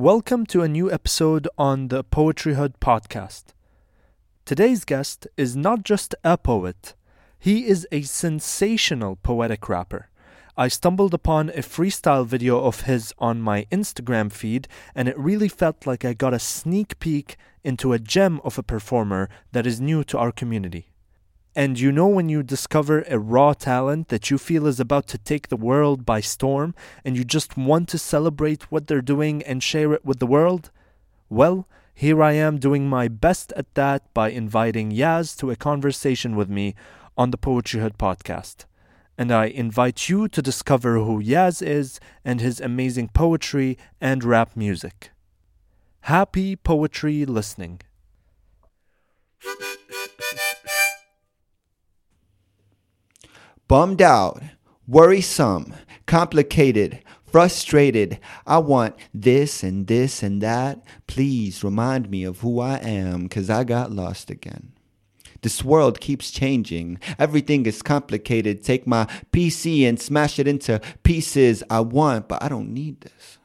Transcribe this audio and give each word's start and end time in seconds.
Welcome 0.00 0.46
to 0.46 0.62
a 0.62 0.68
new 0.68 0.92
episode 0.92 1.48
on 1.58 1.88
the 1.88 2.04
Poetryhood 2.04 2.74
podcast. 2.80 3.46
Today's 4.44 4.84
guest 4.84 5.26
is 5.36 5.56
not 5.56 5.82
just 5.82 6.14
a 6.22 6.38
poet, 6.38 6.94
he 7.36 7.66
is 7.66 7.84
a 7.90 8.02
sensational 8.02 9.16
poetic 9.16 9.68
rapper. 9.68 10.08
I 10.56 10.68
stumbled 10.68 11.14
upon 11.14 11.48
a 11.48 11.62
freestyle 11.66 12.24
video 12.24 12.60
of 12.64 12.82
his 12.82 13.12
on 13.18 13.40
my 13.40 13.66
Instagram 13.72 14.30
feed, 14.30 14.68
and 14.94 15.08
it 15.08 15.18
really 15.18 15.48
felt 15.48 15.84
like 15.84 16.04
I 16.04 16.14
got 16.14 16.32
a 16.32 16.38
sneak 16.38 17.00
peek 17.00 17.36
into 17.64 17.92
a 17.92 17.98
gem 17.98 18.40
of 18.44 18.56
a 18.56 18.62
performer 18.62 19.28
that 19.50 19.66
is 19.66 19.80
new 19.80 20.04
to 20.04 20.16
our 20.16 20.30
community. 20.30 20.92
And 21.58 21.80
you 21.80 21.90
know 21.90 22.06
when 22.06 22.28
you 22.28 22.44
discover 22.44 23.02
a 23.08 23.18
raw 23.18 23.52
talent 23.52 24.10
that 24.10 24.30
you 24.30 24.38
feel 24.38 24.64
is 24.68 24.78
about 24.78 25.08
to 25.08 25.18
take 25.18 25.48
the 25.48 25.56
world 25.56 26.06
by 26.06 26.20
storm 26.20 26.72
and 27.04 27.16
you 27.16 27.24
just 27.24 27.56
want 27.56 27.88
to 27.88 27.98
celebrate 27.98 28.70
what 28.70 28.86
they're 28.86 29.02
doing 29.02 29.42
and 29.42 29.60
share 29.60 29.92
it 29.92 30.04
with 30.04 30.20
the 30.20 30.26
world? 30.26 30.70
Well, 31.28 31.66
here 31.92 32.22
I 32.22 32.34
am 32.34 32.58
doing 32.60 32.88
my 32.88 33.08
best 33.08 33.52
at 33.56 33.74
that 33.74 34.14
by 34.14 34.30
inviting 34.30 34.92
Yaz 34.92 35.36
to 35.38 35.50
a 35.50 35.56
conversation 35.56 36.36
with 36.36 36.48
me 36.48 36.76
on 37.16 37.32
the 37.32 37.38
Poetryhood 37.38 37.96
podcast. 37.96 38.66
And 39.18 39.32
I 39.32 39.46
invite 39.46 40.08
you 40.08 40.28
to 40.28 40.40
discover 40.40 40.98
who 40.98 41.20
Yaz 41.20 41.60
is 41.60 41.98
and 42.24 42.40
his 42.40 42.60
amazing 42.60 43.08
poetry 43.08 43.76
and 44.00 44.22
rap 44.22 44.54
music. 44.54 45.10
Happy 46.02 46.54
poetry 46.54 47.26
listening. 47.26 47.80
Bummed 53.68 54.00
out, 54.00 54.42
worrisome, 54.86 55.74
complicated, 56.06 57.02
frustrated. 57.30 58.18
I 58.46 58.58
want 58.58 58.96
this 59.12 59.62
and 59.62 59.86
this 59.86 60.22
and 60.22 60.42
that. 60.42 60.82
Please 61.06 61.62
remind 61.62 62.10
me 62.10 62.24
of 62.24 62.40
who 62.40 62.60
I 62.60 62.78
am 62.78 63.24
because 63.24 63.50
I 63.50 63.64
got 63.64 63.92
lost 63.92 64.30
again. 64.30 64.72
This 65.42 65.62
world 65.62 66.00
keeps 66.00 66.30
changing. 66.30 66.98
Everything 67.18 67.66
is 67.66 67.82
complicated. 67.82 68.64
Take 68.64 68.86
my 68.86 69.04
PC 69.32 69.88
and 69.88 70.00
smash 70.00 70.38
it 70.38 70.48
into 70.48 70.80
pieces 71.04 71.62
I 71.70 71.80
want, 71.80 72.26
but 72.26 72.42
I 72.42 72.48
don't 72.48 72.74
need 72.74 73.02
this. 73.02 73.37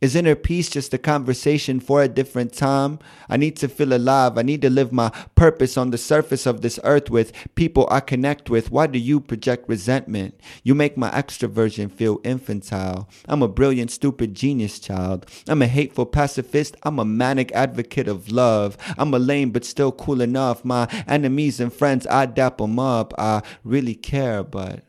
Is 0.00 0.16
inner 0.16 0.34
peace 0.34 0.70
just 0.70 0.94
a 0.94 0.98
conversation 0.98 1.78
for 1.78 2.02
a 2.02 2.08
different 2.08 2.54
time? 2.54 3.00
I 3.28 3.36
need 3.36 3.56
to 3.56 3.68
feel 3.68 3.92
alive. 3.92 4.38
I 4.38 4.42
need 4.42 4.62
to 4.62 4.70
live 4.70 4.92
my 4.92 5.10
purpose 5.34 5.76
on 5.76 5.90
the 5.90 5.98
surface 5.98 6.46
of 6.46 6.62
this 6.62 6.80
earth 6.84 7.10
with 7.10 7.34
people 7.54 7.86
I 7.90 8.00
connect 8.00 8.48
with. 8.48 8.70
Why 8.70 8.86
do 8.86 8.98
you 8.98 9.20
project 9.20 9.68
resentment? 9.68 10.40
You 10.62 10.74
make 10.74 10.96
my 10.96 11.10
extroversion 11.10 11.92
feel 11.92 12.18
infantile. 12.24 13.10
I'm 13.28 13.42
a 13.42 13.48
brilliant, 13.48 13.90
stupid 13.90 14.32
genius 14.34 14.78
child. 14.78 15.26
I'm 15.46 15.60
a 15.60 15.66
hateful 15.66 16.06
pacifist. 16.06 16.76
I'm 16.82 16.98
a 16.98 17.04
manic 17.04 17.52
advocate 17.52 18.08
of 18.08 18.32
love. 18.32 18.78
I'm 18.96 19.12
a 19.12 19.18
lame 19.18 19.50
but 19.50 19.66
still 19.66 19.92
cool 19.92 20.22
enough. 20.22 20.64
My 20.64 20.88
enemies 21.06 21.60
and 21.60 21.70
friends, 21.70 22.06
I 22.06 22.24
dap 22.24 22.56
them 22.56 22.78
up. 22.78 23.12
I 23.18 23.42
really 23.64 23.96
care, 23.96 24.42
but 24.44 24.82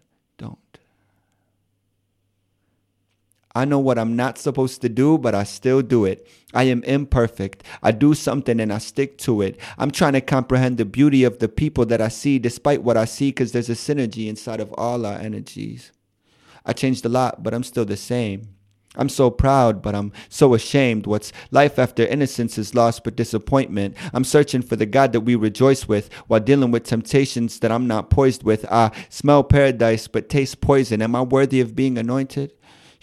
I 3.54 3.66
know 3.66 3.80
what 3.80 4.00
I'm 4.00 4.16
not 4.16 4.38
supposed 4.38 4.82
to 4.82 4.90
do, 4.90 5.18
but 5.18 5.36
I 5.36 5.44
still 5.44 5.82
do 5.82 6.06
it. 6.06 6.28
I 6.54 6.64
am 6.64 6.84
imperfect. 6.84 7.64
I 7.84 7.92
do 7.92 8.14
something 8.14 8.60
and 8.60 8.72
I 8.72 8.78
stick 8.78 9.18
to 9.20 9.42
it. 9.42 9.60
I'm 9.78 9.92
trying 9.92 10.14
to 10.14 10.22
comprehend 10.22 10.78
the 10.78 10.86
beauty 10.86 11.24
of 11.24 11.40
the 11.40 11.50
people 11.50 11.86
that 11.88 12.02
I 12.02 12.08
see 12.08 12.40
despite 12.40 12.84
what 12.84 12.98
I 12.98 13.06
see 13.06 13.30
because 13.30 13.52
there's 13.52 13.70
a 13.70 13.74
synergy 13.74 14.28
inside 14.28 14.60
of 14.60 14.74
all 14.74 15.06
our 15.06 15.18
energies. 15.18 15.92
I 16.66 16.74
changed 16.74 17.06
a 17.06 17.10
lot, 17.10 17.44
but 17.44 17.54
I'm 17.54 17.64
still 17.64 17.86
the 17.86 17.98
same. 17.98 18.56
I'm 18.96 19.10
so 19.10 19.30
proud, 19.32 19.82
but 19.82 19.96
I'm 19.96 20.12
so 20.28 20.54
ashamed. 20.54 21.08
What's 21.08 21.32
life 21.50 21.80
after 21.80 22.06
innocence 22.06 22.58
is 22.58 22.76
lost 22.76 23.06
but 23.06 23.16
disappointment. 23.16 23.96
I'm 24.14 24.26
searching 24.26 24.62
for 24.62 24.76
the 24.76 24.86
God 24.86 25.14
that 25.14 25.22
we 25.22 25.36
rejoice 25.36 25.88
with 25.88 26.12
while 26.28 26.42
dealing 26.42 26.72
with 26.72 26.84
temptations 26.84 27.60
that 27.60 27.72
I'm 27.72 27.88
not 27.88 28.10
poised 28.10 28.44
with. 28.44 28.70
I 28.70 28.92
smell 29.08 29.44
paradise 29.46 30.08
but 30.08 30.28
taste 30.28 30.60
poison. 30.60 31.02
Am 31.02 31.16
I 31.16 31.22
worthy 31.22 31.62
of 31.62 31.76
being 31.76 31.98
anointed? 31.98 32.52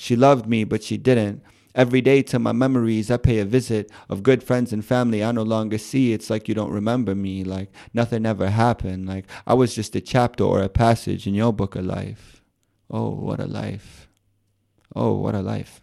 She 0.01 0.15
loved 0.15 0.47
me, 0.47 0.63
but 0.63 0.85
she 0.85 0.97
didn't. 0.97 1.43
Every 1.75 2.01
day 2.01 2.23
to 2.23 2.39
my 2.39 2.53
memories, 2.53 3.11
I 3.11 3.17
pay 3.17 3.41
a 3.41 3.45
visit 3.45 3.91
of 4.09 4.23
good 4.23 4.45
friends 4.45 4.73
and 4.73 4.85
family 4.85 5.25
I 5.25 5.33
no 5.33 5.43
longer 5.43 5.77
see. 5.77 6.13
It's 6.13 6.31
like 6.31 6.47
you 6.47 6.55
don't 6.55 6.71
remember 6.71 7.17
me, 7.17 7.43
like 7.43 7.73
nothing 7.93 8.25
ever 8.25 8.49
happened, 8.49 9.09
like 9.09 9.27
I 9.45 9.55
was 9.55 9.75
just 9.75 9.97
a 9.97 10.01
chapter 10.01 10.45
or 10.45 10.63
a 10.63 10.69
passage 10.69 11.27
in 11.27 11.35
your 11.35 11.53
book 11.53 11.75
of 11.75 11.85
life. 11.85 12.45
Oh, 12.89 13.11
what 13.11 13.41
a 13.41 13.47
life. 13.47 14.09
Oh, 14.95 15.15
what 15.15 15.35
a 15.35 15.43
life. 15.43 15.81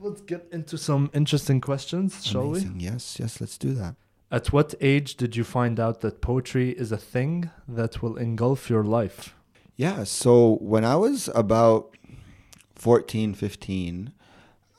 Let's 0.00 0.20
get 0.20 0.46
into 0.52 0.78
some 0.78 1.10
interesting 1.12 1.60
questions, 1.60 2.24
shall 2.24 2.42
Amazing. 2.50 2.78
we? 2.78 2.84
Yes, 2.84 3.18
yes, 3.18 3.40
let's 3.40 3.58
do 3.58 3.74
that. 3.74 3.96
At 4.32 4.50
what 4.50 4.74
age 4.80 5.16
did 5.16 5.36
you 5.36 5.44
find 5.44 5.78
out 5.78 6.00
that 6.00 6.22
poetry 6.22 6.70
is 6.70 6.90
a 6.90 6.96
thing 6.96 7.50
that 7.68 8.02
will 8.02 8.16
engulf 8.16 8.70
your 8.70 8.82
life? 8.82 9.34
Yeah, 9.76 10.04
so 10.04 10.56
when 10.62 10.86
I 10.86 10.96
was 10.96 11.28
about 11.34 11.94
14, 12.74 13.34
15, 13.34 14.12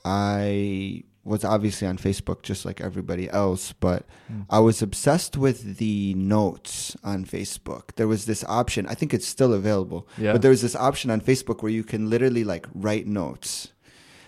I 0.04 1.04
was 1.22 1.44
obviously 1.44 1.86
on 1.86 1.98
Facebook 1.98 2.42
just 2.42 2.64
like 2.64 2.80
everybody 2.80 3.30
else, 3.30 3.72
but 3.72 4.04
mm. 4.30 4.44
I 4.50 4.58
was 4.58 4.82
obsessed 4.82 5.36
with 5.36 5.78
the 5.78 6.14
notes 6.14 6.96
on 7.04 7.24
Facebook. 7.24 7.94
There 7.94 8.08
was 8.08 8.26
this 8.26 8.42
option, 8.44 8.88
I 8.88 8.94
think 8.94 9.14
it's 9.14 9.26
still 9.26 9.54
available, 9.54 10.08
yeah. 10.18 10.32
but 10.32 10.42
there 10.42 10.50
was 10.50 10.62
this 10.62 10.74
option 10.74 11.12
on 11.12 11.20
Facebook 11.20 11.62
where 11.62 11.72
you 11.72 11.84
can 11.84 12.10
literally 12.10 12.42
like 12.42 12.66
write 12.74 13.06
notes. 13.06 13.68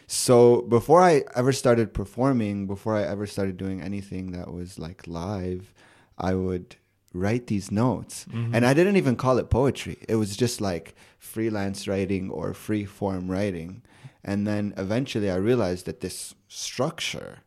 So 0.07 0.63
before 0.63 1.03
I 1.03 1.25
ever 1.35 1.53
started 1.53 1.93
performing, 1.93 2.67
before 2.67 2.97
I 2.97 3.03
ever 3.03 3.27
started 3.27 3.57
doing 3.57 3.81
anything 3.81 4.33
that 4.33 4.53
was 4.53 4.79
like 4.79 5.07
live, 5.07 5.75
I 6.17 6.35
would 6.35 6.77
write 7.13 7.49
these 7.49 7.73
notes. 7.73 8.27
Mm-hmm. 8.31 8.55
And 8.55 8.67
I 8.67 8.75
didn't 8.75 8.97
even 8.97 9.17
call 9.17 9.39
it 9.39 9.51
poetry. 9.51 9.99
It 10.09 10.17
was 10.17 10.37
just 10.37 10.61
like 10.61 10.95
freelance 11.19 11.89
writing 11.89 12.31
or 12.31 12.55
free 12.55 12.85
form 12.85 13.31
writing. 13.31 13.83
And 14.23 14.47
then 14.47 14.75
eventually 14.77 15.31
I 15.31 15.37
realized 15.37 15.87
that 15.87 16.01
this 16.01 16.35
structure, 16.49 17.39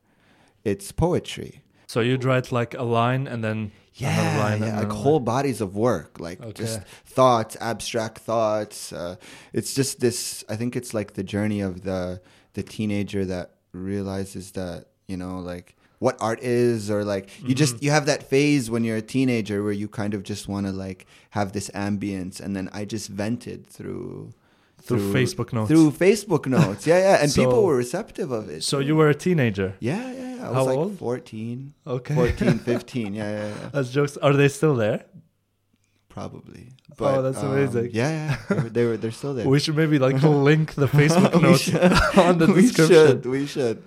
it's 0.63 0.91
poetry. 0.91 1.61
So 1.87 2.01
you'd 2.01 2.23
write 2.23 2.51
like 2.51 2.73
a 2.75 2.83
line 2.83 3.25
and 3.25 3.43
then 3.43 3.71
yeah, 3.95 4.37
line 4.37 4.61
yeah 4.61 4.79
like 4.79 4.91
whole 4.91 5.19
bodies 5.19 5.59
of 5.59 5.75
work, 5.75 6.19
like 6.19 6.39
okay. 6.41 6.53
just 6.53 6.81
thoughts, 7.05 7.57
abstract 7.59 8.19
thoughts. 8.19 8.93
Uh, 8.93 9.15
it's 9.53 9.73
just 9.73 9.99
this. 9.99 10.43
I 10.47 10.55
think 10.55 10.75
it's 10.75 10.93
like 10.93 11.13
the 11.13 11.23
journey 11.23 11.61
of 11.61 11.81
the 11.81 12.21
the 12.53 12.63
teenager 12.63 13.25
that 13.25 13.55
realizes 13.73 14.51
that 14.51 14.85
you 15.07 15.17
know 15.17 15.39
like 15.39 15.75
what 15.99 16.17
art 16.21 16.39
is 16.41 16.89
or 16.89 17.03
like 17.03 17.29
you 17.39 17.47
mm-hmm. 17.47 17.53
just 17.53 17.83
you 17.83 17.91
have 17.91 18.05
that 18.05 18.23
phase 18.23 18.69
when 18.69 18.83
you're 18.83 18.97
a 18.97 19.01
teenager 19.01 19.63
where 19.63 19.73
you 19.73 19.87
kind 19.87 20.13
of 20.13 20.23
just 20.23 20.47
want 20.47 20.65
to 20.65 20.71
like 20.71 21.05
have 21.31 21.51
this 21.51 21.69
ambience 21.71 22.39
and 22.39 22.55
then 22.55 22.69
i 22.73 22.85
just 22.85 23.09
vented 23.09 23.67
through 23.67 24.33
through, 24.81 25.11
through 25.11 25.13
Facebook 25.13 25.53
notes. 25.53 25.67
Through 25.69 25.91
Facebook 25.91 26.45
notes, 26.57 26.87
yeah, 26.87 26.99
yeah, 26.99 27.21
and 27.21 27.29
so, 27.29 27.43
people 27.43 27.63
were 27.63 27.75
receptive 27.75 28.31
of 28.31 28.49
it. 28.49 28.63
So 28.63 28.79
you 28.79 28.95
were 28.95 29.09
a 29.09 29.15
teenager. 29.15 29.75
Yeah, 29.79 30.11
yeah, 30.11 30.35
yeah. 30.35 30.47
I 30.47 30.51
was 30.51 30.67
like 30.67 30.77
old? 30.77 30.97
14. 30.97 31.73
Okay. 31.85 32.15
14, 32.15 32.59
15. 32.59 33.13
Yeah, 33.19 33.29
yeah, 33.29 33.47
yeah. 33.47 33.69
That's 33.73 33.89
jokes. 33.91 34.17
Are 34.17 34.33
they 34.33 34.47
still 34.47 34.75
there? 34.75 35.05
Probably. 36.09 36.69
But, 36.97 37.17
oh, 37.17 37.21
that's 37.21 37.37
um, 37.37 37.53
amazing. 37.53 37.91
Yeah, 37.93 38.09
yeah. 38.09 38.37
They 38.49 38.55
were, 38.55 38.69
they 38.69 38.85
were 38.85 38.97
they're 38.97 39.11
still 39.11 39.33
there. 39.35 39.47
we 39.47 39.59
should 39.59 39.75
maybe 39.75 39.99
like 39.99 40.21
link 40.23 40.73
the 40.73 40.87
Facebook 40.87 41.41
notes 41.47 41.73
on 42.17 42.39
the 42.39 42.47
we 42.47 42.61
description. 42.63 43.07
Should, 43.07 43.25
we 43.25 43.45
should. 43.45 43.83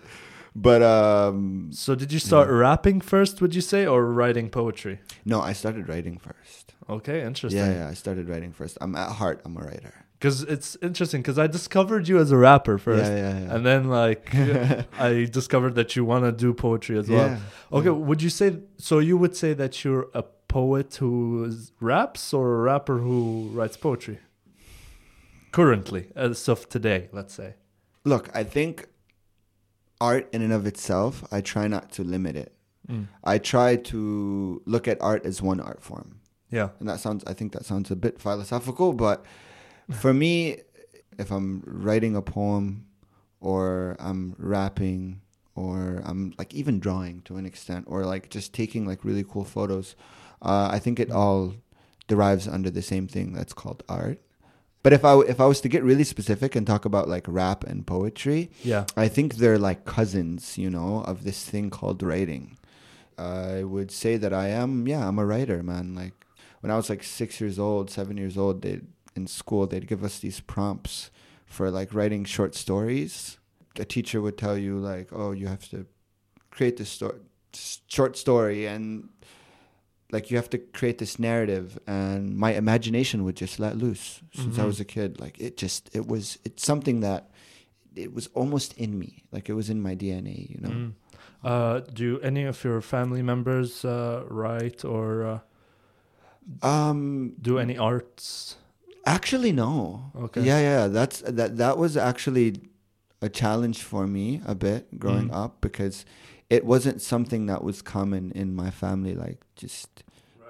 But 0.55 0.82
um 0.82 1.71
So 1.72 1.94
did 1.94 2.12
you 2.12 2.19
start 2.19 2.49
yeah. 2.49 2.55
rapping 2.55 3.00
first, 3.00 3.41
would 3.41 3.55
you 3.55 3.61
say, 3.61 3.87
or 3.87 4.05
writing 4.06 4.50
poetry? 4.50 5.00
No, 5.25 5.41
I 5.41 5.53
started 5.53 5.88
writing 5.88 6.19
first. 6.19 6.75
Okay, 6.88 7.22
interesting. 7.22 7.61
Yeah, 7.61 7.72
yeah, 7.72 7.88
I 7.88 7.94
started 7.94 8.28
writing 8.28 8.53
first. 8.53 8.78
I'm 8.81 8.94
at 8.94 9.12
heart, 9.12 9.41
I'm 9.44 9.56
a 9.56 9.61
writer. 9.61 10.01
Because 10.22 10.44
it's 10.44 10.77
interesting 10.81 11.21
because 11.21 11.37
I 11.37 11.49
discovered 11.49 12.06
you 12.06 12.20
as 12.20 12.31
a 12.31 12.37
rapper 12.37 12.79
first, 12.79 13.11
yeah, 13.11 13.17
yeah, 13.17 13.38
yeah. 13.41 13.56
and 13.56 13.67
then 13.67 13.88
like 13.88 14.32
I 15.00 15.25
discovered 15.25 15.75
that 15.75 15.96
you 15.96 16.05
want 16.05 16.25
to 16.26 16.31
do 16.31 16.55
poetry 16.55 16.96
as 16.96 17.08
well. 17.08 17.41
Okay, 17.73 17.88
would 17.88 18.23
you 18.23 18.31
say 18.31 18.61
so? 18.79 19.00
You 19.00 19.17
would 19.17 19.35
say 19.35 19.52
that 19.52 19.82
you're 19.82 20.06
a 20.14 20.23
poet 20.46 20.94
who 20.94 21.52
raps 21.81 22.32
or 22.32 22.55
a 22.55 22.62
rapper 22.62 22.99
who 22.99 23.50
writes 23.52 23.76
poetry? 23.76 24.20
Currently, 25.50 26.12
as 26.14 26.49
of 26.49 26.69
today, 26.69 27.08
let's 27.11 27.35
say. 27.35 27.55
Look, 28.05 28.31
I 28.32 28.44
think 28.44 28.87
art 30.00 30.29
in 30.32 30.41
and 30.41 30.52
of 30.52 30.69
itself, 30.69 31.25
I 31.32 31.41
try 31.41 31.67
not 31.67 31.91
to 31.93 32.05
limit 32.05 32.37
it. 32.37 32.55
Mm. 32.88 33.08
I 33.25 33.38
try 33.38 33.75
to 33.75 34.62
look 34.67 34.87
at 34.87 34.99
art 35.00 35.26
as 35.26 35.43
one 35.43 35.58
art 35.58 35.82
form. 35.82 36.20
Yeah. 36.49 36.69
And 36.79 36.88
that 36.88 37.00
sounds 37.00 37.25
I 37.26 37.32
think 37.32 37.52
that 37.55 37.64
sounds 37.64 37.91
a 37.91 37.96
bit 37.96 38.20
philosophical, 38.20 38.93
but 38.93 39.25
for 39.90 40.12
me, 40.14 40.58
if 41.19 41.31
I'm 41.31 41.62
writing 41.67 42.17
a 42.17 42.23
poem 42.23 42.87
or 43.40 43.96
I'm 43.99 44.34
rapping 44.38 45.20
or 45.55 46.02
I'm 46.05 46.34
like 46.38 46.55
even 46.55 46.81
drawing 46.81 47.23
to 47.23 47.37
an 47.37 47.44
extent 47.46 47.87
or 47.88 48.05
like 48.06 48.31
just 48.31 48.52
taking 48.55 48.87
like 48.87 49.05
really 49.05 49.25
cool 49.25 49.44
photos, 49.44 49.94
uh, 50.40 50.69
I 50.73 50.79
think 50.79 50.99
it 50.99 51.11
all 51.11 51.55
derives 52.08 52.49
under 52.49 52.70
the 52.70 52.82
same 52.82 53.06
thing 53.08 53.32
that's 53.32 53.52
called 53.52 53.82
art. 53.88 54.20
But 54.82 54.93
if 54.93 55.05
I 55.05 55.17
if 55.20 55.40
I 55.40 55.46
was 55.46 55.61
to 55.61 55.69
get 55.69 55.84
really 55.84 56.02
specific 56.05 56.56
and 56.56 56.67
talk 56.67 56.84
about 56.84 57.08
like 57.08 57.25
rap 57.29 57.62
and 57.64 57.87
poetry, 57.87 58.50
Yeah. 58.64 58.87
I 58.96 59.06
think 59.08 59.37
they're 59.37 59.58
like 59.58 59.84
cousins, 59.84 60.58
you 60.58 60.70
know, 60.70 61.02
of 61.05 61.23
this 61.23 61.44
thing 61.44 61.70
called 61.70 62.02
writing. 62.02 62.58
I 63.17 63.62
would 63.62 63.90
say 63.93 64.17
that 64.17 64.32
I 64.32 64.49
am, 64.49 64.88
yeah, 64.88 65.06
I'm 65.06 65.19
a 65.20 65.26
writer, 65.26 65.62
man. 65.62 65.94
Like 65.94 66.14
when 66.62 66.73
I 66.73 66.76
was 66.76 66.90
like 66.90 67.05
six 67.05 67.40
years 67.40 67.58
old, 67.58 67.90
seven 67.90 68.17
years 68.17 68.37
old, 68.37 68.62
they 68.62 68.81
in 69.14 69.26
school 69.26 69.67
they'd 69.67 69.87
give 69.87 70.03
us 70.05 70.19
these 70.19 70.41
prompts 70.41 71.11
for 71.47 71.70
like 71.70 71.93
writing 71.94 72.25
short 72.25 72.55
stories. 72.55 73.38
A 73.79 73.85
teacher 73.85 74.20
would 74.20 74.37
tell 74.38 74.56
you 74.59 74.79
like, 74.79 75.09
oh, 75.12 75.32
you 75.32 75.47
have 75.49 75.69
to 75.70 75.87
create 76.50 76.76
this 76.76 76.91
sto- 76.91 77.20
short 77.88 78.17
story 78.17 78.67
and 78.67 79.09
like 80.11 80.31
you 80.31 80.37
have 80.37 80.50
to 80.50 80.59
create 80.59 80.99
this 80.99 81.19
narrative 81.19 81.79
and 81.87 82.37
my 82.37 82.53
imagination 82.53 83.25
would 83.25 83.37
just 83.37 83.59
let 83.59 83.76
loose 83.79 84.20
since 84.35 84.59
I 84.59 84.62
Mhm. 84.62 84.67
was 84.67 84.81
a 84.81 84.85
kid 84.85 85.19
like 85.20 85.38
it 85.41 85.56
just 85.56 85.88
it 85.94 86.06
was 86.06 86.38
it's 86.44 86.62
something 86.65 87.00
that 87.00 87.31
it 87.97 88.12
was 88.12 88.29
almost 88.35 88.75
in 88.76 88.99
me 88.99 89.25
like 89.32 89.49
it 89.49 89.55
was 89.55 89.70
in 89.70 89.81
my 89.81 89.94
DNA 89.94 90.49
you 90.50 90.58
know 90.61 90.69
Mm. 90.70 90.93
Uh, 91.44 91.81
do 91.93 92.20
any 92.20 92.44
of 92.44 92.62
your 92.62 92.81
family 92.81 93.20
members 93.23 93.85
uh, 93.85 94.23
write 94.29 94.85
or 94.85 95.25
uh, 96.62 96.67
um 96.67 97.32
do 97.41 97.58
any 97.58 97.76
arts? 97.79 98.56
Actually 99.06 99.52
no 99.52 100.10
Okay. 100.14 100.43
yeah 100.43 100.60
yeah 100.60 100.87
that's 100.88 101.20
that 101.22 101.56
that 101.56 101.76
was 101.78 101.96
actually 101.96 102.54
a 103.20 103.28
challenge 103.28 103.82
for 103.82 104.06
me 104.06 104.40
a 104.46 104.54
bit 104.54 104.99
growing 104.99 105.28
Mm. 105.28 105.44
up 105.44 105.60
because 105.60 106.04
it 106.50 106.64
wasn't 106.64 107.00
something 107.00 107.46
that 107.46 107.62
was 107.64 107.82
common 107.82 108.31
in 108.34 108.54
my 108.54 108.70
family 108.70 109.14
like 109.14 109.40
just 109.56 110.04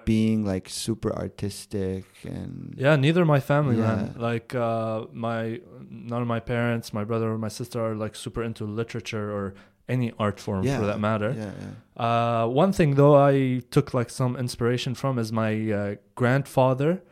being 0.04 0.44
like 0.44 0.69
super 0.69 1.12
artistic 1.14 2.04
and 2.25 2.75
Yeah, 2.76 2.96
neither 2.96 3.25
my 3.25 3.38
family, 3.38 3.76
man. 3.76 4.14
Like 4.19 4.52
uh, 4.52 5.05
my 5.12 5.60
none 5.88 6.22
of 6.22 6.26
my 6.26 6.40
parents, 6.40 6.93
my 6.93 7.05
brother 7.05 7.31
or 7.31 7.38
my 7.38 7.48
sister 7.48 7.78
are 7.81 7.94
like 7.94 8.16
super 8.16 8.43
into 8.43 8.64
literature 8.64 9.31
or 9.31 9.55
any 9.88 10.12
art 10.19 10.40
form 10.40 10.64
Yeah, 10.64 10.78
for 10.81 10.87
that 10.87 10.98
matter. 10.98 11.34
yeah, 11.38 11.52
yeah. 11.62 11.75
Uh, 12.43 12.46
one 12.48 12.72
thing 12.72 12.96
though 12.96 13.14
I 13.14 13.62
took 13.70 13.94
like 13.94 14.10
some 14.10 14.37
inspiration 14.37 14.94
from 14.96 15.19
is 15.20 15.31
my 15.31 15.52
uh, 15.70 15.94
grandfather 16.16 17.02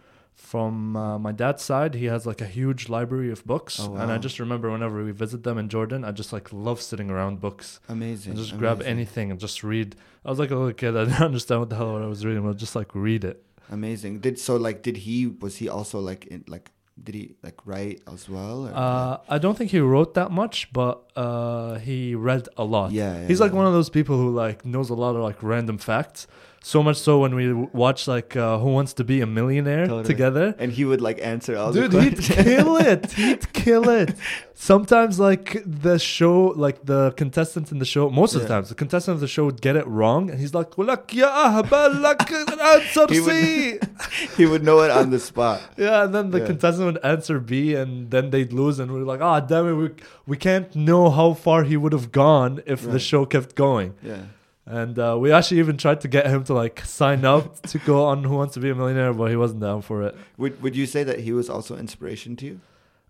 from 0.40 0.96
uh, 0.96 1.18
my 1.18 1.32
dad's 1.32 1.62
side. 1.62 1.94
He 1.94 2.06
has 2.06 2.26
like 2.26 2.40
a 2.40 2.46
huge 2.46 2.88
library 2.88 3.30
of 3.30 3.44
books, 3.44 3.78
Oh, 3.80 3.94
and 3.96 4.10
I 4.10 4.18
just 4.18 4.38
remember 4.40 4.70
whenever 4.70 5.04
we 5.04 5.12
visit 5.12 5.44
them 5.44 5.58
in 5.58 5.68
Jordan, 5.68 6.04
I 6.04 6.12
just 6.12 6.32
like 6.32 6.52
love 6.52 6.80
sitting 6.80 7.10
around 7.10 7.40
books 7.40 7.78
amazing 7.88 8.32
and 8.32 8.40
just 8.40 8.56
grab 8.58 8.82
anything 8.82 9.30
and 9.30 9.38
just 9.38 9.62
read. 9.62 9.96
I 10.24 10.30
was 10.30 10.38
like 10.38 10.50
a 10.50 10.56
little 10.56 10.72
kid, 10.72 10.96
I 10.96 11.04
didn't 11.04 11.20
understand 11.30 11.60
what 11.60 11.70
the 11.70 11.76
hell 11.76 11.96
I 12.02 12.06
was 12.06 12.24
reading, 12.26 12.42
but 12.42 12.56
just 12.56 12.74
like 12.74 12.94
read 12.94 13.24
it. 13.24 13.44
Amazing. 13.70 14.20
Did 14.20 14.38
so 14.38 14.56
like 14.56 14.82
did 14.82 14.96
he 14.96 15.26
was 15.26 15.56
he 15.56 15.68
also 15.68 16.00
like 16.00 16.26
in 16.26 16.44
like 16.48 16.70
did 17.02 17.14
he 17.14 17.34
like 17.42 17.58
write 17.64 18.02
as 18.12 18.28
well? 18.28 18.66
or- 18.66 18.72
Uh, 18.74 19.18
I 19.28 19.38
don't 19.38 19.56
think 19.56 19.70
he 19.70 19.80
wrote 19.80 20.14
that 20.14 20.30
much, 20.30 20.72
but 20.72 21.10
uh, 21.16 21.78
he 21.78 22.14
read 22.14 22.48
a 22.56 22.64
lot. 22.64 22.90
yeah, 22.92 23.20
yeah, 23.20 23.26
He's 23.28 23.40
like 23.40 23.52
yeah. 23.52 23.58
one 23.58 23.66
of 23.66 23.72
those 23.72 23.88
people 23.88 24.16
who 24.16 24.30
like 24.44 24.64
knows 24.64 24.90
a 24.90 24.94
lot 24.94 25.14
of 25.16 25.22
like 25.22 25.42
random 25.42 25.78
facts. 25.78 26.26
So 26.62 26.82
much 26.82 26.98
so 26.98 27.20
when 27.20 27.34
we 27.34 27.46
w- 27.48 27.70
watch 27.72 28.06
like 28.06 28.36
uh, 28.36 28.58
Who 28.58 28.68
Wants 28.74 28.92
to 28.94 29.04
Be 29.04 29.22
a 29.22 29.26
Millionaire 29.26 29.86
Totally. 29.86 30.04
together, 30.04 30.54
and 30.58 30.70
he 30.70 30.84
would 30.84 31.00
like 31.00 31.18
answer 31.22 31.56
all 31.56 31.72
dude, 31.72 31.90
the 31.90 31.98
questions. 32.00 32.28
Dude, 32.28 32.36
he'd 32.36 32.44
kill 32.44 32.76
it. 32.76 33.12
He'd 33.20 33.52
kill 33.54 33.88
it. 33.88 34.14
Sometimes 34.54 35.18
like 35.18 35.62
the 35.64 35.98
show, 35.98 36.48
like 36.66 36.84
the 36.84 37.12
contestant 37.12 37.72
in 37.72 37.78
the 37.78 37.86
show, 37.86 38.10
most 38.10 38.34
of 38.34 38.42
the 38.42 38.48
times 38.48 38.68
the 38.68 38.74
contestant 38.74 39.14
of 39.14 39.20
the 39.20 39.26
show 39.26 39.46
would 39.46 39.62
get 39.62 39.74
it 39.74 39.86
wrong, 39.86 40.28
and 40.30 40.38
he's 40.38 40.52
like, 40.52 40.72
"Walak 40.76 41.14
ya 41.14 41.28
ahbal, 41.48 41.98
lak 41.98 42.30
answer 42.74 43.06
He 43.08 43.20
would- 43.20 43.32
C." 43.32 43.78
he 44.36 44.44
would 44.44 44.62
know 44.62 44.80
it 44.82 44.90
on 44.90 45.08
the 45.08 45.18
spot. 45.18 45.62
Yeah, 45.78 46.04
and 46.04 46.14
then 46.14 46.30
the 46.30 46.40
Yeah. 46.40 46.46
contestant 46.46 46.84
would 46.92 47.02
answer 47.02 47.40
B, 47.40 47.74
and 47.74 48.10
then 48.10 48.28
they'd 48.32 48.52
lose, 48.52 48.78
and 48.78 48.92
we're 48.92 49.08
like, 49.12 49.22
"Ah, 49.22 49.40
damn 49.40 49.66
it, 49.66 49.76
we 49.82 49.88
we 50.26 50.36
can't 50.36 50.76
know 50.76 51.08
how 51.08 51.32
far 51.32 51.64
he 51.64 51.78
would 51.78 51.94
have 51.94 52.12
gone 52.12 52.60
if 52.66 52.82
the 52.82 52.98
show 52.98 53.24
kept 53.24 53.54
going." 53.54 53.94
Yeah. 54.02 54.24
And 54.69 54.97
uh, 54.97 55.15
we 55.19 55.31
actually 55.31 55.59
even 55.59 55.77
tried 55.77 56.01
to 56.01 56.07
get 56.07 56.25
him 56.25 56.43
to 56.45 56.53
like 56.53 56.79
sign 56.85 57.23
up 57.23 57.61
to 57.71 57.77
go 57.79 58.05
on 58.05 58.23
Who 58.23 58.35
Wants 58.35 58.55
to 58.55 58.59
Be 58.59 58.71
a 58.71 58.75
Millionaire, 58.75 59.13
but 59.13 59.29
he 59.29 59.35
wasn't 59.35 59.61
down 59.61 59.81
for 59.83 60.01
it. 60.07 60.15
Would 60.37 60.61
Would 60.63 60.75
you 60.75 60.87
say 60.87 61.03
that 61.03 61.19
he 61.19 61.31
was 61.33 61.49
also 61.49 61.77
inspiration 61.77 62.35
to 62.37 62.45
you? 62.49 62.59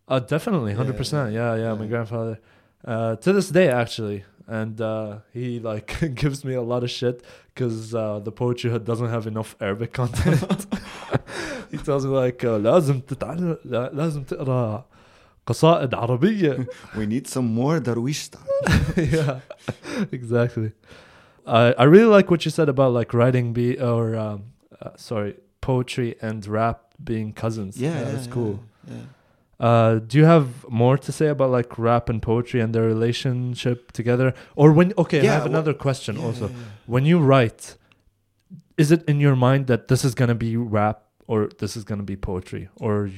Uh, 0.07 0.19
definitely, 0.19 0.71
Yeah, 0.71 0.77
hundred 0.77 0.97
percent. 0.97 1.33
Yeah, 1.33 1.55
yeah, 1.55 1.73
my 1.73 1.83
yeah. 1.83 1.89
grandfather. 1.89 2.39
Uh, 2.83 3.15
to 3.23 3.31
this 3.33 3.49
day, 3.49 3.67
actually, 3.69 4.25
and 4.47 4.79
uh, 4.81 5.19
he 5.33 5.59
like 5.59 5.87
gives 6.23 6.43
me 6.43 6.53
a 6.55 6.61
lot 6.61 6.83
of 6.83 6.91
shit 6.91 7.23
because 7.53 7.95
uh, 7.95 8.19
the 8.19 8.31
poetry 8.31 8.69
hut 8.69 8.83
doesn't 8.83 9.09
have 9.09 9.25
enough 9.25 9.55
Arabic 9.61 9.93
content. 9.93 10.67
he 11.71 11.77
tells 11.77 12.05
me 12.05 12.11
like 12.11 12.43
uh, 12.43 12.57
لازم 12.59 12.99
تتعلم 12.99 13.57
لا- 13.65 13.91
لازم 13.93 14.23
تقرا 14.23 14.85
قصائد 15.47 15.95
عربية. 15.95 16.67
We 16.95 17.05
need 17.05 17.27
some 17.27 17.45
more 17.55 17.79
Darwish 17.79 18.21
style. 18.29 18.45
yeah, 18.97 19.39
exactly. 20.11 20.71
I 21.50 21.72
I 21.82 21.84
really 21.84 22.10
like 22.16 22.30
what 22.30 22.44
you 22.44 22.50
said 22.50 22.68
about 22.68 22.92
like 22.92 23.12
writing 23.12 23.52
be 23.52 23.78
or 23.78 24.16
um, 24.16 24.44
uh, 24.80 24.90
sorry 24.96 25.36
poetry 25.60 26.16
and 26.22 26.46
rap 26.46 26.78
being 27.02 27.32
cousins. 27.32 27.76
Yeah, 27.76 28.02
that's 28.04 28.26
yeah, 28.26 28.32
cool. 28.32 28.60
Yeah. 28.88 28.96
Uh, 29.58 29.98
do 29.98 30.16
you 30.16 30.24
have 30.24 30.46
more 30.70 30.96
to 30.96 31.12
say 31.12 31.26
about 31.26 31.50
like 31.50 31.78
rap 31.78 32.08
and 32.08 32.22
poetry 32.22 32.60
and 32.60 32.74
their 32.74 32.84
relationship 32.84 33.92
together? 33.92 34.32
Or 34.56 34.72
when 34.72 34.94
okay, 34.96 35.20
I 35.20 35.34
have 35.34 35.46
another 35.46 35.74
question 35.74 36.16
Yeah, 36.16 36.24
also. 36.24 36.46
yeah, 36.46 36.54
yeah. 36.54 36.64
When 36.86 37.04
you 37.04 37.18
write, 37.18 37.76
is 38.78 38.90
it 38.90 39.04
in 39.06 39.20
your 39.20 39.36
mind 39.36 39.66
that 39.66 39.88
this 39.88 40.02
is 40.04 40.14
gonna 40.14 40.34
be 40.34 40.56
rap 40.56 41.02
or 41.26 41.50
this 41.58 41.76
is 41.76 41.84
gonna 41.84 42.02
be 42.02 42.16
poetry 42.16 42.70
or 42.80 43.10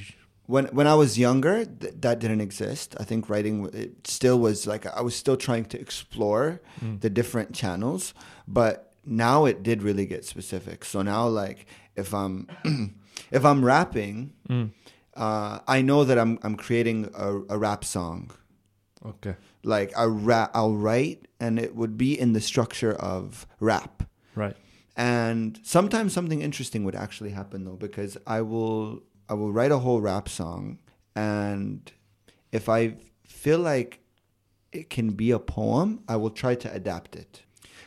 when 0.45 0.65
when 0.67 0.87
I 0.87 0.95
was 0.95 1.17
younger, 1.17 1.65
th- 1.65 1.93
that 2.01 2.19
didn't 2.19 2.41
exist. 2.41 2.95
I 2.99 3.03
think 3.03 3.29
writing 3.29 3.69
it 3.73 4.07
still 4.07 4.39
was 4.39 4.67
like 4.67 4.85
I 4.85 5.01
was 5.01 5.15
still 5.15 5.37
trying 5.37 5.65
to 5.65 5.79
explore 5.79 6.61
Mm. 6.81 6.99
the 7.01 7.09
different 7.09 7.53
channels, 7.53 8.13
but 8.47 8.93
now 9.05 9.45
it 9.45 9.63
did 9.63 9.83
really 9.83 10.05
get 10.05 10.25
specific. 10.25 10.83
So 10.85 11.01
now, 11.01 11.27
like 11.27 11.65
if 11.95 12.13
I'm 12.13 12.47
if 13.31 13.43
I'm 13.45 13.63
rapping, 13.63 14.33
Mm. 14.49 14.71
uh, 15.15 15.59
I 15.67 15.81
know 15.81 16.03
that 16.03 16.17
I'm 16.17 16.37
I'm 16.43 16.55
creating 16.55 17.09
a, 17.15 17.29
a 17.49 17.57
rap 17.57 17.83
song. 17.85 18.31
okay, 19.05 19.35
Like 19.63 19.91
I 19.97 20.05
rap, 20.05 20.51
I'll 20.53 20.75
write, 20.75 21.27
and 21.39 21.59
it 21.59 21.75
would 21.75 21.97
be 21.97 22.19
in 22.19 22.33
the 22.33 22.41
structure 22.41 22.93
of 22.93 23.45
rap. 23.59 24.03
right? 24.35 24.55
And 24.95 25.59
sometimes 25.63 26.13
something 26.13 26.41
interesting 26.41 26.83
would 26.85 26.95
actually 26.95 27.31
happen 27.31 27.65
though, 27.65 27.75
because 27.87 28.17
I 28.27 28.41
will 28.41 29.01
I 29.33 29.35
will 29.35 29.51
write 29.51 29.71
a 29.71 29.79
whole 29.79 29.99
rap 29.99 30.29
song, 30.29 30.77
and 31.15 31.91
if 32.51 32.69
I 32.69 32.97
feel 33.25 33.57
like 33.57 33.99
it 34.71 34.91
can 34.91 35.09
be 35.11 35.31
a 35.31 35.39
poem, 35.39 36.01
I 36.07 36.17
will 36.17 36.29
try 36.29 36.53
to 36.53 36.71
adapt 36.71 37.15
it. 37.15 37.41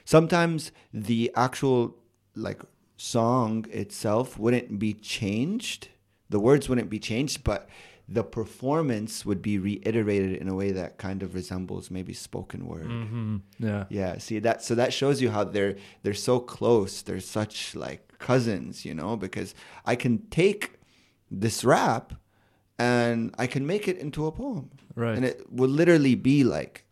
Sometimes 0.04 0.72
the 0.92 1.30
actual 1.36 1.96
like 2.34 2.62
song 2.96 3.64
itself 3.70 4.36
wouldn't 4.40 4.80
be 4.80 4.92
changed, 4.92 5.88
the 6.28 6.40
words 6.40 6.68
wouldn't 6.68 6.90
be 6.90 6.98
changed, 6.98 7.44
but 7.44 7.68
the 8.08 8.24
performance 8.24 9.24
would 9.24 9.40
be 9.40 9.56
reiterated 9.56 10.32
in 10.40 10.48
a 10.48 10.54
way 10.54 10.72
that 10.72 10.98
kind 10.98 11.22
of 11.22 11.34
resembles 11.36 11.92
maybe 11.92 12.12
spoken 12.12 12.66
word. 12.66 12.86
hmm 12.86 13.36
Yeah, 13.60 13.84
Yeah, 13.88 14.18
see 14.18 14.40
that 14.40 14.64
so 14.64 14.74
that 14.74 14.92
shows 14.92 15.22
you 15.22 15.30
how 15.30 15.44
they're 15.44 15.76
they're 16.02 16.14
so 16.30 16.40
close. 16.40 17.02
They're 17.02 17.20
such 17.20 17.76
like 17.76 18.18
cousins, 18.18 18.84
you 18.84 18.94
know, 18.94 19.16
because 19.16 19.54
I 19.84 19.94
can 19.94 20.26
take 20.30 20.75
this 21.30 21.64
rap 21.64 22.14
and 22.78 23.34
I 23.38 23.46
can 23.46 23.66
make 23.66 23.88
it 23.88 23.98
into 23.98 24.26
a 24.26 24.32
poem. 24.32 24.70
right. 24.94 25.16
And 25.16 25.24
it 25.24 25.50
will 25.52 25.70
literally 25.70 26.14
be 26.14 26.44
like 26.44 26.84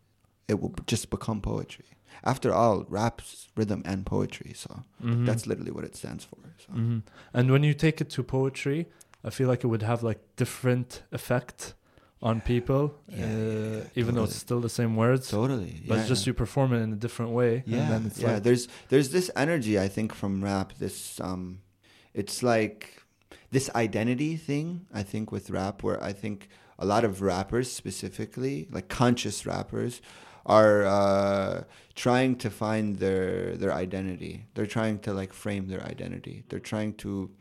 it 0.47 0.59
will 0.61 0.73
just 0.87 1.09
become 1.09 1.41
poetry. 1.41 1.85
After 2.23 2.53
all, 2.53 2.85
rap's 2.89 3.47
rhythm 3.55 3.81
and 3.85 4.05
poetry, 4.05 4.53
so 4.55 4.83
Mhm. 5.03 5.25
that's 5.25 5.45
literally 5.47 5.71
what 5.71 5.83
it 5.83 5.95
stands 5.95 6.23
for. 6.23 6.37
So. 6.57 6.73
hmm 6.73 6.99
And 7.33 7.51
when 7.51 7.63
you 7.63 7.73
take 7.73 8.01
it 8.01 8.09
to 8.11 8.23
poetry, 8.23 8.87
I 9.23 9.29
feel 9.29 9.47
like 9.47 9.63
it 9.63 9.67
would 9.67 9.81
have 9.83 10.01
like 10.03 10.19
different 10.35 11.03
effect 11.11 11.73
on 12.21 12.41
people, 12.41 12.83
Yeah, 13.07 13.17
yeah, 13.17 13.25
uh, 13.25 13.77
yeah, 13.77 13.83
even 13.99 14.15
though 14.15 14.23
it's 14.23 14.35
still 14.35 14.59
the 14.61 14.69
same 14.69 14.95
words. 14.95 15.29
Totally. 15.29 15.83
but 15.87 15.99
it's 15.99 16.07
just 16.07 16.25
yeah. 16.25 16.31
you 16.31 16.33
perform 16.33 16.73
it 16.73 16.81
in 16.81 16.91
a 16.93 16.95
different 16.95 17.31
way. 17.31 17.63
yeah 17.65 17.79
and 17.81 17.91
then 17.91 18.05
it's 18.07 18.19
yeah 18.19 18.33
like, 18.33 18.43
there's 18.43 18.67
there's 18.89 19.09
this 19.09 19.29
energy 19.35 19.79
i 19.79 19.87
think 19.87 20.13
from 20.13 20.43
rap 20.43 20.73
this 20.79 21.19
um 21.21 21.59
it's 22.13 22.41
like 22.41 23.03
this 23.51 23.69
identity 23.75 24.35
thing 24.35 24.85
i 24.93 25.03
think 25.03 25.31
with 25.31 25.49
rap 25.49 25.83
where 25.83 26.01
i 26.03 26.13
think 26.13 26.49
a 26.77 26.85
lot 26.85 27.03
of 27.03 27.21
rappers 27.21 27.71
specifically 27.71 28.67
like 28.71 28.87
conscious 28.89 29.45
rappers 29.45 30.01
are 30.45 30.85
uh 30.85 31.63
trying 31.95 32.35
to 32.35 32.49
find 32.49 32.97
their 32.97 33.55
their 33.57 33.73
identity. 33.73 34.45
They're 34.53 34.67
trying 34.67 34.99
to 34.99 35.13
like 35.13 35.33
frame 35.33 35.67
their 35.67 35.81
identity. 35.81 36.43
They're 36.49 36.59
trying 36.59 36.93
to 36.95 37.31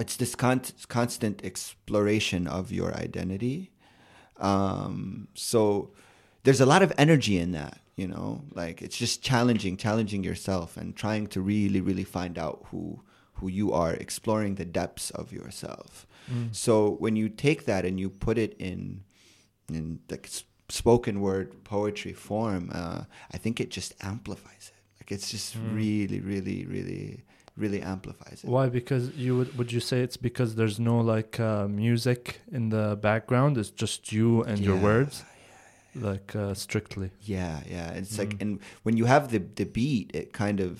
it's 0.00 0.16
this 0.16 0.34
con- 0.34 0.62
constant 0.88 1.44
exploration 1.44 2.46
of 2.46 2.72
your 2.72 2.94
identity. 2.94 3.72
Um 4.38 5.28
so 5.34 5.90
there's 6.44 6.60
a 6.60 6.66
lot 6.66 6.82
of 6.82 6.92
energy 6.96 7.38
in 7.38 7.52
that 7.52 7.78
you 7.94 8.08
know? 8.08 8.42
Like 8.54 8.80
it's 8.80 8.96
just 8.96 9.22
challenging 9.22 9.76
challenging 9.76 10.24
yourself 10.24 10.76
and 10.76 10.96
trying 10.96 11.26
to 11.28 11.42
really 11.42 11.80
really 11.80 12.04
find 12.04 12.38
out 12.38 12.64
who 12.70 13.02
who 13.42 13.48
you 13.48 13.72
are 13.72 13.92
exploring 14.06 14.54
the 14.56 14.64
depths 14.80 15.10
of 15.10 15.32
yourself 15.32 16.06
Mm. 16.32 16.54
So 16.54 16.72
when 17.04 17.16
you 17.16 17.28
take 17.28 17.60
that 17.64 17.84
and 17.84 17.98
you 18.02 18.08
put 18.08 18.38
it 18.38 18.52
in 18.60 19.02
in 19.68 19.98
like 20.08 20.28
spoken 20.68 21.20
word 21.20 21.48
poetry 21.64 22.12
form, 22.12 22.70
uh, 22.72 23.00
I 23.34 23.38
think 23.42 23.60
it 23.60 23.70
just 23.78 23.92
amplifies 24.12 24.70
it. 24.74 24.80
Like 25.00 25.10
it's 25.16 25.28
just 25.34 25.56
Mm. 25.56 25.74
really, 25.80 26.20
really, 26.20 26.64
really, 26.74 27.24
really 27.56 27.82
amplifies 27.82 28.38
it. 28.44 28.48
Why? 28.48 28.68
Because 28.68 29.04
you 29.24 29.32
would 29.38 29.50
would 29.58 29.72
you 29.72 29.80
say 29.80 29.96
it's 30.06 30.16
because 30.16 30.50
there's 30.54 30.78
no 30.78 30.96
like 31.14 31.40
uh, 31.40 31.66
music 31.84 32.22
in 32.56 32.68
the 32.70 32.96
background? 33.08 33.58
It's 33.58 33.74
just 33.84 34.12
you 34.12 34.28
and 34.50 34.58
your 34.60 34.78
words, 34.90 35.24
like 35.94 36.36
uh, 36.36 36.54
strictly. 36.54 37.10
Yeah, 37.36 37.56
yeah. 37.68 37.98
It's 37.98 38.16
like, 38.18 38.34
Mm. 38.36 38.42
and 38.42 38.50
when 38.84 38.96
you 38.96 39.06
have 39.06 39.24
the 39.34 39.40
the 39.60 39.66
beat, 39.66 40.08
it 40.20 40.32
kind 40.32 40.60
of 40.60 40.72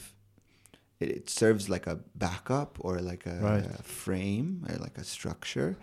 it, 1.02 1.08
it 1.18 1.30
serves 1.30 1.68
like 1.74 1.86
a 1.94 1.96
backup 2.14 2.70
or 2.86 2.92
like 3.10 3.24
a, 3.34 3.36
Right. 3.50 3.66
a 3.80 3.82
frame 3.82 4.48
or 4.68 4.74
like 4.86 4.96
a 4.98 5.04
structure. 5.16 5.76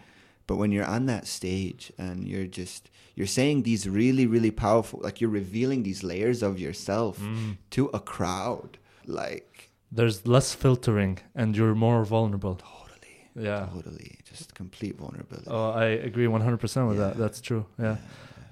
But 0.47 0.55
when 0.61 0.71
you're 0.75 0.91
on 0.97 1.03
that 1.13 1.25
stage 1.27 1.83
and 1.97 2.17
you're 2.31 2.47
just 2.61 2.81
you're 3.17 3.33
saying 3.39 3.57
these 3.63 3.81
really 4.01 4.25
really 4.35 4.51
powerful, 4.65 4.97
like 5.07 5.15
you're 5.21 5.35
revealing 5.43 5.83
these 5.83 6.01
layers 6.11 6.39
of 6.49 6.53
yourself 6.65 7.13
Mm. 7.19 7.57
to 7.75 7.81
a 7.99 8.01
crowd, 8.15 8.71
like 9.05 9.69
There's 9.97 10.17
less 10.35 10.49
filtering, 10.63 11.13
and 11.39 11.55
you're 11.57 11.75
more 11.87 12.01
vulnerable. 12.05 12.55
totally, 12.55 13.17
Yeah. 13.47 13.67
totally, 13.73 14.11
just 14.31 14.47
complete 14.61 14.95
vulnerability. 15.03 15.47
Oh, 15.55 15.69
I 15.85 15.85
agree 16.09 16.27
100% 16.27 16.87
with 16.89 16.97
that. 17.03 17.13
That's 17.17 17.41
true. 17.41 17.63
Yeah. 17.85 17.97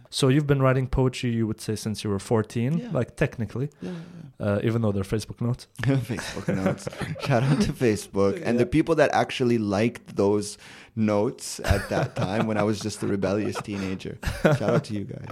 So 0.09 0.27
you've 0.29 0.47
been 0.47 0.61
writing 0.61 0.87
poetry, 0.87 1.31
you 1.31 1.45
would 1.47 1.59
say, 1.61 1.75
since 1.75 2.03
you 2.03 2.09
were 2.09 2.19
14, 2.19 2.77
Yeah. 2.77 2.89
like 2.91 3.15
technically, 3.15 3.69
Yeah, 3.81 3.91
uh, 4.39 4.59
even 4.63 4.81
though 4.81 4.91
they're 4.93 5.03
Facebook 5.03 5.41
notes. 5.41 5.67
Facebook 5.83 6.47
notes. 6.55 6.87
Shout 7.25 7.43
out 7.43 7.59
to 7.61 7.73
Facebook 7.73 8.41
and 8.45 8.57
the 8.59 8.65
people 8.65 8.95
that 8.95 9.09
actually 9.13 9.57
liked 9.57 10.15
those 10.15 10.57
notes 10.95 11.59
at 11.59 11.89
that 11.89 12.15
time 12.15 12.47
when 12.47 12.57
I 12.57 12.63
was 12.63 12.79
just 12.79 13.03
a 13.03 13.07
rebellious 13.07 13.57
teenager. 13.61 14.17
Shout 14.43 14.61
out 14.61 14.83
to 14.85 14.93
you 14.93 15.03
guys. 15.05 15.29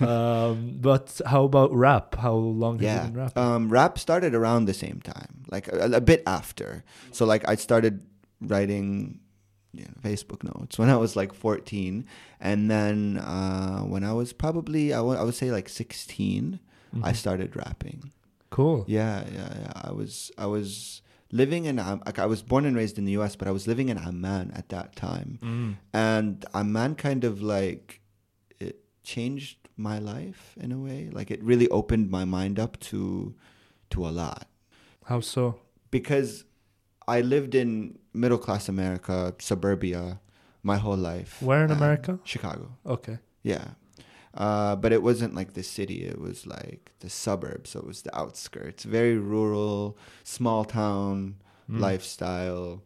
um, 0.00 0.78
but 0.80 1.20
how 1.26 1.44
about 1.44 1.72
rap? 1.74 2.14
How 2.16 2.32
long 2.34 2.74
have 2.78 2.82
Yeah, 2.82 3.04
you 3.04 3.10
been 3.12 3.20
rapping? 3.20 3.42
um, 3.42 3.68
rap 3.68 3.98
started 3.98 4.34
around 4.34 4.64
the 4.64 4.74
same 4.74 5.00
time, 5.04 5.44
like 5.50 5.68
a, 5.68 5.90
a 5.92 6.00
bit 6.00 6.22
after. 6.26 6.84
So 7.12 7.24
like 7.26 7.46
I 7.48 7.54
started 7.56 8.02
writing 8.40 9.20
Facebook 10.02 10.42
notes 10.44 10.78
when 10.78 10.88
I 10.90 10.96
was 10.96 11.16
like 11.16 11.32
14, 11.34 12.04
and 12.40 12.70
then 12.70 13.18
uh, 13.18 13.80
when 13.80 14.04
I 14.04 14.12
was 14.12 14.32
probably 14.32 14.92
I 14.94 15.00
would 15.00 15.18
I 15.18 15.22
would 15.24 15.34
say 15.34 15.50
like 15.50 15.68
16, 15.68 16.60
I 17.02 17.12
Mhm. 17.12 17.16
started 17.16 17.56
rapping. 17.56 18.12
cool. 18.50 18.84
Yeah, 18.88 19.24
yeah, 19.32 19.52
yeah. 19.60 19.72
I 19.88 19.92
was 19.92 20.30
I 20.38 20.46
was 20.46 21.02
living 21.32 21.64
in 21.66 21.78
Am- 21.78 22.02
like 22.06 22.18
I 22.18 22.26
was 22.26 22.40
born 22.42 22.64
and 22.64 22.76
raised 22.76 22.96
in 22.98 23.04
the 23.04 23.12
U.S., 23.20 23.36
but 23.36 23.48
I 23.48 23.50
was 23.50 23.66
living 23.66 23.88
in 23.90 23.98
Amman 23.98 24.52
at 24.54 24.68
that 24.70 24.94
time, 24.96 25.38
Mm. 25.42 25.76
and 25.92 26.44
Amman 26.54 26.94
kind 26.94 27.24
of 27.24 27.42
like 27.42 28.00
it 28.60 28.76
changed 29.02 29.58
my 29.76 29.98
life 29.98 30.54
in 30.58 30.72
a 30.72 30.78
way. 30.78 31.10
Like 31.12 31.30
it 31.30 31.42
really 31.42 31.68
opened 31.68 32.08
my 32.10 32.24
mind 32.24 32.58
up 32.58 32.78
to 32.90 33.34
to 33.90 34.06
a 34.06 34.12
lot 34.22 34.46
How 35.04 35.20
so? 35.20 35.60
because 35.90 36.44
I 37.06 37.20
lived 37.20 37.54
in 37.54 37.98
middle 38.16 38.38
class 38.38 38.68
America, 38.68 39.34
suburbia, 39.38 40.20
my 40.62 40.76
whole 40.78 40.96
life. 40.96 41.40
Where 41.42 41.64
in 41.64 41.70
Um, 41.70 41.76
America? 41.76 42.18
Chicago. 42.24 42.66
Okay. 42.84 43.18
Yeah. 43.42 43.68
Uh, 44.34 44.76
but 44.76 44.92
it 44.92 45.02
wasn't 45.02 45.34
like 45.34 45.54
the 45.54 45.62
city. 45.62 46.04
It 46.04 46.20
was 46.20 46.46
like 46.46 46.92
the 47.00 47.08
suburbs. 47.08 47.70
So 47.70 47.80
it 47.80 47.86
was 47.86 48.02
the 48.02 48.14
outskirts. 48.22 48.84
Very 48.84 49.16
rural, 49.16 49.96
small 50.24 50.64
town 50.64 51.36
Mm. 51.70 51.80
lifestyle. 51.80 52.82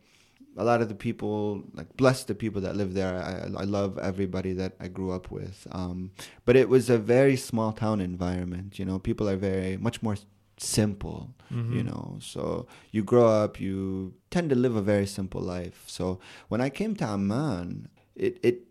A 0.56 0.64
lot 0.64 0.80
of 0.82 0.88
the 0.88 0.94
people, 0.94 1.64
like, 1.74 1.96
bless 1.96 2.24
the 2.24 2.34
people 2.34 2.60
that 2.62 2.76
live 2.76 2.92
there. 2.94 3.14
I, 3.22 3.62
I 3.62 3.64
love 3.64 3.98
everybody 3.98 4.52
that 4.54 4.72
I 4.80 4.88
grew 4.88 5.10
up 5.12 5.30
with. 5.30 5.66
Um, 5.70 6.10
but 6.44 6.56
it 6.56 6.68
was 6.68 6.88
a 6.90 6.98
very 6.98 7.36
small 7.36 7.72
town 7.72 8.00
environment. 8.00 8.78
You 8.78 8.84
know, 8.84 8.98
people 8.98 9.28
are 9.28 9.36
very, 9.36 9.76
much 9.76 10.02
more 10.02 10.16
simple 10.62 11.34
Mhm. 11.50 11.74
you 11.74 11.82
know. 11.82 12.18
So 12.20 12.66
you 12.92 13.02
grow 13.02 13.26
up 13.28 13.58
you 13.60 14.14
tend 14.30 14.50
to 14.50 14.56
live 14.56 14.76
a 14.76 14.82
very 14.82 15.06
simple 15.06 15.40
life. 15.40 15.84
So 15.86 16.20
when 16.48 16.60
i 16.60 16.68
came 16.70 16.94
to 16.96 17.04
amman 17.04 17.88
it 18.14 18.38
it 18.42 18.66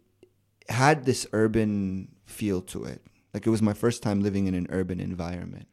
had 0.69 1.05
this 1.05 1.25
urban 1.33 2.09
feel 2.25 2.61
to 2.61 2.83
it. 2.85 3.01
Like 3.33 3.45
it 3.47 3.49
was 3.49 3.61
my 3.61 3.73
first 3.73 4.03
time 4.03 4.21
living 4.21 4.45
in 4.47 4.53
an 4.53 4.67
urban 4.69 4.99
environment. 4.99 5.67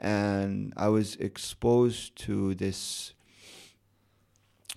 And 0.00 0.72
i 0.76 0.88
was 0.88 1.16
exposed 1.16 2.16
to 2.26 2.54
this 2.54 3.14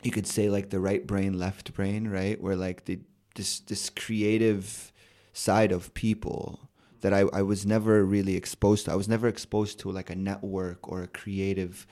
you 0.04 0.12
could 0.12 0.28
say 0.28 0.50
like 0.50 0.70
the 0.70 0.80
right 0.80 1.06
brain 1.08 1.40
left 1.40 1.74
brain 1.74 2.08
right? 2.10 2.40
Where 2.42 2.56
like 2.56 2.86
the 2.86 3.00
this 3.36 3.60
this 3.62 3.90
creative 3.90 4.92
side 5.34 5.72
of 5.72 5.94
people 5.94 6.63
that 7.04 7.14
I, 7.14 7.22
I 7.40 7.42
was 7.44 7.66
never 7.66 8.04
really 8.16 8.36
exposed 8.36 8.86
to. 8.86 8.92
I 8.92 8.96
was 8.96 9.08
never 9.08 9.28
exposed 9.28 9.80
to 9.82 9.92
like 9.92 10.10
a 10.10 10.16
network 10.16 10.88
or 10.92 11.04
a 11.04 11.08
creative 11.22 11.86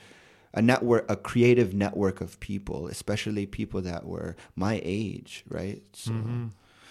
a 0.54 0.60
network 0.60 1.04
a 1.10 1.16
creative 1.16 1.70
network 1.84 2.20
of 2.20 2.40
people, 2.40 2.80
especially 2.88 3.46
people 3.46 3.80
that 3.90 4.02
were 4.12 4.36
my 4.56 4.80
age, 4.84 5.44
right? 5.48 5.82
So 5.92 6.12
Mhm. 6.12 6.50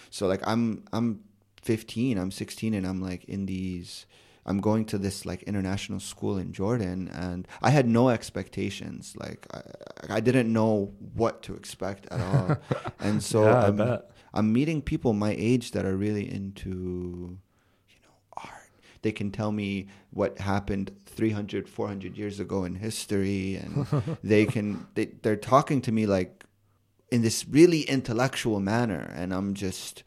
so 0.10 0.28
like 0.28 0.42
I'm 0.48 0.84
I'm 0.94 1.22
15, 1.62 2.18
I'm 2.18 2.32
16 2.32 2.74
and 2.74 2.86
I'm 2.88 3.02
like 3.02 3.24
in 3.26 3.46
these 3.46 4.06
I'm 4.50 4.60
going 4.60 4.86
to 4.86 4.98
this 4.98 5.26
like 5.26 5.44
international 5.44 6.00
school 6.00 6.38
in 6.44 6.52
Jordan 6.54 7.10
and 7.14 7.48
I 7.62 7.70
had 7.70 7.88
no 7.88 8.10
expectations. 8.10 9.14
Like 9.20 9.46
I, 9.54 10.18
I 10.18 10.20
didn't 10.20 10.52
know 10.52 10.94
what 11.14 11.44
to 11.44 11.54
expect 11.54 12.08
at 12.12 12.22
all. 12.22 12.58
and 13.00 13.22
so 13.24 13.40
yeah, 13.50 13.66
I'm. 13.68 13.78
I'm 14.34 14.54
meeting 14.54 14.82
people 14.82 15.12
my 15.14 15.36
age 15.38 15.72
that 15.74 15.84
are 15.86 15.98
really 15.98 16.24
into, 16.40 16.72
you 16.72 16.80
know, 16.80 17.36
art. 17.38 17.51
They 19.02 19.12
can 19.12 19.32
tell 19.32 19.52
me 19.52 19.88
what 20.12 20.40
happened 20.40 20.92
300, 21.06 21.68
400 21.68 22.18
years 22.18 22.40
ago 22.40 22.64
in 22.64 22.76
history, 22.76 23.56
and 23.56 23.88
they 24.24 24.46
can 24.46 24.88
they, 24.96 25.06
they're 25.22 25.36
talking 25.36 25.82
to 25.82 25.92
me 25.92 26.06
like 26.06 26.46
in 27.12 27.22
this 27.22 27.46
really 27.48 27.82
intellectual 27.82 28.60
manner, 28.60 29.12
and 29.16 29.34
I'm 29.34 29.54
just. 29.54 30.04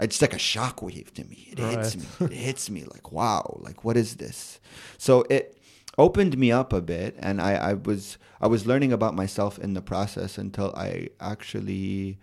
It's 0.00 0.22
like 0.22 0.32
a 0.32 0.36
shockwave 0.36 1.10
to 1.14 1.24
me. 1.24 1.48
It 1.50 1.58
hits 1.58 1.96
me. 1.96 2.26
It 2.26 2.32
hits 2.32 2.70
me 2.70 2.84
like, 2.84 3.10
wow, 3.10 3.58
like 3.64 3.82
what 3.82 3.96
is 3.96 4.14
this? 4.16 4.60
So 4.96 5.24
it 5.28 5.58
opened 5.98 6.38
me 6.38 6.52
up 6.52 6.72
a 6.72 6.80
bit, 6.80 7.16
and 7.18 7.42
I, 7.42 7.54
I 7.54 7.72
was 7.72 8.16
I 8.40 8.46
was 8.46 8.64
learning 8.64 8.92
about 8.92 9.14
myself 9.16 9.58
in 9.58 9.74
the 9.74 9.82
process 9.82 10.38
until 10.38 10.72
I 10.76 11.08
actually 11.18 12.18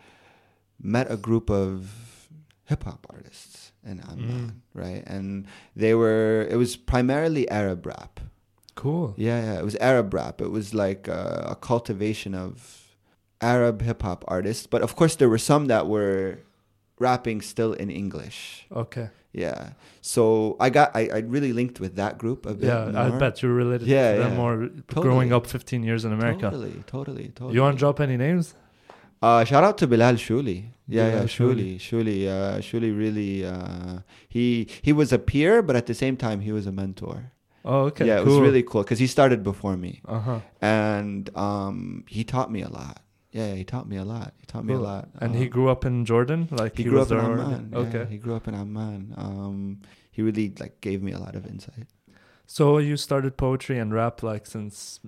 met 0.81 1.11
a 1.11 1.17
group 1.17 1.49
of 1.49 2.29
hip 2.65 2.83
hop 2.83 3.05
artists 3.09 3.54
in 3.85 4.01
Amman, 4.01 4.51
mm. 4.51 4.53
right? 4.73 5.03
And 5.05 5.45
they 5.75 5.93
were 5.93 6.47
it 6.49 6.55
was 6.55 6.75
primarily 6.75 7.49
Arab 7.49 7.85
rap. 7.85 8.19
Cool. 8.75 9.13
Yeah, 9.17 9.41
yeah, 9.41 9.59
it 9.59 9.63
was 9.63 9.75
Arab 9.77 10.13
rap. 10.13 10.41
It 10.41 10.51
was 10.51 10.73
like 10.73 11.07
a, 11.07 11.47
a 11.51 11.55
cultivation 11.55 12.35
of 12.35 12.95
Arab 13.41 13.81
hip 13.81 14.01
hop 14.01 14.25
artists, 14.27 14.67
but 14.67 14.81
of 14.81 14.95
course 14.95 15.15
there 15.15 15.29
were 15.29 15.37
some 15.37 15.67
that 15.67 15.87
were 15.87 16.39
rapping 16.99 17.41
still 17.41 17.73
in 17.73 17.89
English. 17.89 18.65
Okay. 18.71 19.09
Yeah. 19.31 19.71
So 20.01 20.55
I 20.59 20.69
got 20.69 20.95
I, 20.95 21.09
I 21.13 21.17
really 21.19 21.51
linked 21.51 21.79
with 21.79 21.95
that 21.95 22.17
group 22.17 22.45
a 22.45 22.53
bit. 22.53 22.67
Yeah, 22.67 22.91
I 22.95 23.09
bet 23.17 23.41
you're 23.41 23.53
related 23.53 23.87
Yeah, 23.87 24.13
to 24.13 24.19
them 24.19 24.31
yeah. 24.31 24.37
more 24.37 24.69
growing 24.87 25.33
up 25.33 25.45
15 25.45 25.83
years 25.83 26.05
in 26.05 26.13
America. 26.13 26.43
Totally, 26.43 26.83
totally, 26.87 27.27
totally. 27.29 27.53
You 27.53 27.61
want 27.61 27.77
to 27.77 27.79
drop 27.79 27.99
any 27.99 28.17
names? 28.17 28.55
Uh, 29.21 29.43
shout 29.43 29.63
out 29.63 29.77
to 29.79 29.87
Bilal 29.87 30.15
Shuli. 30.15 30.65
Yeah, 30.87 31.09
Bilal 31.09 31.21
yeah, 31.21 31.27
Shuli. 31.27 31.75
Shuli. 31.77 32.27
Uh, 32.27 32.57
Shuli 32.59 32.95
really. 32.97 33.45
Uh, 33.45 33.99
he 34.27 34.67
he 34.81 34.93
was 34.93 35.11
a 35.13 35.19
peer, 35.19 35.61
but 35.61 35.75
at 35.75 35.85
the 35.87 35.93
same 35.93 36.15
time, 36.17 36.41
he 36.41 36.51
was 36.51 36.67
a 36.67 36.71
mentor. 36.71 37.31
Oh, 37.67 37.85
okay. 37.85 38.05
yeah, 38.05 38.19
it 38.19 38.25
was 38.25 38.37
really 38.39 38.61
cool 38.61 38.83
because 38.83 38.99
he 38.99 39.07
started 39.07 39.41
before 39.43 39.75
me, 39.75 40.01
Uh 40.07 40.19
huh. 40.19 40.39
and 40.61 41.35
um, 41.35 42.03
he 42.07 42.23
taught 42.23 42.51
me 42.51 42.61
a 42.61 42.69
lot. 42.69 43.01
Yeah, 43.31 43.55
he 43.55 43.63
taught 43.63 43.87
me 43.89 43.97
a 43.97 44.05
lot. 44.05 44.33
He 44.39 44.45
taught 44.45 44.63
me 44.65 44.75
a 44.75 44.79
lot. 44.79 45.09
And 45.19 45.35
he 45.35 45.45
Um, 45.45 45.49
grew 45.49 45.69
up 45.69 45.83
in 45.83 46.05
Jordan, 46.05 46.47
like 46.51 46.77
he 46.77 46.83
he, 46.83 46.89
grew 46.89 46.99
was 46.99 47.11
up 47.11 47.19
in? 47.19 47.25
Amman. 47.25 47.69
Yeah, 47.73 47.79
Okay. 47.79 48.05
he 48.11 48.17
grew 48.17 48.35
up 48.35 48.47
in 48.47 48.53
Amman. 48.53 49.13
Um, 49.17 49.81
he 50.11 50.21
really 50.21 50.53
like 50.59 50.79
gave 50.79 51.01
me 51.01 51.11
a 51.11 51.17
lot 51.19 51.35
of 51.35 51.45
insight. 51.47 51.87
So 52.45 52.77
you 52.77 52.95
started 52.97 53.35
poetry 53.35 53.79
and 53.79 53.91
rap 53.91 54.21
like 54.21 54.45
since 54.45 54.99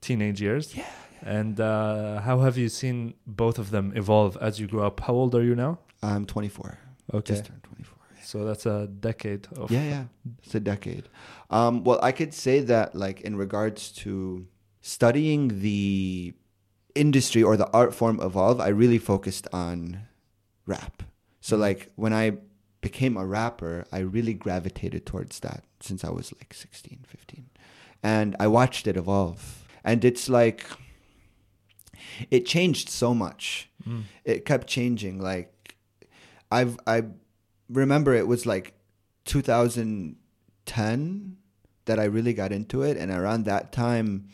teenage 0.00 0.40
years. 0.40 0.74
Yeah. 0.74 0.88
And 1.26 1.60
uh, 1.60 2.20
how 2.20 2.38
have 2.40 2.56
you 2.56 2.68
seen 2.68 3.14
both 3.26 3.58
of 3.58 3.70
them 3.72 3.92
evolve 3.96 4.38
as 4.40 4.60
you 4.60 4.68
grew 4.68 4.82
up? 4.82 5.00
How 5.00 5.12
old 5.12 5.34
are 5.34 5.42
you 5.42 5.56
now? 5.56 5.80
I'm 6.00 6.24
24. 6.24 6.78
Okay. 7.14 7.34
Just 7.34 7.46
turned 7.46 7.64
24. 7.64 7.94
So 8.22 8.44
that's 8.44 8.64
a 8.64 8.86
decade 8.86 9.48
of 9.56 9.70
Yeah, 9.70 9.82
yeah. 9.82 10.04
It's 10.44 10.54
a 10.54 10.60
decade. 10.60 11.08
Um, 11.50 11.82
well, 11.82 11.98
I 12.00 12.12
could 12.12 12.32
say 12.32 12.60
that, 12.60 12.94
like, 12.94 13.22
in 13.22 13.36
regards 13.36 13.90
to 14.02 14.46
studying 14.82 15.60
the 15.60 16.32
industry 16.94 17.42
or 17.42 17.56
the 17.56 17.68
art 17.70 17.92
form 17.92 18.20
evolve, 18.20 18.60
I 18.60 18.68
really 18.68 18.98
focused 18.98 19.48
on 19.52 20.02
rap. 20.64 21.02
So, 21.40 21.56
like, 21.56 21.90
when 21.96 22.12
I 22.12 22.38
became 22.80 23.16
a 23.16 23.26
rapper, 23.26 23.84
I 23.90 23.98
really 23.98 24.34
gravitated 24.34 25.06
towards 25.06 25.40
that 25.40 25.64
since 25.80 26.04
I 26.04 26.10
was 26.10 26.32
like 26.38 26.54
16, 26.54 27.04
15. 27.06 27.50
And 28.02 28.36
I 28.38 28.46
watched 28.46 28.86
it 28.86 28.96
evolve. 28.96 29.64
And 29.84 30.04
it's 30.04 30.28
like, 30.28 30.66
it 32.30 32.46
changed 32.46 32.88
so 32.88 33.14
much. 33.14 33.68
Mm. 33.88 34.02
It 34.24 34.44
kept 34.44 34.66
changing. 34.66 35.20
Like 35.20 35.76
I've 36.50 36.78
I 36.86 37.04
remember 37.68 38.14
it 38.14 38.26
was 38.26 38.46
like 38.46 38.74
2010 39.24 41.36
that 41.86 41.98
I 42.00 42.04
really 42.04 42.34
got 42.34 42.52
into 42.52 42.82
it, 42.82 42.96
and 42.96 43.10
around 43.10 43.44
that 43.44 43.72
time, 43.72 44.28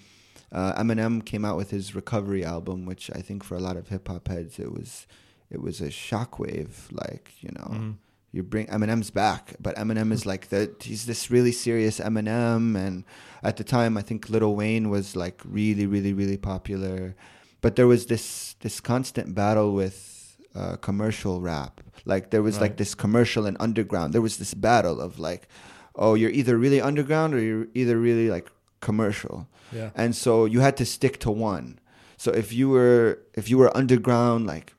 uh, 0.50 0.74
Eminem 0.82 1.24
came 1.24 1.44
out 1.44 1.56
with 1.56 1.70
his 1.70 1.94
Recovery 1.94 2.44
album, 2.44 2.86
which 2.86 3.10
I 3.14 3.20
think 3.20 3.44
for 3.44 3.56
a 3.56 3.60
lot 3.60 3.76
of 3.76 3.88
hip 3.88 4.08
hop 4.08 4.28
heads, 4.28 4.58
it 4.58 4.72
was 4.72 5.06
it 5.50 5.60
was 5.60 5.80
a 5.80 5.88
shockwave. 5.88 6.70
Like 6.90 7.32
you 7.40 7.50
know, 7.52 7.68
Mhm. 7.74 7.94
you 8.32 8.42
bring 8.42 8.66
Eminem's 8.68 9.10
back, 9.10 9.54
but 9.60 9.76
Eminem 9.76 10.12
is 10.12 10.24
like 10.24 10.48
the 10.48 10.74
he's 10.80 11.04
this 11.06 11.30
really 11.30 11.52
serious 11.52 12.00
Eminem, 12.00 12.74
and 12.76 13.04
at 13.42 13.56
the 13.58 13.64
time 13.64 13.96
I 13.98 14.02
think 14.02 14.30
Lil 14.30 14.54
Wayne 14.56 14.88
was 14.88 15.14
like 15.16 15.40
really, 15.44 15.86
really, 15.86 16.12
really 16.14 16.38
popular, 16.38 17.14
but 17.62 17.76
there 17.76 17.86
was 17.86 18.06
this 18.06 18.54
this 18.60 18.80
constant 18.80 19.34
battle 19.34 19.72
with 19.72 20.36
uh, 20.54 20.76
commercial 20.76 21.40
rap. 21.40 21.80
Like 22.04 22.28
there 22.30 22.42
was 22.42 22.60
like 22.60 22.76
this 22.76 22.94
commercial 22.94 23.46
and 23.46 23.56
underground. 23.58 24.12
There 24.12 24.20
was 24.20 24.36
this 24.36 24.52
battle 24.54 25.00
of 25.00 25.18
like, 25.18 25.48
oh, 25.96 26.14
you're 26.14 26.30
either 26.30 26.58
really 26.58 26.80
underground 26.80 27.32
or 27.34 27.40
you're 27.40 27.68
either 27.74 27.96
really 27.96 28.28
like 28.28 28.50
commercial 28.80 29.46
Yeah. 29.72 29.90
and 29.94 30.14
so 30.14 30.44
you 30.44 30.58
had 30.60 30.76
to 30.78 30.84
stick 30.84 31.14
to 31.20 31.30
one 31.30 31.78
so 32.16 32.32
if 32.32 32.52
you 32.52 32.68
were 32.68 33.20
if 33.40 33.48
you 33.48 33.56
were 33.56 33.70
underground 33.76 34.44
like 34.54 34.74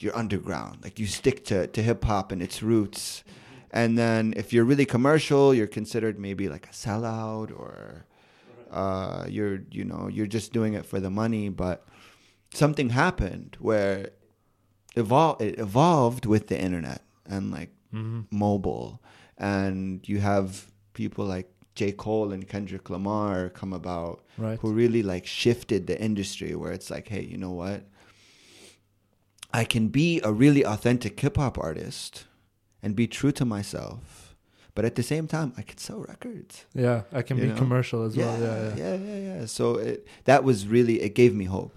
you're 0.00 0.16
underground 0.24 0.78
like 0.82 0.98
you 0.98 1.06
stick 1.06 1.44
to, 1.50 1.68
to 1.68 1.80
hip-hop 1.88 2.32
and 2.32 2.42
its 2.42 2.60
roots 2.62 3.22
and 3.70 3.96
then 3.96 4.34
if 4.36 4.52
you're 4.52 4.64
really 4.64 4.84
commercial 4.84 5.54
you're 5.54 5.68
considered 5.80 6.18
maybe 6.18 6.48
like 6.48 6.66
a 6.66 6.74
sellout 6.74 7.50
or 7.56 8.04
uh, 8.72 9.24
you're 9.28 9.60
you 9.70 9.84
know 9.84 10.08
you're 10.08 10.26
just 10.26 10.52
doing 10.52 10.74
it 10.74 10.84
for 10.84 10.98
the 11.00 11.10
money 11.10 11.48
but 11.48 11.86
something 12.52 12.90
happened 12.90 13.56
where 13.60 14.10
evol- 14.96 15.40
it 15.40 15.58
evolved 15.58 16.26
with 16.26 16.48
the 16.48 16.60
internet 16.60 17.02
and 17.26 17.50
like 17.50 17.70
hmm 17.90 18.20
mobile 18.30 19.00
and 19.38 20.06
you 20.08 20.18
have 20.20 20.70
people 20.92 21.24
like 21.24 21.48
J. 21.74 21.92
Cole 21.92 22.32
and 22.32 22.46
Kendrick 22.48 22.90
Lamar 22.90 23.48
come 23.50 23.72
about 23.72 24.24
Right. 24.36 24.58
who 24.60 24.72
really 24.72 25.02
like 25.02 25.26
shifted 25.26 25.86
the 25.86 26.00
industry 26.00 26.54
where 26.54 26.72
it's 26.72 26.90
like, 26.90 27.08
hey, 27.08 27.22
you 27.22 27.36
know 27.38 27.52
what? 27.52 27.84
I 29.52 29.64
can 29.64 29.88
be 29.88 30.20
a 30.22 30.32
really 30.32 30.64
authentic 30.64 31.18
hip 31.18 31.36
hop 31.36 31.58
artist 31.58 32.26
and 32.82 32.94
be 32.94 33.06
true 33.06 33.32
to 33.32 33.44
myself, 33.44 34.36
but 34.74 34.84
at 34.84 34.94
the 34.94 35.02
same 35.02 35.26
time, 35.26 35.52
I 35.56 35.62
can 35.62 35.78
sell 35.78 36.00
records. 36.00 36.66
Yeah, 36.74 37.02
I 37.12 37.22
can 37.22 37.36
You 37.38 37.44
be 37.44 37.48
know? 37.50 37.56
commercial 37.56 38.04
as 38.04 38.16
well. 38.16 38.40
Yeah, 38.40 38.74
yeah. 38.74 38.74
yeah, 38.76 38.94
yeah, 38.96 39.18
yeah. 39.40 39.46
So 39.46 39.76
it, 39.76 40.06
that 40.24 40.44
was 40.44 40.66
really 40.68 41.00
it 41.00 41.14
gave 41.14 41.34
me 41.34 41.46
hope. 41.46 41.76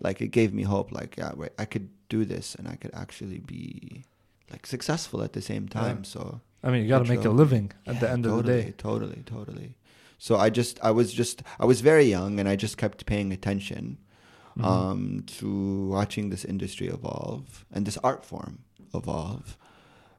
Like 0.00 0.20
it 0.20 0.28
gave 0.28 0.52
me 0.52 0.62
hope. 0.62 0.92
Like 0.92 1.16
yeah, 1.16 1.32
wait, 1.34 1.52
I 1.58 1.64
could 1.64 1.88
do 2.08 2.24
this 2.24 2.54
and 2.56 2.68
I 2.68 2.76
could 2.76 2.94
actually 2.94 3.38
be 3.38 4.04
like 4.50 4.66
successful 4.66 5.22
at 5.22 5.32
the 5.32 5.40
same 5.42 5.68
time. 5.68 5.98
Yeah. 5.98 6.12
So 6.14 6.40
I 6.62 6.70
mean, 6.70 6.82
you 6.82 6.88
got 6.88 7.04
to 7.04 7.08
make 7.08 7.24
a 7.24 7.30
living 7.30 7.72
at 7.86 8.00
the 8.00 8.06
Yeah, 8.06 8.12
end 8.12 8.26
of 8.26 8.36
the 8.36 8.42
day. 8.42 8.74
Totally, 8.78 9.22
totally. 9.26 9.74
So 10.18 10.36
I 10.36 10.50
just, 10.50 10.78
I 10.84 10.92
was 10.92 11.12
just, 11.12 11.42
I 11.58 11.64
was 11.64 11.80
very 11.80 12.04
young, 12.04 12.38
and 12.38 12.48
I 12.48 12.54
just 12.54 12.76
kept 12.76 13.06
paying 13.06 13.32
attention 13.32 13.98
Mhm. 14.56 14.64
um, 14.64 15.24
to 15.38 15.88
watching 15.88 16.30
this 16.30 16.44
industry 16.44 16.86
evolve 16.86 17.64
and 17.72 17.86
this 17.86 17.98
art 18.04 18.22
form 18.24 18.54
evolve 18.94 19.56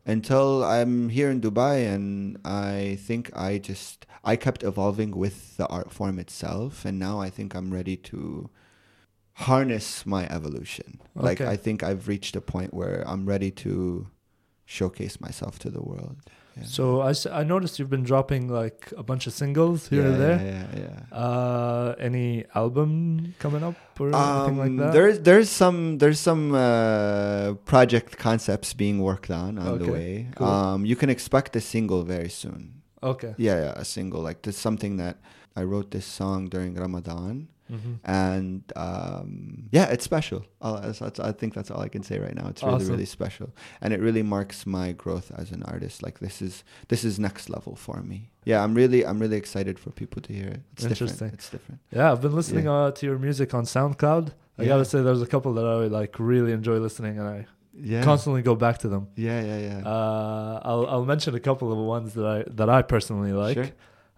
until 0.06 0.64
I'm 0.64 1.10
here 1.10 1.30
in 1.30 1.40
Dubai, 1.40 1.88
and 1.94 2.38
I 2.44 2.98
think 3.08 3.32
I 3.38 3.58
just, 3.60 4.06
I 4.24 4.36
kept 4.36 4.64
evolving 4.64 5.12
with 5.16 5.56
the 5.58 5.68
art 5.68 5.92
form 5.92 6.20
itself, 6.20 6.84
and 6.84 7.00
now 7.00 7.22
I 7.22 7.30
think 7.30 7.56
I'm 7.56 7.72
ready 7.72 7.96
to 8.12 8.50
harness 9.34 10.06
my 10.06 10.28
evolution. 10.30 11.00
Like 11.16 11.42
I 11.42 11.56
think 11.58 11.84
I've 11.84 12.08
reached 12.08 12.36
a 12.36 12.42
point 12.42 12.74
where 12.74 13.04
I'm 13.08 13.26
ready 13.26 13.52
to 13.66 14.08
showcase 14.66 15.20
myself 15.20 15.60
to 15.60 15.70
the 15.70 15.82
world. 15.82 16.18
Yeah. 16.56 16.64
So 16.66 17.02
I 17.32 17.44
noticed 17.44 17.80
you've 17.80 17.90
been 17.90 18.04
dropping 18.04 18.48
like 18.48 18.94
a 18.96 19.02
bunch 19.02 19.26
of 19.26 19.34
singles 19.34 19.88
here 19.88 20.04
yeah, 20.04 20.08
and 20.10 20.22
there. 20.22 20.38
Yeah, 20.40 20.66
yeah, 20.82 21.00
yeah. 21.12 21.18
Uh, 21.18 21.96
any 22.00 22.46
album 22.54 23.34
coming 23.40 23.64
up 23.64 23.76
or 24.00 24.10
anything 24.14 24.58
like 24.58 24.70
Um, 24.70 24.78
that? 24.78 24.94
There's 24.94 25.20
there's 25.22 25.50
some 25.50 25.98
there's 25.98 26.20
some 26.20 26.54
uh, 26.54 27.54
project 27.66 28.18
concepts 28.20 28.74
being 28.74 29.00
worked 29.02 29.32
on 29.32 29.58
on 29.58 29.80
the 29.80 29.86
Okay, 29.86 29.92
way. 29.92 30.28
cool. 30.36 30.48
Um, 30.48 30.86
you 30.86 30.96
can 30.96 31.10
expect 31.10 31.56
a 31.56 31.62
single 31.62 32.04
very 32.04 32.30
soon. 32.30 32.84
okay. 33.02 33.34
Yeah, 33.38 33.58
yeah, 33.64 33.74
a 33.76 33.84
single. 33.86 34.22
Like 34.22 34.44
this 34.44 34.56
something 34.58 34.98
that 34.98 35.18
I 35.56 35.64
wrote 35.64 35.90
this 35.90 36.06
song 36.06 36.50
during 36.50 36.76
Ramadan, 36.76 37.48
hmm 37.74 37.94
and 38.06 38.62
um, 38.76 39.64
yeah, 39.72 39.86
it's 39.94 40.04
special. 40.04 40.42
That's, 40.62 41.00
that's, 41.00 41.20
I 41.20 41.32
think 41.32 41.54
that's 41.54 41.72
all 41.72 41.82
I 41.82 41.90
can 41.90 42.04
say 42.04 42.20
right 42.20 42.36
now. 42.36 42.48
It's 42.50 42.62
really 42.64 42.76
Awesome. 42.76 42.90
really 42.94 43.06
special, 43.06 43.50
and 43.82 43.94
it 43.94 44.00
really 44.08 44.24
marks 44.24 44.66
my 44.66 44.92
growth 45.04 45.32
as 45.42 45.52
an 45.52 45.64
artist. 45.64 46.04
Like 46.04 46.20
this 46.20 46.42
is 46.42 46.64
this 46.90 47.04
is 47.04 47.20
next 47.20 47.50
level 47.50 47.76
for 47.76 48.02
me. 48.02 48.30
Yeah, 48.46 48.64
I'm 48.64 48.74
really 48.82 49.06
I'm 49.06 49.20
really 49.20 49.38
excited 49.38 49.80
for 49.80 49.90
people 49.92 50.22
to 50.28 50.32
hear 50.34 50.48
it. 50.58 50.62
It's 50.74 50.84
Interesting. 50.86 51.08
different. 51.16 51.34
It's 51.36 51.50
different. 51.50 51.80
Yeah, 51.92 52.12
I've 52.12 52.22
been 52.22 52.36
listening 52.36 52.66
Yeah. 52.66 52.74
uh, 52.88 52.92
to 52.92 53.06
your 53.06 53.18
music 53.18 53.54
on 53.54 53.64
SoundCloud. 53.66 54.26
I 54.58 54.64
Yeah. 54.64 54.68
gotta 54.70 54.86
say, 54.86 55.02
there's 55.02 55.22
a 55.22 55.28
couple 55.36 55.52
that 55.56 55.66
I 55.66 55.88
like 55.88 56.14
really 56.20 56.52
enjoy 56.52 56.78
listening, 56.88 57.18
and 57.20 57.28
I 57.28 57.46
Yeah. 57.76 58.04
constantly 58.04 58.42
go 58.44 58.56
back 58.56 58.78
to 58.80 58.88
them. 58.94 59.08
Yeah, 59.16 59.42
yeah, 59.50 59.60
yeah. 59.70 59.80
Uh, 59.94 60.60
I'll 60.70 60.86
I'll 60.88 61.06
mention 61.06 61.34
a 61.36 61.40
couple 61.50 61.72
of 61.72 61.78
ones 61.98 62.14
that 62.14 62.26
I 62.36 62.38
that 62.60 62.70
I 62.70 62.82
personally 62.84 63.34
like. 63.34 63.56
Sure. 63.58 63.70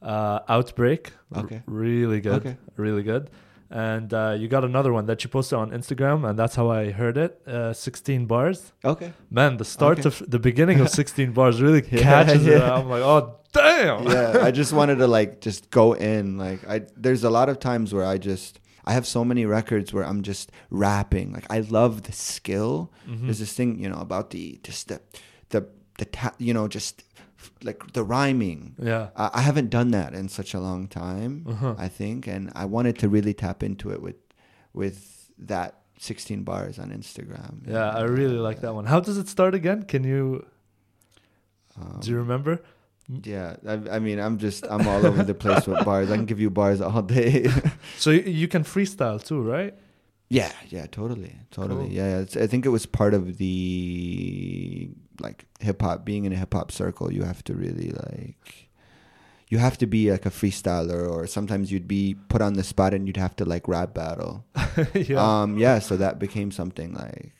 Uh, 0.01 0.39
Outbreak, 0.55 1.13
r- 1.33 1.43
Okay. 1.43 1.61
really 1.65 2.19
good, 2.21 2.33
Okay. 2.45 2.57
really 2.77 3.01
good. 3.01 3.29
And 3.69 4.13
uh, 4.13 4.35
you 4.37 4.47
got 4.47 4.63
another 4.63 4.93
one 4.93 5.05
that 5.07 5.23
you 5.23 5.29
posted 5.29 5.57
on 5.57 5.71
Instagram, 5.71 6.27
and 6.29 6.37
that's 6.37 6.55
how 6.55 6.69
I 6.69 6.91
heard 6.91 7.17
it. 7.17 7.41
Uh, 7.47 7.73
16 7.73 8.25
bars. 8.27 8.73
Okay. 8.83 9.11
Man, 9.31 9.57
the 9.57 9.65
start 9.65 9.99
Okay. 9.99 10.07
of 10.07 10.23
the 10.29 10.39
beginning 10.39 10.79
of 10.79 10.89
16 11.01 11.31
bars 11.31 11.61
really 11.61 11.83
Yeah, 11.91 12.01
catches 12.01 12.45
it. 12.45 12.61
I'm 12.61 12.87
like, 12.89 13.01
oh 13.01 13.39
damn. 13.53 14.05
yeah, 14.07 14.39
I 14.43 14.51
just 14.51 14.71
wanted 14.79 14.97
to 14.99 15.07
like 15.07 15.41
just 15.41 15.71
go 15.71 15.93
in. 15.93 16.37
Like 16.37 16.67
I 16.67 16.81
there's 16.95 17.23
a 17.23 17.29
lot 17.31 17.49
of 17.49 17.59
times 17.59 17.91
where 17.93 18.05
I 18.05 18.17
just 18.19 18.59
I 18.85 18.93
have 18.93 19.07
so 19.07 19.25
many 19.25 19.45
records 19.47 19.91
where 19.93 20.05
I'm 20.05 20.21
just 20.21 20.51
rapping. 20.69 21.33
Like 21.33 21.47
I 21.49 21.61
love 21.61 22.03
the 22.03 22.11
skill. 22.11 22.91
Mhm. 23.09 23.23
There's 23.23 23.39
this 23.39 23.53
thing, 23.53 23.79
you 23.79 23.89
know, 23.89 23.97
about 23.97 24.29
the 24.29 24.59
just 24.63 24.89
the 24.89 25.01
the 25.49 25.67
the 25.97 26.05
ta- 26.05 26.35
you 26.37 26.53
know, 26.53 26.67
just 26.67 27.03
like 27.63 27.93
the 27.93 28.03
rhyming. 28.03 28.75
Yeah. 28.81 29.09
I 29.15 29.29
I 29.39 29.41
haven't 29.41 29.69
done 29.69 29.91
that 29.91 30.13
in 30.13 30.29
such 30.29 30.53
a 30.53 30.59
long 30.59 30.87
time, 30.87 31.45
Uh-huh. 31.47 31.75
I 31.77 31.87
think, 31.89 32.27
and 32.27 32.51
I 32.55 32.65
wanted 32.65 32.97
to 32.99 33.09
really 33.09 33.33
tap 33.33 33.63
into 33.63 33.91
it 33.91 34.01
with 34.01 34.15
with 34.73 35.29
that 35.47 35.71
16 35.99 36.43
bars 36.43 36.77
on 36.79 36.91
Instagram. 36.91 37.67
Yeah, 37.67 37.89
I 37.89 38.01
really 38.03 38.37
like 38.37 38.59
that 38.61 38.73
one. 38.75 38.85
How 38.85 38.99
does 38.99 39.17
it 39.17 39.27
start 39.29 39.53
again? 39.55 39.83
Can 39.83 40.03
you 40.03 40.45
Um, 41.77 41.99
do 42.01 42.11
you 42.11 42.17
remember? 42.17 42.59
Yeah, 43.07 43.55
I, 43.67 43.73
I 43.97 43.99
mean, 43.99 44.19
I'm 44.19 44.37
just 44.37 44.65
I'm 44.69 44.87
all 44.87 45.05
over 45.05 45.23
the 45.23 45.33
place 45.35 45.67
with 45.67 45.85
bars. 45.85 46.09
I 46.11 46.15
can 46.15 46.25
give 46.25 46.39
you 46.39 46.49
bars 46.49 46.81
all 46.81 47.01
day. 47.01 47.47
So 47.97 48.09
you, 48.11 48.21
you 48.41 48.47
can 48.47 48.63
freestyle 48.63 49.19
too, 49.23 49.41
right? 49.41 49.73
yeah, 50.29 50.51
yeah, 50.69 50.87
totally, 50.87 51.35
totally. 51.51 51.85
Cool. 51.87 51.93
Yeah, 51.99 52.25
I 52.43 52.47
think 52.47 52.65
it 52.65 52.69
was 52.69 52.85
part 52.87 53.13
of 53.13 53.37
the 53.37 54.89
like 55.19 55.45
hip 55.59 55.81
hop. 55.81 56.05
Being 56.05 56.25
in 56.25 56.33
a 56.33 56.37
hip 56.37 56.53
hop 56.53 56.71
circle, 56.71 57.11
you 57.11 57.23
have 57.23 57.43
to 57.45 57.53
really 57.53 57.91
like 57.91 58.69
you 59.49 59.57
have 59.59 59.77
to 59.77 59.85
be 59.87 60.11
like 60.11 60.25
a 60.25 60.31
freestyler, 60.31 61.09
or 61.09 61.27
sometimes 61.27 61.71
you'd 61.71 61.87
be 61.87 62.15
put 62.29 62.41
on 62.41 62.53
the 62.53 62.63
spot 62.63 62.93
and 62.93 63.07
you'd 63.07 63.17
have 63.17 63.35
to 63.37 63.45
like 63.45 63.67
rap 63.67 63.93
battle. 63.93 64.43
yeah. 64.93 65.41
Um, 65.41 65.57
yeah, 65.57 65.79
so 65.79 65.97
that 65.97 66.17
became 66.19 66.51
something 66.51 66.93
like 66.93 67.31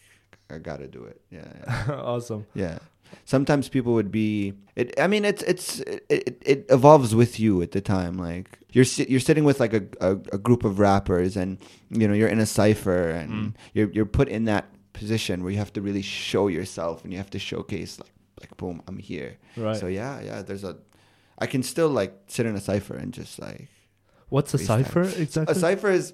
I 0.50 0.60
gotta 0.60 0.88
do 0.88 1.04
it. 1.04 1.22
Yeah, 1.32 1.48
yeah. 1.68 1.94
awesome. 2.04 2.46
Yeah. 2.54 2.78
Sometimes 3.24 3.70
people 3.70 3.94
would 3.94 4.12
be. 4.12 4.54
It. 4.76 5.00
I 5.00 5.08
mean, 5.08 5.26
it's 5.26 5.42
it's 5.44 5.80
it, 5.82 6.06
it, 6.10 6.42
it 6.46 6.66
evolves 6.70 7.14
with 7.16 7.40
you 7.40 7.62
at 7.62 7.72
the 7.72 7.80
time. 7.82 8.18
Like 8.18 8.60
you're 8.72 8.84
si- 8.84 9.06
you're 9.08 9.20
sitting 9.20 9.44
with 9.46 9.60
like 9.60 9.74
a, 9.74 9.84
a, 10.02 10.12
a 10.34 10.38
group 10.38 10.64
of 10.64 10.80
rappers, 10.80 11.38
and 11.38 11.58
you 11.90 12.08
know 12.08 12.14
you're 12.14 12.28
in 12.28 12.40
a 12.40 12.46
cipher, 12.46 13.10
and 13.10 13.32
Mm. 13.32 13.54
you're 13.74 13.90
you're 13.92 14.06
put 14.06 14.28
in 14.28 14.46
that 14.46 14.66
position 15.02 15.44
where 15.44 15.52
you 15.52 15.60
have 15.60 15.74
to 15.74 15.82
really 15.82 16.02
show 16.02 16.48
yourself, 16.48 17.04
and 17.04 17.12
you 17.14 17.20
have 17.20 17.30
to 17.32 17.40
showcase 17.40 18.00
like 18.00 18.16
like 18.42 18.58
boom, 18.58 18.82
I'm 18.88 18.98
here. 18.98 19.38
Right. 19.56 19.78
So 19.78 19.88
yeah, 19.88 20.22
yeah. 20.22 20.42
There's 20.42 20.64
a. 20.64 20.78
I 21.38 21.48
can 21.48 21.64
still 21.64 21.90
like 21.90 22.14
sit 22.28 22.46
in 22.46 22.56
a 22.56 22.62
cipher 22.62 22.96
and 22.96 23.14
just 23.14 23.40
like 23.40 23.68
What's 24.30 24.54
a 24.54 24.58
cipher 24.58 25.04
exactly? 25.04 25.52
a 25.52 25.56
cipher 25.56 25.90
is 25.90 26.14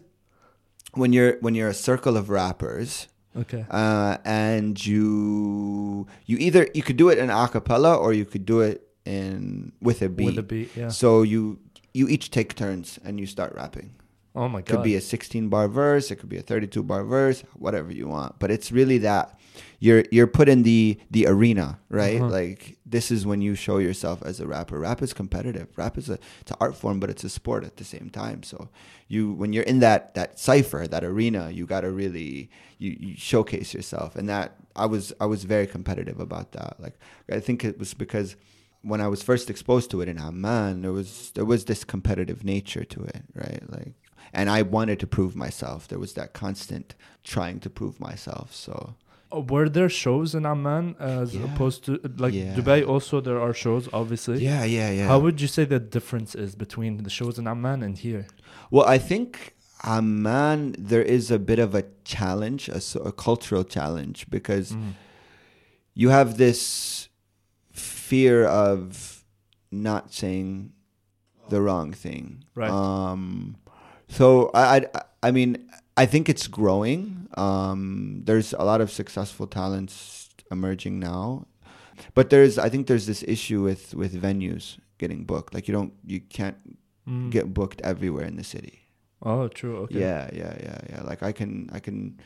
when 0.94 1.14
you're 1.14 1.38
when 1.40 1.56
you're 1.56 1.70
a 1.70 1.74
circle 1.74 2.18
of 2.18 2.30
rappers 2.30 3.08
okay. 3.38 3.66
uh, 3.70 4.18
and 4.26 4.84
you 4.86 6.08
you 6.26 6.38
either 6.38 6.68
you 6.74 6.84
could 6.84 6.98
do 6.98 7.10
it 7.10 7.18
in 7.18 7.30
a 7.30 7.48
cappella 7.48 7.96
or 7.96 8.14
you 8.14 8.26
could 8.26 8.46
do 8.46 8.60
it 8.62 8.88
in 9.06 9.72
with 9.82 10.02
a 10.02 10.10
beat. 10.10 10.26
With 10.26 10.40
a 10.40 10.44
beat, 10.44 10.76
yeah. 10.76 10.90
So 10.90 11.22
you 11.22 11.60
you 11.94 12.08
each 12.08 12.32
take 12.32 12.56
turns 12.56 13.00
and 13.04 13.20
you 13.20 13.26
start 13.26 13.54
rapping. 13.56 13.96
Oh 14.36 14.48
my 14.48 14.62
god. 14.62 14.70
It 14.70 14.72
could 14.72 14.84
be 14.84 14.96
a 14.96 15.02
16 15.02 15.50
bar 15.50 15.68
verse, 15.68 16.10
it 16.12 16.18
could 16.18 16.30
be 16.30 16.38
a 16.38 16.42
32 16.42 16.84
bar 16.84 17.04
verse, 17.04 17.44
whatever 17.54 17.92
you 17.92 18.08
want. 18.08 18.40
But 18.40 18.52
it's 18.52 18.72
really 18.72 18.98
that 19.00 19.38
you're 19.80 20.06
you're 20.12 20.28
put 20.28 20.48
in 20.48 20.64
the 20.64 21.00
the 21.10 21.28
arena, 21.28 21.80
right? 21.90 22.22
Uh-huh. 22.22 22.30
Like 22.30 22.78
this 22.86 23.12
is 23.12 23.26
when 23.26 23.42
you 23.42 23.56
show 23.56 23.78
yourself 23.78 24.22
as 24.24 24.40
a 24.40 24.48
rapper. 24.48 24.80
Rap 24.80 25.02
is 25.02 25.14
competitive. 25.14 25.68
Rap 25.76 25.98
is 25.98 26.10
a 26.10 26.20
it's 26.40 26.52
an 26.52 26.58
art 26.62 26.76
form, 26.76 27.00
but 27.00 27.10
it's 27.10 27.24
a 27.24 27.30
sport 27.30 27.64
at 27.66 27.78
the 27.78 27.84
same 27.84 28.10
time. 28.10 28.44
So 28.44 28.70
you 29.08 29.34
when 29.34 29.54
you're 29.54 29.64
in 29.64 29.80
that 29.80 30.14
that 30.14 30.40
cipher, 30.40 30.88
that 30.88 31.04
arena, 31.04 31.50
you 31.50 31.66
got 31.66 31.82
to 31.82 31.92
really 31.92 32.50
you, 32.78 32.96
you 33.00 33.16
showcase 33.18 33.74
yourself, 33.74 34.16
and 34.16 34.30
that 34.30 34.56
I 34.76 34.86
was 34.86 35.12
I 35.20 35.26
was 35.26 35.44
very 35.44 35.68
competitive 35.68 36.20
about 36.20 36.54
that. 36.54 36.80
Like 36.80 36.98
I 37.30 37.40
think 37.40 37.66
it 37.66 37.78
was 37.78 37.94
because 37.94 38.38
when 38.84 39.02
I 39.02 39.08
was 39.08 39.22
first 39.22 39.50
exposed 39.50 39.92
to 39.92 40.02
it 40.02 40.08
in 40.10 40.18
Amman, 40.18 40.82
there 40.82 40.92
was 40.92 41.32
there 41.36 41.46
was 41.46 41.66
this 41.66 41.84
competitive 41.84 42.44
nature 42.44 42.84
to 42.84 43.04
it, 43.04 43.24
right? 43.36 43.64
Like, 43.72 43.94
and 44.34 44.50
I 44.50 44.62
wanted 44.62 45.00
to 45.00 45.08
prove 45.08 45.36
myself. 45.36 45.88
There 45.88 46.00
was 46.00 46.14
that 46.14 46.34
constant 46.34 46.96
trying 47.24 47.60
to 47.62 47.70
prove 47.70 48.00
myself. 48.00 48.54
So 48.54 48.96
Uh, 49.34 49.40
Were 49.54 49.70
there 49.70 49.88
shows 49.90 50.36
in 50.36 50.46
Amman 50.46 50.96
as 51.00 51.34
Yeah. 51.34 51.46
opposed 51.48 51.86
to 51.86 51.92
like 52.18 52.34
Yeah. 52.34 52.54
Dubai? 52.58 52.86
Also, 52.94 53.22
there 53.22 53.40
are 53.46 53.54
shows, 53.54 53.88
obviously. 53.94 54.38
yeah, 54.44 54.64
yeah, 54.66 54.92
yeah. 54.92 55.08
How 55.08 55.20
would 55.26 55.40
you 55.44 55.48
say 55.56 55.64
the 55.64 55.80
difference 55.80 56.32
is 56.36 56.52
between 56.66 56.92
the 57.04 57.10
shows 57.10 57.36
in 57.40 57.46
Amman 57.48 57.80
and 57.82 57.98
here? 57.98 58.26
Well, 58.70 58.86
I 58.96 58.98
think 58.98 59.56
Amman 59.84 60.76
there 60.78 61.02
is 61.18 61.32
a 61.32 61.40
bit 61.40 61.60
of 61.60 61.74
a 61.82 61.84
challenge, 62.04 62.68
a, 62.70 62.82
a 63.12 63.14
cultural 63.28 63.64
challenge, 63.64 64.18
because 64.30 64.68
Mm. 64.74 64.94
you 66.02 66.10
have 66.10 66.30
this 66.38 67.08
fear 67.72 68.46
of 68.46 69.24
not 69.72 70.14
saying 70.14 70.74
the 71.50 71.62
wrong 71.62 71.94
thing. 71.94 72.44
Right. 72.56 72.70
Um, 72.70 73.56
so 74.12 74.52
I, 74.54 74.78
I, 74.78 74.84
I 75.24 75.32
mean, 75.32 75.70
I 75.96 76.06
think 76.06 76.28
it's 76.30 76.48
growing. 76.48 77.28
Um, 77.38 78.22
there's 78.26 78.54
a 78.54 78.64
lot 78.64 78.82
of 78.82 78.92
successful 78.92 79.48
talents 79.48 80.30
emerging 80.52 81.00
now, 81.00 81.48
but 82.14 82.30
there's, 82.30 82.58
I 82.58 82.70
think 82.70 82.88
there's 82.88 83.06
this 83.08 83.24
issue 83.28 83.62
with 83.64 83.94
with 83.96 84.14
venues 84.22 84.78
getting 84.98 85.24
booked. 85.24 85.54
Like 85.54 85.68
you 85.68 85.74
don't, 85.74 85.94
you 86.06 86.20
can't 86.22 86.58
Mm. 87.10 87.32
get 87.32 87.52
booked 87.52 87.82
everywhere 87.82 88.26
in 88.26 88.36
the 88.38 88.44
city. 88.44 88.86
Oh, 89.26 89.48
true. 89.48 89.78
Okay. 89.90 90.00
Yeah, 90.00 90.30
yeah, 90.34 90.54
yeah, 90.62 90.78
yeah. 90.90 91.02
Like 91.02 91.24
I 91.24 91.32
can, 91.34 91.68
I 91.74 91.80
can, 91.80 92.20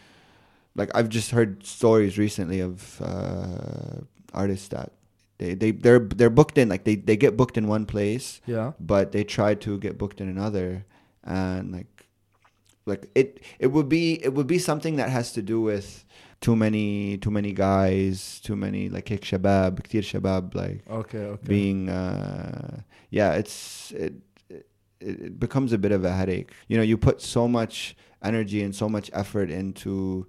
like 0.75 0.91
I've 0.93 1.07
just 1.07 1.31
heard 1.31 1.63
stories 1.65 2.17
recently 2.19 2.59
of 2.59 2.99
uh, 3.01 4.03
artists 4.33 4.67
that 4.75 4.91
they 5.37 5.55
they 5.55 5.71
they're 5.71 5.99
they're 5.99 6.29
booked 6.29 6.57
in 6.57 6.67
like 6.67 6.83
they 6.83 6.95
they 6.99 7.15
get 7.15 7.37
booked 7.37 7.55
in 7.57 7.67
one 7.71 7.85
place, 7.85 8.41
Yeah. 8.45 8.73
but 8.83 9.13
they 9.13 9.23
try 9.23 9.55
to 9.63 9.77
get 9.79 9.97
booked 9.97 10.19
in 10.19 10.27
another, 10.27 10.83
and 11.24 11.72
like 11.72 12.06
like 12.86 13.10
it 13.14 13.40
it 13.58 13.68
would 13.68 13.88
be 13.88 14.14
it 14.24 14.34
would 14.34 14.46
be 14.46 14.58
something 14.58 14.96
that 14.96 15.10
has 15.10 15.32
to 15.32 15.42
do 15.42 15.60
with 15.60 16.04
too 16.40 16.56
many 16.56 17.18
too 17.18 17.30
many 17.30 17.52
guys, 17.52 18.40
too 18.42 18.56
many 18.56 18.88
like 18.88 19.08
hik 19.08 19.22
shabab, 19.22 19.80
كتير 19.82 20.02
shabab 20.02 20.54
like 20.54 20.82
Okay. 20.90 21.18
Okay. 21.18 21.46
being 21.46 21.88
uh 21.88 22.80
yeah 23.10 23.32
it's 23.32 23.92
it, 23.92 24.14
it 24.48 24.66
it 25.00 25.38
becomes 25.38 25.72
a 25.72 25.78
bit 25.78 25.92
of 25.92 26.04
a 26.04 26.12
headache 26.12 26.52
you 26.68 26.76
know 26.76 26.82
you 26.82 26.96
put 26.96 27.20
so 27.20 27.46
much 27.46 27.96
energy 28.22 28.62
and 28.62 28.74
so 28.74 28.88
much 28.88 29.10
effort 29.12 29.50
into 29.50 30.26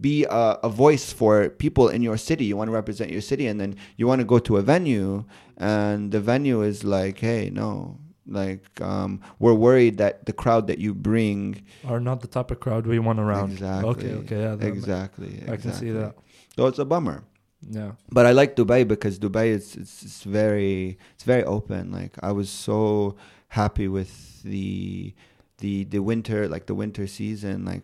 be 0.00 0.24
a, 0.24 0.58
a 0.62 0.68
voice 0.68 1.12
for 1.12 1.48
people 1.48 1.88
in 1.88 2.02
your 2.02 2.16
city 2.16 2.44
you 2.44 2.56
want 2.56 2.68
to 2.68 2.72
represent 2.74 3.10
your 3.10 3.22
city 3.22 3.46
and 3.46 3.58
then 3.60 3.74
you 3.96 4.06
want 4.06 4.20
to 4.20 4.24
go 4.24 4.38
to 4.38 4.56
a 4.56 4.62
venue 4.62 5.24
and 5.56 6.12
the 6.12 6.20
venue 6.20 6.62
is 6.62 6.84
like 6.84 7.18
hey 7.20 7.50
no 7.50 7.98
like 8.25 8.65
um 8.81 9.19
we're 9.39 9.53
worried 9.53 9.97
that 9.97 10.25
the 10.25 10.33
crowd 10.33 10.67
that 10.67 10.79
you 10.79 10.93
bring 10.93 11.61
Are 11.85 11.99
not 11.99 12.21
the 12.21 12.27
type 12.27 12.51
of 12.51 12.59
crowd 12.59 12.87
we 12.87 12.97
want 12.99 13.19
around. 13.19 13.51
exactly 13.51 13.89
Okay. 13.89 14.13
Okay. 14.23 14.41
Yeah. 14.41 14.55
that- 14.55 14.67
exactly 14.67 15.43
I 15.47 15.57
can 15.57 15.73
see 15.73 15.91
that. 15.91 16.15
so 16.55 16.67
it's 16.67 16.79
a 16.79 16.85
bummer 16.85 17.23
Yeah. 17.69 17.91
but 18.11 18.25
I 18.25 18.31
like 18.31 18.55
Dubai 18.55 18.87
because 18.87 19.19
Dubai 19.19 19.47
is 19.47 19.75
it's, 19.75 20.03
it's 20.03 20.23
very 20.23 20.97
it's 21.15 21.23
very 21.23 21.43
open. 21.43 21.91
Like 21.91 22.13
I 22.21 22.31
was 22.31 22.49
so 22.49 23.15
happy 23.49 23.87
with 23.87 24.41
the 24.43 25.13
the 25.59 25.83
the 25.93 25.99
winter 25.99 26.47
like 26.47 26.65
the 26.71 26.75
winter 26.75 27.07
season. 27.07 27.63
Like 27.65 27.83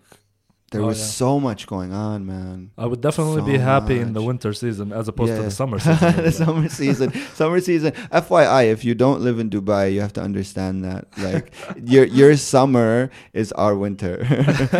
there 0.71 0.81
Oh, 0.81 0.87
was 0.87 0.99
yeah. 0.99 1.05
so 1.05 1.39
much 1.39 1.65
going 1.67 1.91
on, 1.93 2.25
man. 2.25 2.71
I 2.77 2.85
would 2.85 3.01
definitely 3.01 3.41
So 3.41 3.45
be 3.45 3.57
happy 3.57 3.99
in 3.99 4.13
the 4.13 4.21
winter 4.21 4.53
season 4.53 4.91
as 4.93 5.07
opposed 5.07 5.35
to 5.35 5.41
the 5.43 5.51
summer 5.61 5.79
season. 5.79 6.23
the 6.23 6.31
summer 6.43 6.69
season, 6.69 7.11
summer 7.33 7.59
season. 7.59 7.91
FYI, 8.11 8.71
if 8.71 8.85
you 8.85 8.93
don't 8.95 9.21
live 9.21 9.39
in 9.39 9.49
Dubai, 9.49 9.91
you 9.93 10.01
have 10.01 10.13
to 10.13 10.21
understand 10.21 10.83
that 10.83 11.07
like 11.17 11.53
your 11.83 12.05
your 12.05 12.35
summer 12.37 13.09
is 13.33 13.51
our 13.53 13.75
winter. 13.75 14.21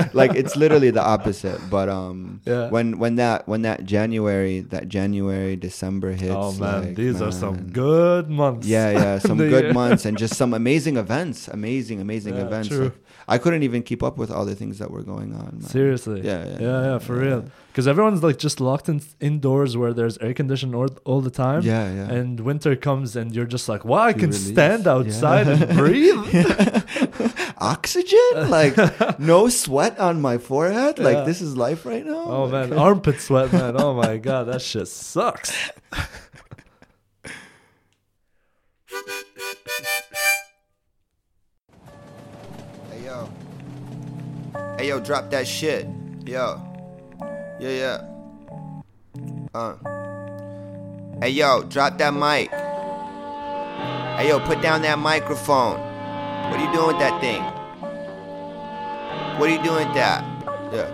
like 0.14 0.36
it's 0.36 0.56
literally 0.56 0.92
the 0.92 1.02
opposite. 1.04 1.60
But 1.70 1.90
um, 1.90 2.42
Yeah. 2.46 2.70
when 2.70 3.00
when 3.00 3.16
that 3.16 3.48
when 3.48 3.64
that 3.64 3.86
January 3.86 4.62
that 4.70 4.88
January 4.90 5.56
December 5.56 6.12
hits, 6.12 6.32
oh 6.36 6.54
man, 6.54 6.86
like, 6.86 6.96
these 6.96 7.22
are 7.22 7.32
some 7.32 7.70
good 7.72 8.30
months. 8.30 8.68
Yeah, 8.68 8.92
yeah, 8.92 9.18
some 9.20 9.38
good 9.38 9.66
year. 9.66 9.74
months 9.74 10.06
and 10.06 10.18
just 10.18 10.36
some 10.36 10.54
amazing 10.54 10.98
events, 10.98 11.48
amazing, 11.48 12.00
amazing 12.02 12.36
Yeah, 12.36 12.46
events. 12.46 12.68
true. 12.70 12.84
Like, 12.94 12.94
I 13.28 13.38
couldn't 13.38 13.62
even 13.64 13.84
keep 13.84 14.02
up 14.02 14.18
with 14.18 14.32
all 14.32 14.46
the 14.46 14.56
things 14.56 14.80
that 14.80 14.90
were 14.90 15.04
going 15.04 15.34
on. 15.34 15.60
Man. 15.62 15.70
Seriously. 15.80 16.20
Yeah, 16.32 16.42
yeah, 16.46 16.58
yeah, 16.68 16.80
yeah, 16.88 16.98
for 17.08 17.16
real. 17.26 17.42
Because 17.72 17.88
everyone's 17.88 18.22
like 18.28 18.38
just 18.48 18.60
locked 18.60 18.90
in 18.90 18.98
indoors 19.22 19.72
where 19.78 19.94
there's 19.94 20.18
air 20.18 20.34
conditioning 20.34 20.76
all, 20.76 20.90
all 21.06 21.22
the 21.22 21.30
time. 21.46 21.62
Yeah, 21.62 21.86
yeah. 22.00 22.10
And 22.18 22.40
winter 22.50 22.76
comes 22.76 23.16
and 23.16 23.28
you're 23.36 23.46
just 23.58 23.70
like, 23.70 23.86
wow, 23.86 24.00
I 24.12 24.14
can 24.14 24.32
release. 24.32 24.52
stand 24.56 24.84
outside 24.96 25.48
and 25.48 25.62
breathe. 25.82 26.20
Oxygen? 27.74 28.50
Like 28.58 28.76
no 29.34 29.48
sweat 29.48 29.98
on 30.00 30.20
my 30.30 30.38
forehead? 30.38 31.00
Like 31.00 31.26
this 31.26 31.40
is 31.40 31.56
life 31.56 31.86
right 31.86 32.06
now? 32.06 32.24
Oh 32.36 32.44
Like- 32.46 32.70
man, 32.72 32.80
armpit 32.88 33.22
sweat, 33.22 33.54
man. 33.54 33.76
Oh 33.80 33.94
my 33.94 34.18
god, 34.18 34.44
that 34.52 34.62
shit 34.62 34.88
sucks. 34.90 35.54
Hey 42.92 43.06
yo. 43.06 43.30
Hey 44.78 44.88
yo, 44.88 45.00
drop 45.00 45.30
that 45.32 45.48
shit. 45.48 45.88
Yo. 46.26 46.62
Yeah, 47.60 47.70
yeah. 47.70 48.02
Uh. 49.54 49.76
Hey 51.22 51.32
yo, 51.32 51.64
drop 51.64 51.98
that 51.98 52.14
mic. 52.14 52.50
Hey 54.18 54.30
yo, 54.30 54.40
put 54.40 54.62
down 54.62 54.82
that 54.84 55.00
microphone. 55.00 55.80
What 56.50 56.60
are 56.60 56.66
you 56.66 56.72
doing 56.74 56.88
with 56.88 57.00
that 57.00 57.20
thing? 57.22 57.42
What 59.40 59.50
are 59.50 59.54
you 59.54 59.64
doing 59.64 59.88
with 59.88 59.96
that? 59.96 60.24
Yeah. 60.72 60.90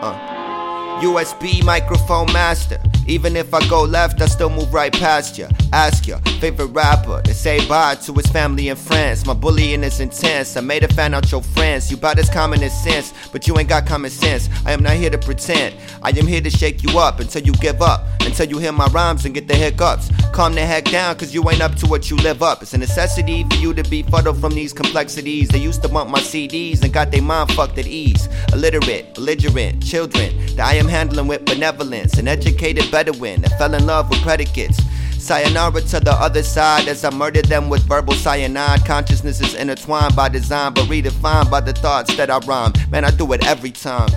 Uh. 0.00 1.00
USB 1.00 1.64
microphone 1.64 2.32
master. 2.32 2.80
Even 3.06 3.36
if 3.36 3.52
I 3.52 3.66
go 3.68 3.82
left, 3.82 4.20
I 4.20 4.26
still 4.26 4.50
move 4.50 4.72
right 4.72 4.92
past 4.92 5.36
ya. 5.36 5.48
Ask 5.72 6.06
ya, 6.06 6.18
favorite 6.40 6.66
rapper 6.66 7.20
to 7.22 7.34
say 7.34 7.66
bye 7.66 7.96
to 7.96 8.12
his 8.12 8.26
family 8.26 8.68
and 8.68 8.78
friends. 8.78 9.26
My 9.26 9.34
bullying 9.34 9.82
is 9.82 10.00
intense. 10.00 10.56
I 10.56 10.60
made 10.60 10.84
a 10.84 10.88
fan 10.88 11.14
out 11.14 11.30
your 11.32 11.42
friends. 11.42 11.90
You 11.90 11.96
bout 11.96 12.18
as 12.18 12.30
common 12.30 12.62
as 12.62 12.82
sense, 12.82 13.12
but 13.32 13.46
you 13.46 13.58
ain't 13.58 13.68
got 13.68 13.86
common 13.86 14.10
sense. 14.10 14.48
I 14.64 14.72
am 14.72 14.82
not 14.82 14.94
here 14.94 15.10
to 15.10 15.18
pretend. 15.18 15.74
I 16.02 16.10
am 16.10 16.26
here 16.26 16.40
to 16.40 16.50
shake 16.50 16.82
you 16.82 16.98
up 16.98 17.20
until 17.20 17.42
you 17.42 17.52
give 17.54 17.82
up. 17.82 18.06
Until 18.20 18.46
you 18.46 18.58
hear 18.58 18.72
my 18.72 18.86
rhymes 18.88 19.24
and 19.24 19.34
get 19.34 19.48
the 19.48 19.54
hiccups. 19.54 20.10
Calm 20.32 20.54
the 20.54 20.60
heck 20.60 20.84
down, 20.84 21.16
cause 21.16 21.34
you 21.34 21.48
ain't 21.50 21.60
up 21.60 21.74
to 21.76 21.86
what 21.86 22.08
you 22.08 22.16
live 22.18 22.42
up. 22.42 22.62
It's 22.62 22.72
a 22.72 22.78
necessity 22.78 23.44
for 23.44 23.56
you 23.56 23.74
to 23.74 23.82
be 23.82 24.02
fuddled 24.02 24.40
from 24.40 24.54
these 24.54 24.72
complexities. 24.72 25.48
They 25.48 25.58
used 25.58 25.82
to 25.82 25.88
bump 25.88 26.08
my 26.08 26.20
CDs 26.20 26.82
and 26.82 26.92
got 26.92 27.10
their 27.10 27.22
mind 27.22 27.50
fucked 27.52 27.78
at 27.78 27.86
ease. 27.86 28.28
Illiterate, 28.52 29.14
belligerent, 29.14 29.82
children 29.82 30.36
that 30.56 30.66
I 30.66 30.74
am 30.74 30.86
handling 30.86 31.26
with 31.26 31.44
benevolence. 31.44 32.18
An 32.18 32.28
educated 32.28 32.91
Bedouin 32.92 33.40
that 33.40 33.58
fell 33.58 33.74
in 33.74 33.86
love 33.86 34.10
with 34.10 34.20
predicates. 34.20 34.78
Sayonara 35.18 35.80
to 35.80 36.00
the 36.00 36.12
other 36.12 36.42
side 36.42 36.88
as 36.88 37.04
I 37.04 37.10
murder 37.10 37.42
them 37.42 37.68
with 37.70 37.82
verbal 37.84 38.12
cyanide. 38.12 38.84
Consciousness 38.84 39.40
is 39.40 39.54
intertwined 39.54 40.14
by 40.14 40.28
design, 40.28 40.74
but 40.74 40.84
redefined 40.84 41.50
by 41.50 41.60
the 41.60 41.72
thoughts 41.72 42.14
that 42.16 42.28
I 42.30 42.38
rhyme. 42.40 42.72
Man, 42.90 43.04
I 43.04 43.10
do 43.10 43.32
it 43.32 43.46
every 43.46 43.70
time. 43.70 44.10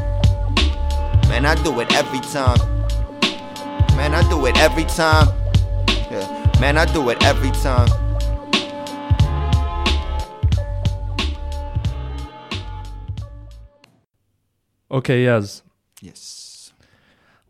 Man, 1.30 1.46
I 1.46 1.56
do 1.64 1.80
it 1.80 1.92
every 1.94 2.20
time. 2.20 2.58
Man, 3.96 4.14
I 4.14 4.28
do 4.30 4.46
it 4.46 4.58
every 4.58 4.84
time. 4.84 5.28
Yeah. 6.12 6.52
Man, 6.60 6.78
I 6.78 6.86
do 6.86 7.10
it 7.10 7.24
every 7.24 7.52
time. 7.52 7.90
Okay, 14.92 15.24
yes. 15.24 15.62
Yes. 16.02 16.55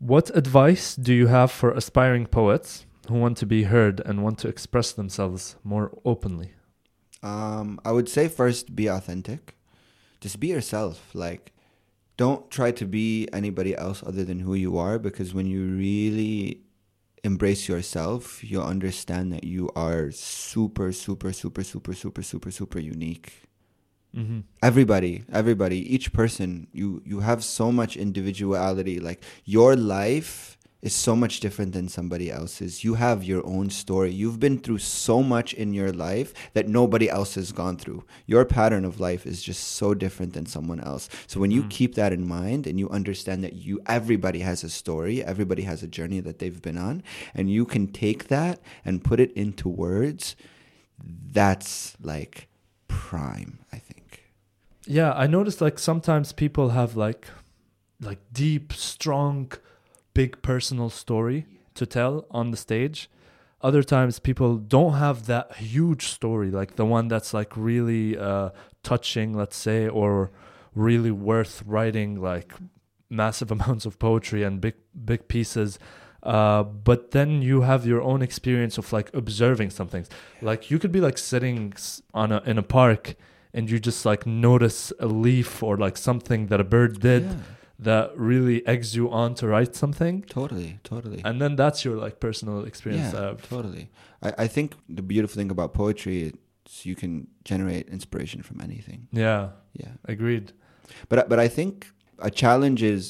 What 0.06 0.30
advice 0.38 0.96
do 0.96 1.16
you 1.16 1.26
have 1.26 1.50
for 1.50 1.72
aspiring 1.72 2.28
poets 2.28 2.86
who 3.08 3.16
want 3.16 3.38
to 3.38 3.46
be 3.48 3.64
heard 3.64 4.02
and 4.06 4.24
want 4.24 4.38
to 4.40 4.48
express 4.48 4.92
themselves 4.92 5.56
more 5.64 5.98
openly? 6.06 6.52
Um, 7.24 7.80
I 7.84 7.92
would 7.92 8.08
say 8.08 8.28
first 8.28 8.76
be 8.76 8.86
authentic. 8.86 9.56
Just 10.22 10.40
be 10.40 10.46
yourself. 10.46 11.10
Like 11.16 11.54
don't 12.18 12.52
try 12.52 12.70
to 12.74 12.86
be 12.86 13.28
anybody 13.34 13.76
else 13.76 14.04
other 14.06 14.24
than 14.24 14.42
who 14.42 14.54
you 14.54 14.78
are 14.78 15.00
because 15.00 15.34
when 15.34 15.48
you 15.48 15.66
really 15.76 16.62
embrace 17.24 17.68
yourself, 17.68 18.44
you'll 18.44 18.62
understand 18.62 19.34
that 19.34 19.44
you 19.44 19.72
are 19.76 20.12
super 20.12 20.92
super 20.92 21.34
super 21.34 21.64
super 21.64 21.94
super 21.94 22.22
super 22.22 22.52
super 22.52 22.80
unique. 22.80 23.42
Mm-hmm. 24.16 24.40
everybody 24.64 25.24
everybody 25.32 25.80
each 25.94 26.14
person 26.14 26.68
you 26.72 27.02
you 27.06 27.20
have 27.20 27.44
so 27.44 27.72
much 27.72 27.98
individuality. 27.98 29.00
Like 29.00 29.22
your 29.44 29.76
life 29.76 30.58
is 30.82 30.94
so 30.94 31.16
much 31.16 31.40
different 31.40 31.74
than 31.74 31.88
somebody 31.90 32.30
else's. 32.30 32.84
You 32.84 32.94
have 32.94 33.24
your 33.24 33.44
own 33.46 33.72
story. 33.72 34.12
You've 34.12 34.40
been 34.40 34.60
through 34.60 34.78
so 34.78 35.24
much 35.24 35.54
in 35.54 35.74
your 35.74 35.92
life 35.92 36.32
that 36.54 36.68
nobody 36.68 37.10
else 37.10 37.34
has 37.36 37.52
gone 37.52 37.78
through. 37.78 38.04
Your 38.28 38.46
pattern 38.46 38.86
of 38.86 39.00
life 39.00 39.26
is 39.26 39.42
just 39.42 39.64
so 39.80 39.96
different 39.96 40.34
than 40.34 40.46
someone 40.46 40.80
else. 40.80 41.10
So 41.28 41.40
when 41.40 41.50
you 41.52 41.64
Mm. 41.64 41.70
keep 41.78 41.96
that 41.96 42.14
in 42.14 42.28
mind 42.28 42.68
and 42.68 42.80
you 42.80 42.88
understand 43.00 43.44
that 43.44 43.54
you 43.54 43.82
everybody 43.88 44.40
has 44.50 44.64
a 44.64 44.70
story 44.70 45.24
everybody 45.24 45.64
has 45.64 45.82
a 45.84 45.88
journey 45.98 46.20
that 46.22 46.38
they've 46.40 46.62
been 46.62 46.78
on 46.78 47.02
and 47.34 47.50
you 47.50 47.66
can 47.66 47.88
take 47.88 48.22
that 48.28 48.60
and 48.86 49.04
put 49.04 49.20
it 49.20 49.32
into 49.34 49.68
words 49.68 50.36
that's 51.40 51.96
like 52.02 52.48
prime 52.88 53.60
i 53.74 53.78
think 53.78 53.85
Yeah, 54.88 55.14
I 55.14 55.28
noticed 55.28 55.62
like 55.62 55.80
sometimes 55.80 56.32
people 56.32 56.70
have 56.70 56.96
like 56.96 57.28
like 58.00 58.20
deep, 58.32 58.74
strong, 58.74 59.52
big 60.14 60.42
personal 60.42 60.90
story 60.90 61.46
to 61.74 61.86
tell 61.86 62.26
on 62.30 62.52
the 62.52 62.58
stage. 62.58 63.10
Other 63.62 63.82
times 63.82 64.20
people 64.20 64.58
don't 64.58 64.94
have 64.94 65.26
that 65.26 65.56
huge 65.56 66.08
story, 66.08 66.52
like 66.52 66.76
the 66.76 66.86
one 66.86 67.08
that's 67.08 67.34
like 67.34 67.56
really 67.56 68.18
uh, 68.18 68.50
touching, 68.84 69.34
let's 69.34 69.58
say, 69.58 69.88
or 69.88 70.32
really 70.76 71.10
worth 71.12 71.64
writing 71.66 72.22
like 72.22 72.54
massive 73.10 73.50
amounts 73.58 73.86
of 73.86 73.98
poetry 73.98 74.44
and 74.44 74.62
big 74.62 74.76
big 75.04 75.28
pieces. 75.28 75.80
Uh, 76.22 76.64
but 76.64 77.12
then 77.12 77.42
you 77.42 77.62
have 77.62 77.86
your 77.86 78.02
own 78.02 78.22
experience 78.22 78.78
of 78.78 78.92
like 78.92 79.14
observing 79.14 79.70
some 79.70 79.88
things. 79.88 80.10
Like 80.42 80.70
you 80.70 80.78
could 80.80 80.92
be 80.92 81.02
like 81.02 81.18
sitting 81.18 81.74
on 82.14 82.32
a 82.32 82.42
in 82.46 82.58
a 82.60 82.64
park 82.64 83.16
and 83.56 83.64
you 83.72 83.78
just 83.80 84.06
like 84.06 84.22
notice 84.28 84.80
a 85.00 85.08
leaf 85.26 85.64
or 85.64 85.74
like 85.86 85.98
something 85.98 86.42
that 86.50 86.60
a 86.60 86.68
bird 86.76 87.00
did 87.00 87.24
Yeah, 87.24 87.36
that 87.90 88.08
really 88.32 88.58
eggs 88.74 88.96
you 88.98 89.06
on 89.22 89.30
to 89.40 89.44
write 89.54 89.74
something. 89.76 90.16
Totally 90.40 90.72
totally. 90.84 91.22
And 91.28 91.36
then 91.42 91.56
that's 91.56 91.80
your 91.86 91.96
like 92.06 92.16
personal 92.28 92.58
experience 92.72 93.14
yeah 93.14 93.20
uh, 93.20 93.34
totally. 93.50 93.86
I, 94.28 94.30
I 94.46 94.48
think 94.56 94.68
the 94.98 95.02
beautiful 95.02 95.36
thing 95.40 95.52
about 95.52 95.74
poetry 95.74 96.18
is 96.28 96.86
you 96.86 96.96
can 96.96 97.14
generate 97.52 97.86
inspiration 97.98 98.40
from 98.48 98.58
anything. 98.68 99.08
Yeah. 99.12 99.44
Yeah. 99.82 99.94
Agreed. 100.16 100.48
But 101.10 101.18
but 101.32 101.40
i 101.40 101.50
think 101.58 101.74
a 102.30 102.32
challenge 102.44 102.82
is 102.96 103.04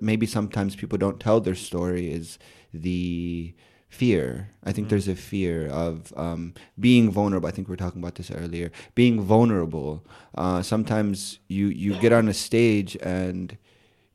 maybe 0.00 0.26
sometimes 0.26 0.70
people 0.82 0.98
don't 1.04 1.18
tell 1.26 1.38
their 1.40 1.60
story 1.70 2.04
is 2.18 2.38
the 2.86 3.54
fear. 4.00 4.48
I 4.68 4.72
think 4.72 4.86
Mm. 4.86 4.90
there's 4.90 5.08
a 5.08 5.16
fear 5.32 5.58
of 5.86 5.94
um, 6.16 6.42
being 6.86 7.06
vulnerable. 7.18 7.48
I 7.48 7.52
think 7.54 7.68
we 7.68 7.72
were 7.72 7.82
talking 7.84 8.02
about 8.02 8.16
this 8.16 8.30
earlier. 8.30 8.68
Being 8.94 9.16
vulnerable. 9.34 9.90
Uh, 10.42 10.60
sometimes 10.72 11.38
you 11.56 11.66
you 11.84 11.90
get 12.04 12.12
on 12.12 12.28
a 12.28 12.34
stage 12.48 12.92
and 13.02 13.46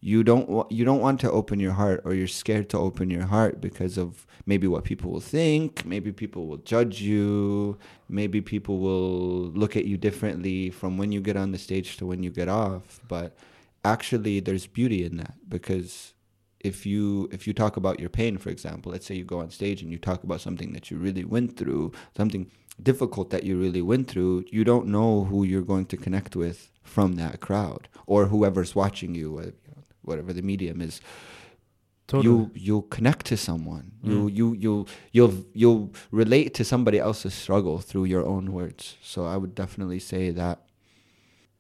you 0.02 0.24
don't 0.30 0.48
wa- 0.56 0.70
you 0.78 0.84
don't 0.89 1.02
want 1.08 1.20
to 1.26 1.30
open 1.39 1.58
your 1.65 1.74
heart 1.82 2.00
or 2.06 2.12
you're 2.13 2.36
scared 2.44 2.68
to 2.74 2.78
open 2.88 3.10
your 3.10 3.28
heart 3.36 3.54
because 3.68 3.96
of 4.04 4.10
maybe 4.46 4.68
what 4.74 4.84
people 4.92 5.08
will 5.13 5.26
think. 5.39 5.70
Maybe 5.94 6.12
people 6.24 6.44
will 6.50 6.62
judge 6.74 6.96
you. 7.12 7.78
Maybe 8.20 8.39
people 8.42 8.76
will 8.80 9.52
look 9.62 9.74
at 9.80 9.86
you 9.86 9.98
differently 10.08 10.60
from 10.80 10.92
when 11.00 11.12
you 11.15 11.22
get 11.30 11.38
on 11.44 11.52
the 11.52 11.58
stage 11.68 11.89
to 11.98 12.06
when 12.10 12.24
you 12.26 12.32
get 12.42 12.48
off. 12.65 12.86
But 13.08 13.30
actually 13.84 14.39
there's 14.46 14.68
beauty 14.80 15.04
in 15.08 15.18
that 15.18 15.34
because 15.56 16.13
if 16.60 16.86
you 16.86 17.30
if 17.32 17.48
you 17.48 17.54
talk 17.54 17.78
about 17.78 18.00
your 18.00 18.10
pain 18.10 18.38
for 18.38 18.50
example 18.50 18.91
let's 18.91 19.06
say 19.06 19.15
you 19.15 19.24
go 19.24 19.39
on 19.39 19.50
stage 19.50 19.82
and 19.82 19.91
you 19.91 19.98
talk 19.98 20.24
about 20.24 20.41
something 20.41 20.74
that 20.74 20.91
you 20.91 20.98
really 20.98 21.24
went 21.24 21.56
through 21.58 21.91
something 22.17 22.50
difficult 22.82 23.30
that 23.30 23.43
you 23.43 23.60
really 23.60 23.82
went 23.82 24.08
through 24.08 24.43
you 24.52 24.63
don't 24.63 24.88
know 24.88 25.26
who 25.26 25.43
you're 25.43 25.62
going 25.62 25.86
to 25.86 25.98
connect 25.98 26.36
with 26.36 26.72
from 26.82 27.15
that 27.15 27.39
crowd 27.39 27.88
or 28.08 28.26
whoever's 28.26 28.76
watching 28.76 29.15
you 29.15 29.39
you 29.39 29.54
whatever 30.02 30.34
the 30.34 30.41
medium 30.41 30.82
is. 30.82 31.02
Totally. 32.08 32.26
you 32.26 32.52
you'll 32.56 32.82
connect 32.82 33.28
to 33.28 33.38
someone. 33.38 33.91
You 34.02 34.24
Mm. 34.24 34.36
you 34.36 34.54
you'll 34.54 34.88
you'll 35.12 35.45
you'll 35.54 35.93
relate 36.10 36.56
to 36.56 36.63
somebody 36.63 36.98
else's 36.98 37.36
struggle 37.36 37.78
through 37.78 38.06
your 38.06 38.26
own 38.26 38.52
words. 38.52 38.98
So 39.02 39.26
i 39.26 39.38
would 39.38 39.54
definitely 39.54 40.00
say 40.00 40.32
that 40.32 40.58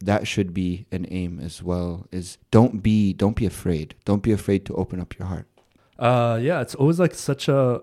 that 0.01 0.27
should 0.27 0.53
be 0.53 0.85
an 0.91 1.05
aim 1.09 1.39
as 1.39 1.61
well 1.61 2.07
is 2.11 2.37
don't 2.51 2.81
be 2.81 3.13
don't 3.13 3.35
be 3.35 3.45
afraid. 3.45 3.95
Don't 4.05 4.23
be 4.23 4.31
afraid 4.31 4.65
to 4.65 4.73
open 4.75 4.99
up 4.99 5.17
your 5.17 5.27
heart. 5.27 5.47
Uh 5.97 6.39
yeah 6.41 6.61
it's 6.61 6.75
always 6.75 6.99
like 6.99 7.13
such 7.13 7.47
a 7.47 7.81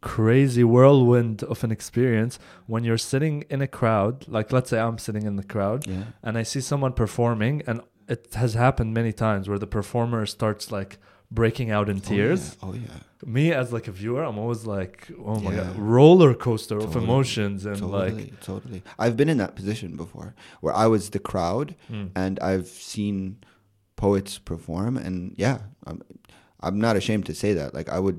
crazy 0.00 0.62
whirlwind 0.62 1.42
of 1.44 1.64
an 1.64 1.72
experience 1.72 2.38
when 2.66 2.84
you're 2.84 2.98
sitting 2.98 3.42
in 3.48 3.62
a 3.62 3.66
crowd 3.66 4.28
like 4.28 4.52
let's 4.52 4.68
say 4.68 4.78
i'm 4.78 4.98
sitting 4.98 5.22
in 5.22 5.36
the 5.36 5.42
crowd 5.42 5.86
yeah. 5.86 6.02
and 6.22 6.36
I 6.36 6.42
see 6.42 6.60
someone 6.60 6.92
performing, 6.92 7.62
and 7.66 7.80
it 8.08 8.34
has 8.34 8.54
happened 8.54 8.92
many 8.92 9.12
times 9.12 9.48
where 9.48 9.58
the 9.58 9.66
performer 9.66 10.26
starts 10.26 10.70
like 10.70 10.98
breaking 11.40 11.70
out 11.76 11.88
in 11.92 12.00
tears. 12.00 12.56
oh 12.62 12.72
yeah, 12.72 12.80
oh, 12.90 12.94
yeah. 12.94 13.00
Me 13.36 13.52
as 13.52 13.72
like 13.72 13.88
a 13.88 13.92
viewer, 14.00 14.22
I'm 14.28 14.38
always 14.38 14.64
like, 14.66 15.08
oh 15.28 15.38
my 15.40 15.52
Yeah. 15.54 15.64
god, 15.64 15.78
roller 15.78 16.34
coaster 16.34 16.78
of 16.86 16.94
emotions 17.04 17.64
and 17.66 17.78
totally 17.78 18.10
like, 18.12 18.40
totally 18.40 18.80
i've 19.02 19.16
been 19.20 19.30
in 19.34 19.38
that 19.44 19.54
position 19.60 19.90
before 20.04 20.28
where 20.62 20.74
i 20.84 20.86
was 20.94 21.02
the 21.16 21.18
crowd 21.30 21.74
mm, 21.90 22.10
and 22.22 22.34
I've 22.50 22.68
seen 22.94 23.18
poets 23.96 24.38
perform, 24.38 24.96
and 25.06 25.34
yeah, 25.44 25.58
I'm, 25.86 25.98
I'm 26.66 26.78
not 26.86 26.96
ashamed 26.96 27.26
to 27.26 27.34
say 27.42 27.50
that. 27.54 27.74
Like 27.78 27.88
I 27.88 27.98
would 28.04 28.18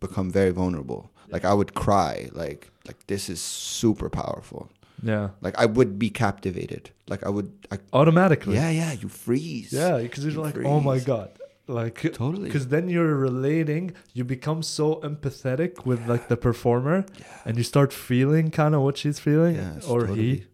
become 0.00 0.30
very 0.40 0.50
vulnerable. 0.50 1.02
Like 1.34 1.44
I 1.44 1.54
would 1.58 1.72
cry. 1.74 2.14
Like 2.32 2.70
like 2.88 3.06
this 3.06 3.28
is 3.28 3.40
super 3.40 4.08
powerful. 4.08 4.62
yeah, 5.02 5.28
Like 5.44 5.54
I 5.64 5.66
would 5.66 5.98
be 5.98 6.10
captivated. 6.10 6.90
Like 7.12 7.22
I 7.24 7.30
would. 7.36 7.48
I, 7.70 7.76
automatically, 7.92 8.54
yeah, 8.54 8.70
yeah. 8.70 8.92
You 8.92 9.08
freeze. 9.08 9.72
yeah, 9.72 9.98
because 9.98 10.24
you're 10.24 10.32
You 10.34 10.40
like, 10.40 10.56
oh 10.64 10.80
my 10.80 10.98
god, 11.12 11.30
like 11.70 12.02
Totally. 12.12 12.44
because 12.48 12.68
then 12.68 12.88
you're 12.88 13.14
relating, 13.16 13.92
you 14.12 14.24
become 14.24 14.62
so 14.62 14.86
empathetic 15.10 15.86
with 15.86 16.00
like 16.12 16.28
the 16.28 16.36
performer, 16.36 16.98
Yeah. 17.18 17.24
and 17.46 17.56
you 17.58 17.64
start 17.64 17.92
feeling 17.92 18.50
kind 18.50 18.74
of 18.74 18.82
what 18.82 18.96
she's 18.98 19.18
feeling 19.18 19.54
Yes, 19.56 19.86
or 19.86 20.00
totally, 20.00 20.22
he, 20.22 20.44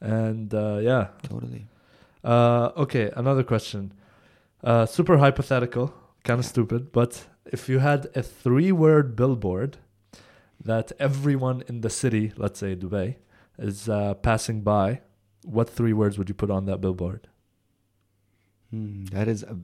and 0.00 0.52
uh, 0.54 0.78
yeah, 0.82 1.08
Totally. 1.22 1.66
Uh, 2.24 2.70
okay, 2.84 3.10
another 3.16 3.42
question. 3.42 3.92
Uh, 4.62 4.86
super 4.86 5.16
hypothetical, 5.18 5.92
kind 6.24 6.38
of 6.38 6.46
stupid, 6.46 6.92
but 6.92 7.26
if 7.46 7.68
you 7.68 7.78
had 7.80 8.00
a 8.14 8.22
three 8.22 8.70
word 8.72 9.16
billboard 9.16 9.78
that 10.64 10.92
everyone 11.00 11.64
in 11.68 11.80
the 11.80 11.90
city, 11.90 12.32
let's 12.36 12.60
say 12.60 12.76
Dubai, 12.76 13.16
is 13.58 13.88
uh, 13.88 14.14
passing 14.14 14.60
by, 14.62 15.00
what 15.44 15.68
three 15.68 15.92
words 15.92 16.16
would 16.18 16.28
you 16.28 16.34
put 16.42 16.50
on 16.50 16.64
that 16.66 16.80
billboard? 16.80 17.26
Hmm, 18.70 19.04
that 19.06 19.26
is 19.28 19.42
a 19.42 19.58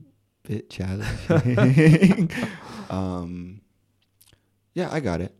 bit 0.49 0.69
challenging. 0.69 2.31
um, 2.89 3.61
yeah, 4.73 4.89
I 4.91 4.99
got 4.99 5.21
it. 5.21 5.33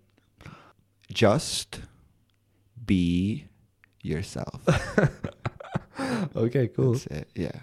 Just 1.11 1.81
be 2.85 3.47
yourself. 4.01 4.61
Okay, 6.35 6.69
cool. 6.69 6.93
That's 6.93 7.07
it. 7.07 7.29
Yeah. 7.35 7.59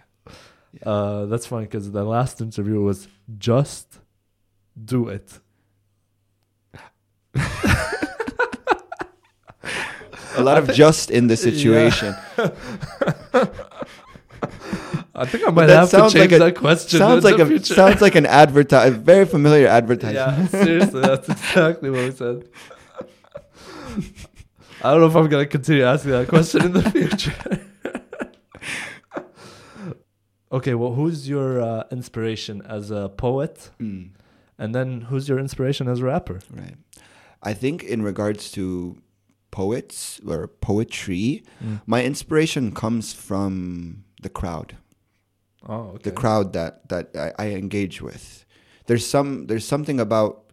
Uh, 0.84 1.24
that's 1.24 1.46
fine 1.46 1.62
because 1.64 1.90
the 1.90 2.04
last 2.04 2.42
interview 2.42 2.82
was 2.82 3.08
just 3.38 3.98
do 4.84 5.08
it. 5.08 5.38
A 10.36 10.42
lot 10.42 10.58
of 10.58 10.70
just 10.74 11.10
in 11.10 11.28
the 11.28 11.36
situation. 11.36 12.14
I 15.18 15.24
think 15.24 15.48
I 15.48 15.50
might 15.50 15.66
that 15.66 15.76
have 15.78 15.90
to 15.90 15.96
sounds 15.96 16.12
change 16.12 16.30
like 16.30 16.40
a- 16.40 16.44
that 16.44 16.56
question. 16.56 16.98
sounds 16.98 17.24
like 17.24 17.38
a 17.38 17.46
future. 17.46 17.74
sounds 17.74 18.00
like 18.02 18.14
an 18.16 18.26
advertise 18.26 18.92
very 18.94 19.24
familiar 19.24 19.66
advertisement. 19.80 20.14
Yeah, 20.52 20.62
seriously, 20.64 21.00
that's 21.00 21.28
exactly 21.28 21.88
what 21.90 22.04
we 22.04 22.10
said. 22.12 22.48
I 24.82 24.90
don't 24.92 25.00
know 25.00 25.06
if 25.06 25.16
I'm 25.16 25.28
gonna 25.28 25.46
continue 25.46 25.84
asking 25.84 26.10
that 26.12 26.28
question 26.28 26.66
in 26.66 26.72
the 26.72 26.90
future. 26.96 27.34
okay, 30.52 30.74
well, 30.74 30.92
who's 30.94 31.28
your 31.28 31.60
uh, 31.60 31.84
inspiration 31.90 32.62
as 32.68 32.90
a 32.90 33.08
poet, 33.08 33.70
Mm, 33.80 34.10
and 34.58 34.74
then 34.74 35.02
who's 35.02 35.28
your 35.28 35.38
inspiration 35.38 35.88
as 35.88 36.00
a 36.00 36.04
rapper? 36.04 36.40
right. 36.52 36.76
I 37.42 37.52
think 37.54 37.84
in 37.84 38.02
regards 38.02 38.50
to 38.52 38.98
poets 39.50 40.20
or 40.26 40.48
poetry, 40.48 41.42
my 41.86 42.02
inspiration 42.04 42.72
comes 42.72 43.12
from 43.12 44.04
the 44.22 44.28
crowd. 44.28 44.76
Oh, 45.68 45.92
okay. 45.94 46.02
the 46.04 46.12
crowd 46.12 46.52
that 46.52 46.88
that 46.88 47.10
I, 47.16 47.32
I 47.38 47.46
engage 47.50 48.00
with. 48.00 48.44
There's 48.86 49.06
some 49.06 49.46
there's 49.46 49.64
something 49.64 49.98
about 50.00 50.44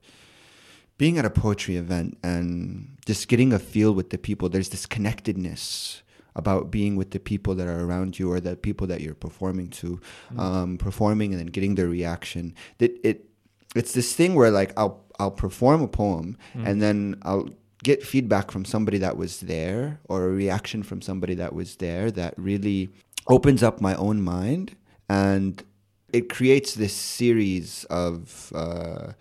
being 0.98 1.18
at 1.18 1.26
a 1.26 1.30
poetry 1.30 1.76
event 1.76 2.18
and 2.24 2.98
just 3.06 3.28
getting 3.28 3.54
a 3.54 3.60
feel 3.60 3.94
with 3.94 4.10
the 4.10 4.18
people. 4.18 4.50
There's 4.50 4.70
this 4.70 4.86
connectedness 4.86 6.02
about 6.36 6.72
being 6.72 6.96
with 6.96 7.12
the 7.12 7.20
people 7.20 7.54
that 7.56 7.68
are 7.68 7.82
around 7.86 8.18
you 8.18 8.32
or 8.32 8.40
the 8.40 8.56
people 8.56 8.88
that 8.88 9.02
you're 9.02 9.14
performing 9.14 9.68
to, 9.70 10.00
um, 10.38 10.78
performing 10.78 11.32
and 11.32 11.40
then 11.40 11.48
getting 11.48 11.76
their 11.76 11.88
reaction. 11.88 12.56
That 12.80 12.92
it 13.04 13.30
it's 13.76 13.94
this 13.94 14.16
thing 14.16 14.34
where 14.36 14.52
like 14.52 14.74
I'll 14.78 15.04
I'll 15.20 15.32
perform 15.32 15.82
a 15.82 15.88
poem 15.88 16.38
and 16.56 16.82
then 16.82 17.18
I'll 17.22 17.50
get 17.84 18.02
feedback 18.04 18.50
from 18.50 18.66
somebody 18.66 18.98
that 19.00 19.18
was 19.18 19.42
there 19.42 20.00
or 20.08 20.26
a 20.26 20.30
reaction 20.30 20.84
from 20.84 21.02
somebody 21.02 21.36
that 21.36 21.54
was 21.54 21.76
there 21.76 22.10
that 22.12 22.34
really 22.38 22.90
opens 23.28 23.62
up 23.62 23.82
my 23.82 23.94
own 23.96 24.22
mind 24.22 24.76
and 25.10 25.64
it 26.12 26.30
creates 26.30 26.76
this 26.76 26.94
series 26.94 27.86
of 27.90 28.52
uh, 28.56 29.14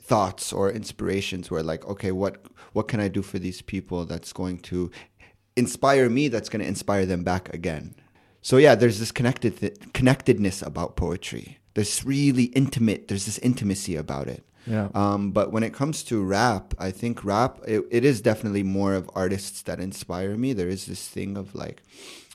thoughts 0.00 0.52
or 0.52 0.70
inspirations 0.70 1.50
where 1.50 1.62
like 1.62 1.86
okay 1.86 2.12
what 2.12 2.46
what 2.72 2.88
can 2.88 3.00
i 3.00 3.08
do 3.08 3.22
for 3.22 3.38
these 3.38 3.60
people 3.62 4.04
that's 4.04 4.32
going 4.32 4.58
to 4.58 4.90
inspire 5.56 6.08
me 6.08 6.28
that's 6.28 6.48
going 6.48 6.62
to 6.62 6.68
inspire 6.68 7.04
them 7.04 7.22
back 7.24 7.52
again 7.52 7.94
so 8.42 8.56
yeah 8.56 8.74
there's 8.74 8.98
this 8.98 9.12
connected 9.12 9.58
th- 9.58 9.76
connectedness 9.92 10.62
about 10.62 10.96
poetry 10.96 11.58
there's 11.74 12.04
really 12.04 12.44
intimate 12.44 13.08
there's 13.08 13.26
this 13.26 13.38
intimacy 13.38 13.96
about 13.96 14.28
it 14.28 14.44
Yeah. 14.66 14.88
um, 14.94 15.30
but 15.32 15.52
when 15.52 15.62
it 15.62 15.72
comes 15.72 16.02
to 16.04 16.22
rap, 16.22 16.74
I 16.78 16.90
think 16.90 17.24
rap 17.24 17.58
it, 17.66 17.84
it 17.90 18.04
is 18.04 18.20
definitely 18.20 18.62
more 18.62 18.94
of 18.94 19.08
artists 19.14 19.62
that 19.62 19.78
inspire 19.80 20.36
me. 20.36 20.52
There 20.54 20.68
is 20.76 20.84
this 20.86 21.08
thing 21.08 21.36
of 21.38 21.54
like, 21.54 21.82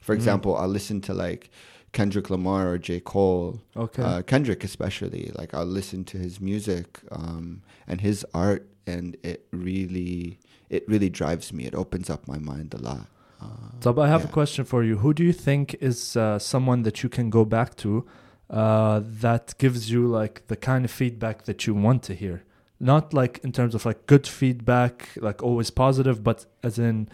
for 0.01 0.13
example, 0.15 0.55
I'll 0.57 0.73
listen 0.79 0.99
to 1.01 1.13
like 1.13 1.49
Kendrick 1.93 2.29
Lamar 2.29 2.69
or 2.69 2.77
J 2.77 2.99
Cole. 2.99 3.62
Okay. 3.77 4.01
Uh, 4.03 4.21
Kendrick 4.23 4.63
especially, 4.63 5.32
like 5.36 5.53
I'll 5.53 5.65
listen 5.65 6.03
to 6.06 6.17
his 6.17 6.41
music 6.41 6.99
um, 7.12 7.62
and 7.88 8.01
his 8.01 8.25
art, 8.34 8.67
and 8.86 9.15
it 9.23 9.45
really 9.51 10.39
it 10.69 10.84
really 10.89 11.10
drives 11.10 11.53
me. 11.53 11.65
It 11.65 11.75
opens 11.75 12.10
up 12.10 12.27
my 12.27 12.39
mind 12.39 12.73
a 12.73 12.82
lot. 12.82 13.06
Uh, 13.39 13.45
Tab, 13.79 13.99
I 13.99 14.08
have 14.08 14.25
a 14.25 14.27
question 14.27 14.65
for 14.65 14.84
you. 14.84 14.97
Who 14.97 15.13
do 15.13 15.23
you 15.23 15.34
think 15.34 15.75
is 15.82 16.17
uh, 16.17 16.39
someone 16.39 16.82
that 16.84 17.03
you 17.03 17.10
can 17.10 17.29
go 17.29 17.45
back 17.45 17.75
to 17.77 18.06
uh, 18.49 19.01
that 19.03 19.53
gives 19.58 19.91
you 19.91 20.08
like 20.08 20.47
the 20.47 20.56
kind 20.56 20.86
of 20.86 20.91
feedback 20.91 21.43
that 21.43 21.67
you 21.67 21.75
want 21.75 22.03
to 22.03 22.15
hear? 22.15 22.43
Not 22.79 23.13
like 23.13 23.39
in 23.43 23.51
terms 23.51 23.75
of 23.75 23.86
like 23.86 24.08
good 24.08 24.25
feedback, 24.25 25.10
like 25.17 25.43
always 25.43 25.69
positive, 25.69 26.23
but 26.23 26.45
as 26.63 26.79
in 26.79 27.08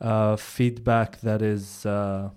uh, 0.00 0.36
feedback 0.36 1.20
that 1.20 1.40
is 1.40 1.86
uh, 1.86 2.30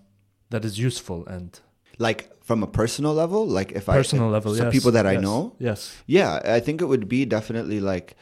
that 0.50 0.64
is 0.64 0.78
useful 0.78 1.26
and 1.26 1.60
like 1.98 2.30
from 2.44 2.64
a 2.64 2.68
personal 2.68 3.14
level, 3.14 3.46
like 3.46 3.72
if 3.74 3.86
personal 3.86 4.30
I 4.30 4.32
level. 4.32 4.56
so 4.56 4.64
yes, 4.64 4.74
people 4.74 4.92
that 4.92 5.06
I 5.06 5.18
know, 5.18 5.56
Yes. 5.60 5.96
Yeah, 6.06 6.40
I 6.46 6.60
think 6.60 6.82
it 6.82 6.86
would 6.86 7.08
be 7.10 7.26
definitely 7.26 7.80
like 7.80 8.16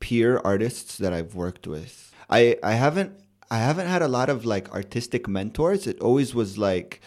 peer 0.00 0.40
artists 0.44 0.98
that 0.98 1.12
I've 1.12 1.34
worked 1.34 1.66
with. 1.66 2.12
I 2.28 2.56
I 2.62 2.72
haven't 2.72 3.12
I 3.50 3.58
haven't 3.58 3.86
had 3.86 4.02
a 4.02 4.08
lot 4.08 4.28
of 4.28 4.44
like 4.44 4.70
artistic 4.72 5.28
mentors. 5.28 5.86
It 5.86 6.00
always 6.00 6.34
was 6.34 6.58
like 6.58 7.00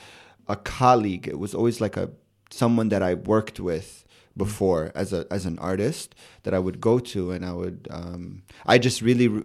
a 0.48 0.56
colleague. 0.56 1.28
It 1.28 1.40
was 1.40 1.54
always 1.54 1.80
like 1.82 1.98
a 1.98 2.10
someone 2.50 2.90
that 2.90 3.02
I 3.04 3.14
worked 3.14 3.60
with 3.60 4.06
before 4.38 4.92
as 4.96 5.12
a 5.14 5.26
as 5.30 5.46
an 5.46 5.60
artist 5.60 6.16
that 6.44 6.54
I 6.54 6.60
would 6.60 6.80
go 6.80 7.00
to 7.00 7.32
and 7.32 7.46
I 7.46 7.54
would 7.54 7.88
um 7.92 8.44
I 8.66 8.78
just 8.78 9.02
really 9.02 9.28
re- 9.28 9.44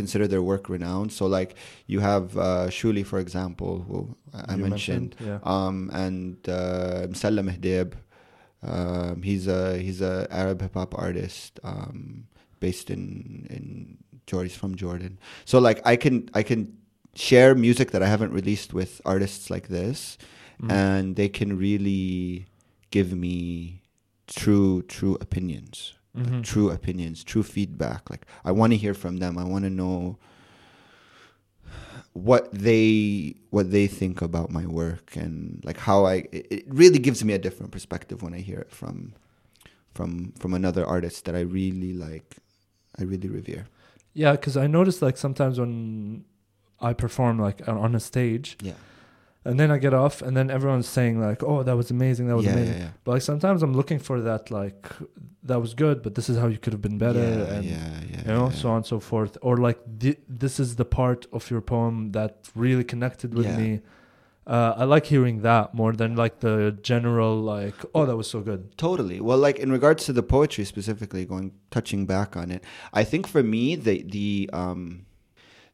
consider 0.00 0.26
their 0.32 0.42
work 0.52 0.64
renowned. 0.76 1.10
So 1.18 1.24
like 1.38 1.50
you 1.92 1.98
have 2.10 2.24
uh 2.48 2.66
Shuli 2.76 3.04
for 3.12 3.18
example 3.26 3.72
who 3.88 3.98
I 4.50 4.54
You 4.56 4.64
mentioned 4.70 5.10
Yeah. 5.28 5.38
um, 5.54 5.76
and 6.04 6.36
uh, 6.48 7.06
Msalla 7.12 7.42
Mehdeb. 7.48 7.88
Um, 8.62 9.22
he's 9.22 9.46
a 9.58 9.78
he's 9.78 10.00
a 10.00 10.14
Arab 10.30 10.60
hip 10.62 10.74
hop 10.74 10.92
artist 11.06 11.60
um, 11.70 12.26
based 12.60 12.90
in 12.90 13.02
in 13.56 13.64
Jordan. 14.26 14.48
He's 14.48 14.58
from 14.58 14.74
Jordan. 14.74 15.18
So 15.44 15.56
like 15.68 15.78
I 15.92 15.96
can 16.04 16.28
I 16.40 16.42
can 16.42 16.60
share 17.14 17.54
music 17.54 17.90
that 17.92 18.02
I 18.02 18.08
haven't 18.14 18.32
released 18.40 18.70
with 18.74 19.00
artists 19.04 19.50
like 19.54 19.68
this, 19.68 20.18
Mm. 20.62 20.72
and 20.72 21.16
they 21.20 21.28
can 21.28 21.50
really 21.58 22.46
give 22.90 23.08
me 23.12 23.82
true 24.26 24.82
true 24.96 25.16
opinions, 25.20 25.92
Mhm. 26.16 26.42
true 26.42 26.70
opinions, 26.70 27.22
true 27.24 27.42
feedback. 27.42 28.08
Like 28.10 28.26
I 28.44 28.52
want 28.52 28.72
to 28.72 28.76
hear 28.76 28.94
from 28.94 29.18
them. 29.18 29.36
I 29.38 29.44
want 29.44 29.64
to 29.64 29.70
know 29.70 30.18
what 32.12 32.50
they 32.52 33.34
what 33.50 33.70
they 33.70 33.86
think 33.86 34.22
about 34.22 34.50
my 34.50 34.66
work 34.66 35.16
and 35.16 35.60
like 35.64 35.78
how 35.78 36.06
I 36.06 36.14
it, 36.32 36.46
it 36.50 36.64
really 36.68 36.98
gives 36.98 37.22
me 37.22 37.34
a 37.34 37.38
different 37.38 37.72
perspective 37.72 38.22
when 38.22 38.32
I 38.32 38.38
hear 38.40 38.58
it 38.58 38.70
from 38.70 39.12
from 39.92 40.32
from 40.38 40.54
another 40.54 40.84
artist 40.86 41.24
that 41.26 41.34
I 41.34 41.40
really 41.40 41.92
like 41.92 42.36
I 42.98 43.02
really 43.04 43.28
revere. 43.28 43.66
Yeah, 44.14 44.32
because 44.32 44.56
I 44.56 44.66
notice 44.66 45.02
like 45.02 45.18
sometimes 45.18 45.60
when 45.60 46.24
I 46.80 46.94
perform 46.94 47.38
like 47.38 47.66
on 47.68 47.94
a 47.94 48.00
stage, 48.00 48.56
Yeah. 48.62 48.72
And 49.46 49.58
then 49.60 49.70
I 49.70 49.78
get 49.78 49.94
off, 49.94 50.22
and 50.22 50.36
then 50.36 50.50
everyone's 50.50 50.88
saying 50.88 51.20
like, 51.20 51.42
"Oh, 51.50 51.62
that 51.62 51.76
was 51.76 51.90
amazing, 51.90 52.26
that 52.28 52.36
was 52.36 52.46
yeah, 52.46 52.52
amazing." 52.52 52.78
yeah, 52.78 52.90
yeah. 52.90 53.04
But 53.04 53.12
like 53.12 53.22
sometimes 53.22 53.62
I'm 53.62 53.74
looking 53.80 54.00
for 54.08 54.20
that 54.22 54.50
like 54.50 54.88
that 55.50 55.60
was 55.60 55.72
good, 55.74 56.02
but 56.02 56.14
this 56.16 56.28
is 56.28 56.36
how 56.36 56.48
you 56.48 56.58
could 56.58 56.72
have 56.72 56.82
been 56.82 56.98
better, 56.98 57.20
yeah, 57.20 57.54
and 57.54 57.64
yeah, 57.64 58.00
yeah, 58.10 58.20
you 58.22 58.24
know, 58.26 58.50
so 58.50 58.70
on 58.70 58.76
and 58.78 58.86
so 58.86 58.98
forth. 59.00 59.38
Or 59.42 59.56
like 59.56 59.78
thi- 60.00 60.18
this 60.28 60.58
is 60.58 60.76
the 60.76 60.84
part 60.84 61.26
of 61.32 61.50
your 61.50 61.60
poem 61.60 62.12
that 62.12 62.32
really 62.54 62.84
connected 62.84 63.34
with 63.34 63.46
me. 63.56 63.80
Uh, 64.46 64.74
I 64.76 64.84
like 64.84 65.06
hearing 65.06 65.42
that 65.42 65.74
more 65.74 65.92
than 65.92 66.14
like 66.14 66.40
the 66.40 66.76
general 66.82 67.34
like, 67.40 67.74
"Oh, 67.94 68.06
that 68.06 68.16
was 68.16 68.28
so 68.30 68.40
good." 68.40 68.76
Totally. 68.76 69.20
Well, 69.20 69.38
like 69.38 69.58
in 69.58 69.70
regards 69.72 70.04
to 70.06 70.12
the 70.12 70.22
poetry 70.22 70.64
specifically, 70.64 71.24
going 71.24 71.52
touching 71.70 72.06
back 72.06 72.36
on 72.36 72.50
it, 72.50 72.62
I 72.92 73.02
think 73.04 73.26
for 73.26 73.42
me 73.42 73.76
the 73.76 74.02
the 74.02 74.50
um 74.52 75.06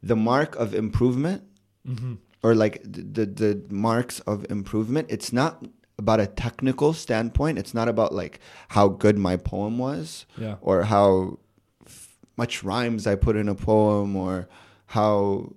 the 0.02 0.16
mark 0.16 0.56
of 0.56 0.74
improvement 0.74 1.42
Mm-hmm. 1.86 2.14
Or 2.42 2.54
like 2.54 2.80
the, 2.84 3.02
the 3.02 3.26
the 3.26 3.62
marks 3.70 4.20
of 4.20 4.44
improvement 4.50 5.06
it's 5.10 5.32
not 5.32 5.64
about 5.98 6.20
a 6.20 6.26
technical 6.26 6.92
standpoint 6.92 7.58
it's 7.58 7.74
not 7.74 7.88
about 7.88 8.12
like 8.14 8.40
how 8.68 8.88
good 8.88 9.16
my 9.18 9.36
poem 9.36 9.78
was 9.78 10.26
Yeah. 10.36 10.56
or 10.60 10.82
how 10.84 11.38
f- 11.86 12.16
much 12.36 12.62
rhymes 12.64 13.06
i 13.06 13.14
put 13.14 13.36
in 13.36 13.48
a 13.48 13.54
poem 13.54 14.16
or 14.16 14.48
how 14.86 15.52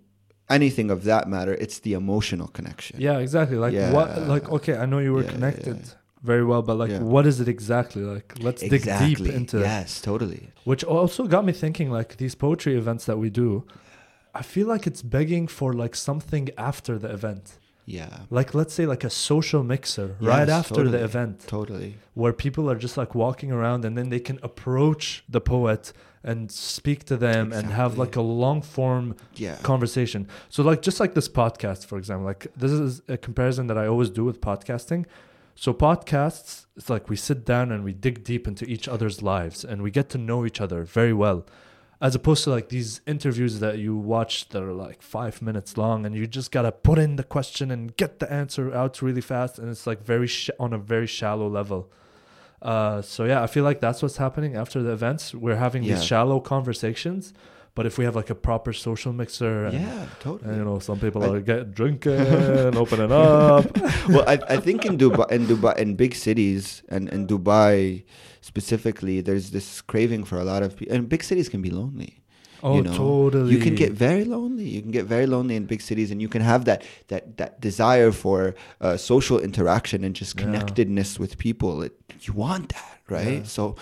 anything 0.50 0.92
of 0.92 1.04
that 1.06 1.28
matter 1.28 1.54
it's 1.56 1.80
the 1.80 1.94
emotional 1.94 2.48
connection 2.48 3.00
Yeah, 3.02 3.18
exactly. 3.20 3.58
Like 3.58 3.74
what? 3.94 4.08
Like 4.28 4.50
okay, 4.58 4.76
I 4.78 4.86
know 4.86 5.00
you 5.00 5.14
were 5.14 5.22
Yeah, 5.22 5.28
yeah, 5.28 5.32
connected 5.34 5.78
yeah. 5.78 5.94
very 6.32 6.46
well, 6.46 6.62
but 6.62 6.76
like, 6.78 6.92
Yeah. 6.92 7.00
what 7.16 7.26
is 7.26 7.40
it 7.44 7.48
exactly? 7.48 8.04
Like, 8.04 8.34
let's 8.48 8.62
dig 8.62 8.84
deep 8.84 9.22
into 9.40 9.58
it. 9.58 9.62
yes 9.62 10.02
totally 10.02 10.50
Which 10.64 10.84
also 10.84 11.26
got 11.28 11.44
me 11.46 11.54
thinking, 11.54 11.90
like 12.00 12.18
these 12.18 12.36
poetry 12.36 12.76
events 12.78 13.06
that 13.06 13.18
we 13.18 13.30
do, 13.32 13.66
I 14.42 14.44
feel 14.54 14.68
like 14.74 14.84
it's 14.90 15.02
begging 15.18 15.46
for 15.60 15.70
like 15.84 15.96
something 16.10 16.46
after 16.72 16.94
the 17.04 17.10
event. 17.20 17.46
yeah 18.00 18.14
Like 18.38 18.50
let's 18.60 18.74
say 18.78 18.86
like 18.94 19.04
a 19.12 19.14
social 19.30 19.62
mixer 19.74 20.08
right 20.32 20.48
Yes, 20.48 20.60
after 20.62 20.84
the 20.94 21.02
event, 21.10 21.36
totally 21.60 21.92
where 22.22 22.34
people 22.46 22.66
are 22.72 22.80
just 22.86 22.96
like 23.02 23.12
walking 23.24 23.50
around 23.58 23.80
and 23.88 23.94
then 23.98 24.08
they 24.14 24.22
can 24.30 24.38
approach 24.50 25.06
the 25.36 25.42
poet 25.54 25.84
and 26.30 26.40
speak 26.78 27.00
to 27.12 27.16
them 27.28 27.44
and 27.58 27.66
have 27.82 27.92
like 28.04 28.16
a 28.24 28.26
long 28.44 28.60
form 28.76 29.06
yeah 29.46 29.58
conversation. 29.72 30.22
So 30.54 30.60
like 30.70 30.82
just 30.90 31.00
like 31.04 31.14
this 31.20 31.30
podcast, 31.42 31.82
for 31.90 31.98
example, 32.02 32.26
like 32.34 32.44
this 32.64 32.74
is 32.86 32.92
a 33.16 33.18
comparison 33.28 33.64
that 33.70 33.78
I 33.84 33.86
always 33.94 34.10
do 34.20 34.24
with 34.30 34.38
podcasting. 34.52 35.02
So 35.64 35.70
podcasts, 35.74 36.50
it's 36.78 36.90
like 36.96 37.06
we 37.14 37.18
sit 37.30 37.40
down 37.54 37.66
and 37.74 37.80
we 37.88 37.94
dig 38.06 38.16
deep 38.32 38.44
into 38.52 38.66
each 38.74 38.86
other's 38.94 39.18
lives 39.34 39.58
and 39.70 39.78
we 39.86 39.90
get 40.00 40.08
to 40.14 40.18
know 40.30 40.40
each 40.50 40.60
other 40.66 40.80
very 41.00 41.14
well. 41.24 41.40
As 42.02 42.14
opposed 42.14 42.44
to 42.44 42.50
like 42.50 42.70
these 42.70 43.00
interviews 43.08 43.60
that 43.62 43.78
you 43.78 43.96
watch 43.96 44.50
that 44.50 44.62
are 44.62 44.74
like 44.74 45.02
five 45.02 45.42
minutes 45.42 45.78
long 45.78 46.06
and 46.06 46.14
you 46.14 46.28
just 46.28 46.52
gotta 46.52 46.72
put 46.72 47.00
in 47.00 47.16
the 47.16 47.24
question 47.24 47.72
and 47.72 47.96
get 47.96 48.20
the 48.20 48.32
answer 48.32 48.74
out 48.76 49.02
really 49.02 49.22
fast 49.22 49.58
and 49.60 49.70
it's 49.70 49.88
like 49.88 50.04
very 50.04 50.28
sh- 50.28 50.50
on 50.60 50.74
a 50.74 50.78
very 50.78 51.08
shallow 51.08 51.48
level. 51.48 51.90
Uh, 52.62 53.02
so 53.02 53.24
yeah, 53.26 53.42
I 53.44 53.48
feel 53.48 53.64
like 53.64 53.80
that's 53.80 54.02
what's 54.02 54.18
happening 54.18 54.56
after 54.56 54.84
the 54.84 54.92
events. 54.92 55.34
We're 55.34 55.56
having 55.56 55.84
Yeah. 55.84 55.96
these 55.96 56.04
shallow 56.04 56.40
conversations, 56.42 57.34
but 57.76 57.86
if 57.86 57.98
we 58.00 58.06
have 58.06 58.16
like 58.16 58.30
a 58.30 58.36
proper 58.36 58.72
social 58.74 59.14
mixer, 59.14 59.66
and, 59.66 59.74
yeah 59.80 60.06
totally 60.20 60.50
and, 60.50 60.58
you 60.60 60.66
know, 60.66 60.80
some 60.80 61.00
people 61.00 61.22
I- 61.24 61.28
are 61.36 61.42
getting 61.42 61.72
drinking, 61.72 62.20
opening 62.84 63.12
up. 63.12 63.66
well, 64.14 64.24
I, 64.28 64.40
I 64.56 64.58
think 64.58 64.86
in 64.86 64.98
Dubai, 64.98 65.30
in 65.32 65.46
Dubai, 65.46 65.78
in 65.78 65.96
big 65.96 66.16
cities, 66.16 66.82
and 66.90 67.10
in 67.10 67.28
Dubai 67.28 68.04
specifically, 68.42 69.22
there's 69.22 69.52
this 69.52 69.82
craving 69.82 70.24
for 70.24 70.38
a 70.40 70.44
lot 70.52 70.64
of 70.64 70.76
people. 70.78 70.96
And 70.96 71.10
big 71.10 71.24
cities 71.24 71.50
can 71.50 71.62
be 71.62 71.70
lonely. 71.70 72.22
Oh, 72.64 72.78
you 72.78 72.84
know? 72.84 72.94
totally. 72.94 73.52
You 73.54 73.60
can 73.60 73.76
get 73.76 73.92
very 73.92 74.24
lonely. 74.24 74.64
You 74.76 74.82
can 74.82 74.92
get 74.92 75.06
very 75.06 75.28
lonely 75.28 75.56
in 75.56 75.66
big 75.66 75.82
cities, 75.82 76.10
and 76.12 76.22
you 76.22 76.30
can 76.30 76.42
have 76.42 76.66
that 76.66 76.84
that 77.10 77.38
that 77.38 77.60
desire 77.62 78.12
for 78.12 78.56
uh, 78.82 78.98
social 78.98 79.38
interaction 79.40 80.04
and 80.04 80.16
just 80.16 80.34
Yeah. 80.36 80.44
connectedness 80.46 81.20
with 81.20 81.38
people. 81.38 81.84
It, 81.84 81.94
you 82.22 82.34
want 82.34 82.70
that, 82.70 83.00
right? 83.10 83.40
Yeah. 83.44 83.44
So 83.58 83.76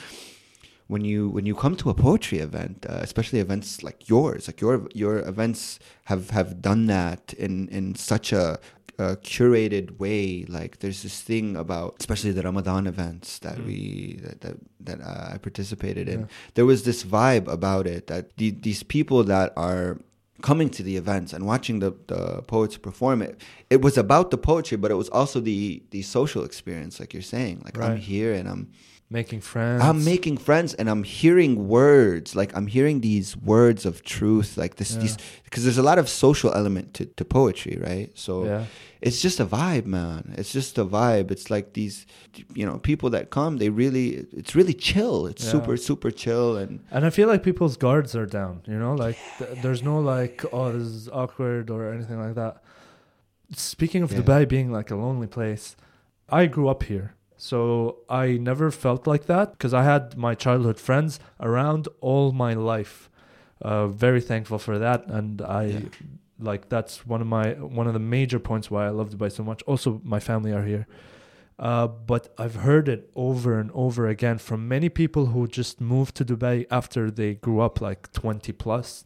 when 0.88 1.04
you 1.06 1.30
when 1.30 1.46
you 1.46 1.56
come 1.56 1.76
to 1.78 1.89
a 1.89 1.93
poetry 1.93 2.39
event, 2.39 2.86
uh, 2.89 3.00
especially 3.02 3.39
events 3.39 3.84
like 3.84 4.10
yours, 4.10 4.48
like 4.48 4.60
your 4.62 4.88
your 4.93 5.19
events 5.19 5.80
have 6.06 6.30
have 6.32 6.62
done 6.62 6.88
that 6.88 7.34
in 7.38 7.67
in 7.69 7.96
such 7.96 8.32
a, 8.34 8.60
a 9.00 9.15
curated 9.17 9.98
way. 10.00 10.46
Like 10.48 10.80
there's 10.80 11.02
this 11.04 11.22
thing 11.22 11.56
about, 11.56 11.96
especially 12.00 12.32
the 12.32 12.43
Ramadan 12.43 12.86
events 12.88 13.40
that 13.40 13.58
Mm. 13.58 13.65
we 13.65 14.19
that 14.23 14.42
that, 14.42 14.56
that 14.81 15.02
uh, 15.02 15.34
I 15.34 15.38
participated 15.38 16.08
in. 16.10 16.19
Yeah. 16.21 16.25
There 16.56 16.65
was 16.65 16.84
this 16.84 17.04
vibe 17.04 17.48
about 17.48 17.88
it 17.88 18.08
that 18.08 18.36
the, 18.38 18.52
these 18.52 18.84
people 18.84 19.23
that 19.25 19.54
are 19.56 20.00
coming 20.42 20.69
to 20.69 20.84
the 20.84 20.98
events 20.98 21.31
and 21.31 21.46
watching 21.46 21.79
the, 21.79 21.92
the 22.08 22.42
poets 22.42 22.75
perform 22.77 23.21
it 23.21 23.40
it 23.69 23.81
was 23.81 23.98
about 23.98 24.29
the 24.29 24.38
poetry 24.38 24.75
but 24.75 24.92
it 24.92 24.96
was 24.96 25.08
also 25.10 25.40
the 25.40 25.81
the 25.92 26.02
social 26.02 26.44
experience 26.44 27.00
like 27.00 27.13
you're 27.13 27.21
saying 27.38 27.62
like 27.63 27.77
i'm 27.77 27.96
here 27.96 28.34
and 28.34 28.50
i'm 28.50 28.67
making 29.21 29.41
friends. 29.51 29.79
I'm 29.87 29.99
making 30.13 30.35
friends 30.47 30.69
and 30.79 30.85
I'm 30.93 31.03
hearing 31.19 31.51
words 31.79 32.27
like 32.39 32.51
I'm 32.57 32.67
hearing 32.77 32.97
these 33.09 33.29
words 33.53 33.81
of 33.89 33.93
truth 34.17 34.49
like 34.63 34.73
this 34.79 34.91
Yeah. 34.93 35.01
these 35.03 35.15
because 35.45 35.61
there's 35.65 35.81
a 35.85 35.87
lot 35.91 35.97
of 36.03 36.07
social 36.25 36.51
element 36.61 36.87
to, 36.97 37.03
to 37.19 37.23
poetry 37.37 37.75
right 37.89 38.09
so 38.25 38.31
Yeah. 38.51 38.63
it's 39.07 39.19
just 39.25 39.37
a 39.45 39.47
vibe 39.57 39.87
man 39.99 40.21
it's 40.39 40.51
just 40.59 40.71
a 40.83 40.85
vibe 40.97 41.27
it's 41.35 41.47
like 41.55 41.67
these 41.79 41.95
you 42.59 42.65
know 42.67 42.75
people 42.89 43.09
that 43.15 43.25
come 43.37 43.51
they 43.61 43.69
really 43.83 44.07
it's 44.41 44.53
really 44.59 44.77
chill 44.89 45.17
it's 45.31 45.43
Yeah. 45.45 45.53
super 45.55 45.75
super 45.89 46.11
chill 46.23 46.49
and 46.61 46.71
And 46.95 47.01
I 47.09 47.11
feel 47.17 47.27
like 47.33 47.41
people's 47.49 47.77
guards 47.85 48.11
are 48.19 48.29
down, 48.39 48.55
you 48.71 48.77
know, 48.83 48.93
like 49.05 49.17
th- 49.39 49.53
there's 49.63 49.83
no 49.91 49.95
like, 50.15 50.35
oh, 50.55 50.67
this 50.75 50.87
is 50.99 51.05
awkward 51.21 51.65
or 51.75 51.79
anything 51.95 52.19
like 52.25 52.35
that. 52.41 52.53
Speaking 53.73 54.01
of. 54.05 54.09
Dubai 54.11 54.41
being 54.55 54.69
like 54.77 54.89
a 54.95 54.97
lonely 55.05 55.27
place, 55.37 55.65
I 56.29 56.41
grew 56.55 56.67
up 56.73 56.81
here. 56.91 57.07
So 57.50 57.98
I 58.08 58.25
never 58.37 58.71
felt 58.71 59.06
like 59.06 59.25
that 59.25 59.52
because 59.52 59.73
I 59.73 59.83
had 59.83 60.15
my 60.15 60.33
childhood 60.33 60.79
friends 60.79 61.19
around 61.41 61.89
all 62.00 62.31
my 62.31 62.54
life. 62.54 63.10
Uh, 63.62 63.87
very 63.87 64.21
thankful 64.21 64.60
for 64.67 64.79
that. 64.79 65.00
And 65.08 65.41
I 65.41 65.63
Yeah. 65.65 65.79
like 66.39 66.63
that's 66.69 67.06
one 67.13 67.21
of 67.25 67.27
my 67.27 67.48
one 67.79 67.87
of 67.89 67.96
the 68.00 68.06
major 68.17 68.39
points 68.50 68.71
why 68.71 68.83
I 68.89 68.91
love 69.00 69.10
Dubai 69.10 69.29
so 69.29 69.44
much. 69.44 69.62
Also, 69.71 69.89
my 70.15 70.21
family 70.29 70.54
are 70.58 70.65
here. 70.73 70.85
Uh, 71.60 71.87
but 72.12 72.23
I've 72.44 72.58
heard 72.67 72.87
it 72.96 73.02
over 73.27 73.60
and 73.62 73.69
over 73.73 74.08
again 74.15 74.37
from 74.48 74.60
many 74.75 74.87
people 75.02 75.23
who 75.33 75.41
just 75.60 75.81
moved 75.94 76.13
to 76.19 76.23
Dubai 76.31 76.65
after 76.79 77.12
they 77.19 77.31
grew 77.46 77.60
up, 77.67 77.75
like 77.89 78.02
20 78.13 78.54
plus. 78.54 79.04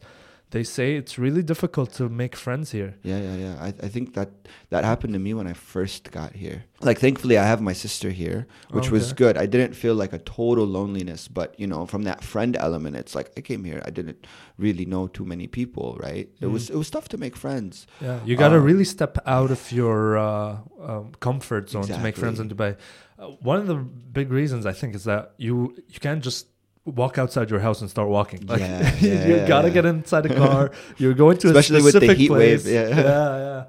They 0.50 0.64
say 0.64 0.96
it's 0.96 1.18
really 1.18 1.42
difficult 1.42 1.92
to 1.94 2.08
make 2.08 2.34
friends 2.34 2.70
here. 2.72 2.94
Yeah, 3.02 3.18
yeah, 3.20 3.36
yeah. 3.36 3.54
I, 3.60 3.68
I 3.68 3.88
think 3.88 4.14
that 4.14 4.30
that 4.70 4.82
happened 4.82 5.12
to 5.12 5.18
me 5.18 5.34
when 5.34 5.46
I 5.46 5.52
first 5.52 6.10
got 6.10 6.32
here. 6.36 6.64
Like, 6.80 6.98
thankfully, 6.98 7.36
I 7.36 7.44
have 7.44 7.60
my 7.60 7.74
sister 7.74 8.08
here, 8.10 8.46
which 8.70 8.90
was 8.90 9.12
good. 9.12 9.36
I 9.36 9.46
didn't 9.46 9.74
feel 9.74 9.94
like 9.94 10.14
a 10.14 10.18
total 10.18 10.64
loneliness, 10.64 11.28
but 11.28 11.48
you 11.60 11.66
know, 11.66 11.84
from 11.86 12.02
that 12.04 12.24
friend 12.24 12.56
element, 12.56 12.96
it's 12.96 13.14
like 13.14 13.28
I 13.36 13.42
came 13.42 13.62
here, 13.64 13.82
I 13.84 13.90
didn't 13.90 14.26
really 14.56 14.86
know 14.86 15.06
too 15.06 15.24
many 15.26 15.46
people, 15.48 15.98
right? 16.00 16.26
It 16.40 16.46
Mm. 16.46 16.52
was 16.52 16.70
it 16.70 16.76
was 16.76 16.88
tough 16.90 17.08
to 17.10 17.18
make 17.18 17.36
friends. 17.36 17.86
Yeah, 18.00 18.18
you 18.24 18.34
got 18.36 18.48
to 18.56 18.56
Um, 18.58 18.64
really 18.70 18.84
step 18.96 19.18
out 19.26 19.50
of 19.50 19.62
your 19.80 20.16
uh, 20.16 20.56
um, 20.88 21.12
comfort 21.20 21.68
zone 21.70 21.86
to 21.88 21.98
make 22.06 22.16
friends 22.16 22.40
in 22.40 22.48
Dubai. 22.48 22.76
Uh, 23.18 23.26
one 23.52 23.58
of 23.62 23.66
the 23.66 23.76
big 24.18 24.28
reasons 24.40 24.64
I 24.64 24.72
think 24.80 24.94
is 24.94 25.04
that 25.04 25.34
you 25.36 25.54
you 25.94 26.00
can't 26.00 26.24
just 26.24 26.46
walk 26.90 27.18
outside 27.18 27.50
your 27.50 27.60
house 27.60 27.80
and 27.80 27.90
start 27.90 28.08
walking. 28.08 28.46
Like, 28.46 28.60
Yeah, 28.60 28.94
you 29.00 29.10
yeah, 29.36 29.48
gotta 29.48 29.68
yeah. 29.68 29.74
get 29.74 29.84
inside 29.86 30.26
a 30.26 30.34
car. 30.34 30.70
You're 30.98 31.14
going 31.14 31.36
to 31.38 31.48
Especially 31.48 31.80
a 31.80 31.84
with 31.84 31.94
the 31.94 32.00
specific 32.00 32.18
heat 32.18 32.30
wave, 32.30 32.66
yeah. 32.66 32.88
yeah, 32.88 32.96
yeah. 32.98 33.64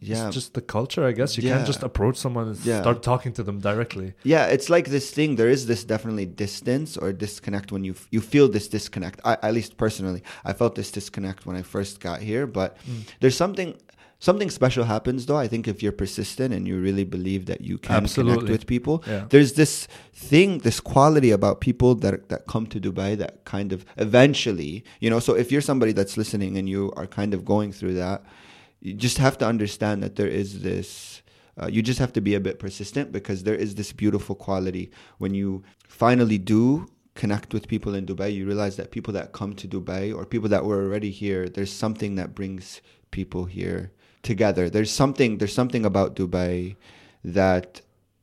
Yeah, 0.00 0.26
It's 0.26 0.34
just 0.34 0.52
the 0.52 0.60
culture, 0.60 1.02
I 1.06 1.12
guess. 1.12 1.38
You 1.38 1.44
can't 1.50 1.64
just 1.66 1.82
approach 1.82 2.16
someone 2.18 2.48
and 2.48 2.58
Yeah. 2.66 2.82
start 2.82 3.02
talking 3.02 3.32
to 3.34 3.42
them 3.42 3.60
directly. 3.60 4.12
yeah. 4.22 4.46
It's 4.54 4.68
like 4.68 4.86
this 4.90 5.10
thing. 5.10 5.36
There 5.36 5.48
is 5.48 5.64
this 5.66 5.82
definitely 5.84 6.26
distance 6.26 6.98
or 6.98 7.10
disconnect 7.12 7.72
when 7.72 7.84
you 7.84 7.92
f- 7.92 8.06
you 8.10 8.20
feel 8.20 8.46
this 8.48 8.68
disconnect. 8.68 9.20
I, 9.24 9.32
at 9.48 9.54
least 9.54 9.76
personally, 9.78 10.22
I 10.44 10.52
felt 10.52 10.74
this 10.74 10.90
disconnect 10.90 11.46
when 11.46 11.56
I 11.56 11.62
first 11.62 12.00
got 12.00 12.20
here. 12.20 12.46
But 12.46 12.70
Mm. 12.76 13.06
there's 13.20 13.36
something 13.44 13.68
something 14.28 14.50
special 14.60 14.84
happens 14.94 15.20
though. 15.26 15.40
I 15.46 15.48
think 15.52 15.64
if 15.72 15.76
you're 15.82 15.98
persistent 16.04 16.50
and 16.56 16.62
you 16.68 16.76
really 16.88 17.06
believe 17.16 17.42
that 17.50 17.60
you 17.68 17.76
can 17.86 17.96
Absolutely. 18.04 18.34
connect 18.34 18.50
with 18.56 18.64
people, 18.74 18.96
Yeah. 19.06 19.26
there's 19.32 19.52
this 19.62 19.74
thing, 20.30 20.50
this 20.68 20.78
quality 20.92 21.30
about 21.38 21.56
people 21.68 21.90
that 22.04 22.16
that 22.32 22.42
come 22.52 22.64
to 22.74 22.78
Dubai 22.86 23.10
that 23.22 23.32
kind 23.54 23.70
of 23.76 23.78
eventually, 24.06 24.72
you 25.02 25.08
know. 25.12 25.20
So 25.26 25.32
if 25.42 25.46
you're 25.52 25.66
somebody 25.70 25.92
that's 25.98 26.16
listening 26.22 26.52
and 26.58 26.66
you 26.74 26.82
are 26.98 27.08
kind 27.20 27.32
of 27.36 27.40
going 27.54 27.70
through 27.78 27.94
that, 28.04 28.18
you 28.86 28.92
just 29.06 29.18
have 29.26 29.36
to 29.42 29.46
understand 29.52 29.96
that 30.04 30.14
there 30.18 30.32
is 30.42 30.48
this. 30.68 30.88
Uh, 31.60 31.68
you 31.74 31.80
just 31.90 32.00
have 32.04 32.12
to 32.18 32.22
be 32.28 32.34
a 32.40 32.42
bit 32.48 32.56
persistent 32.64 33.06
because 33.18 33.38
there 33.48 33.58
is 33.64 33.70
this 33.80 33.90
beautiful 34.02 34.34
quality 34.46 34.84
when 35.22 35.32
you 35.40 35.48
finally 36.02 36.38
do 36.54 36.62
connect 37.22 37.48
with 37.54 37.64
people 37.74 37.92
in 37.98 38.02
Dubai. 38.10 38.28
You 38.38 38.44
realize 38.52 38.74
that 38.80 38.88
people 38.96 39.12
that 39.18 39.26
come 39.38 39.52
to 39.62 39.66
Dubai 39.74 40.02
or 40.16 40.20
people 40.34 40.50
that 40.54 40.64
were 40.68 40.80
already 40.84 41.12
here, 41.22 41.42
there's 41.54 41.74
something 41.84 42.12
that 42.20 42.28
brings 42.40 42.64
people 43.18 43.44
here 43.58 43.82
together. 44.24 44.64
There's 44.68 44.90
something. 45.02 45.30
There's 45.38 45.54
something 45.62 45.84
about 45.92 46.08
Dubai 46.16 46.76
that 47.38 47.68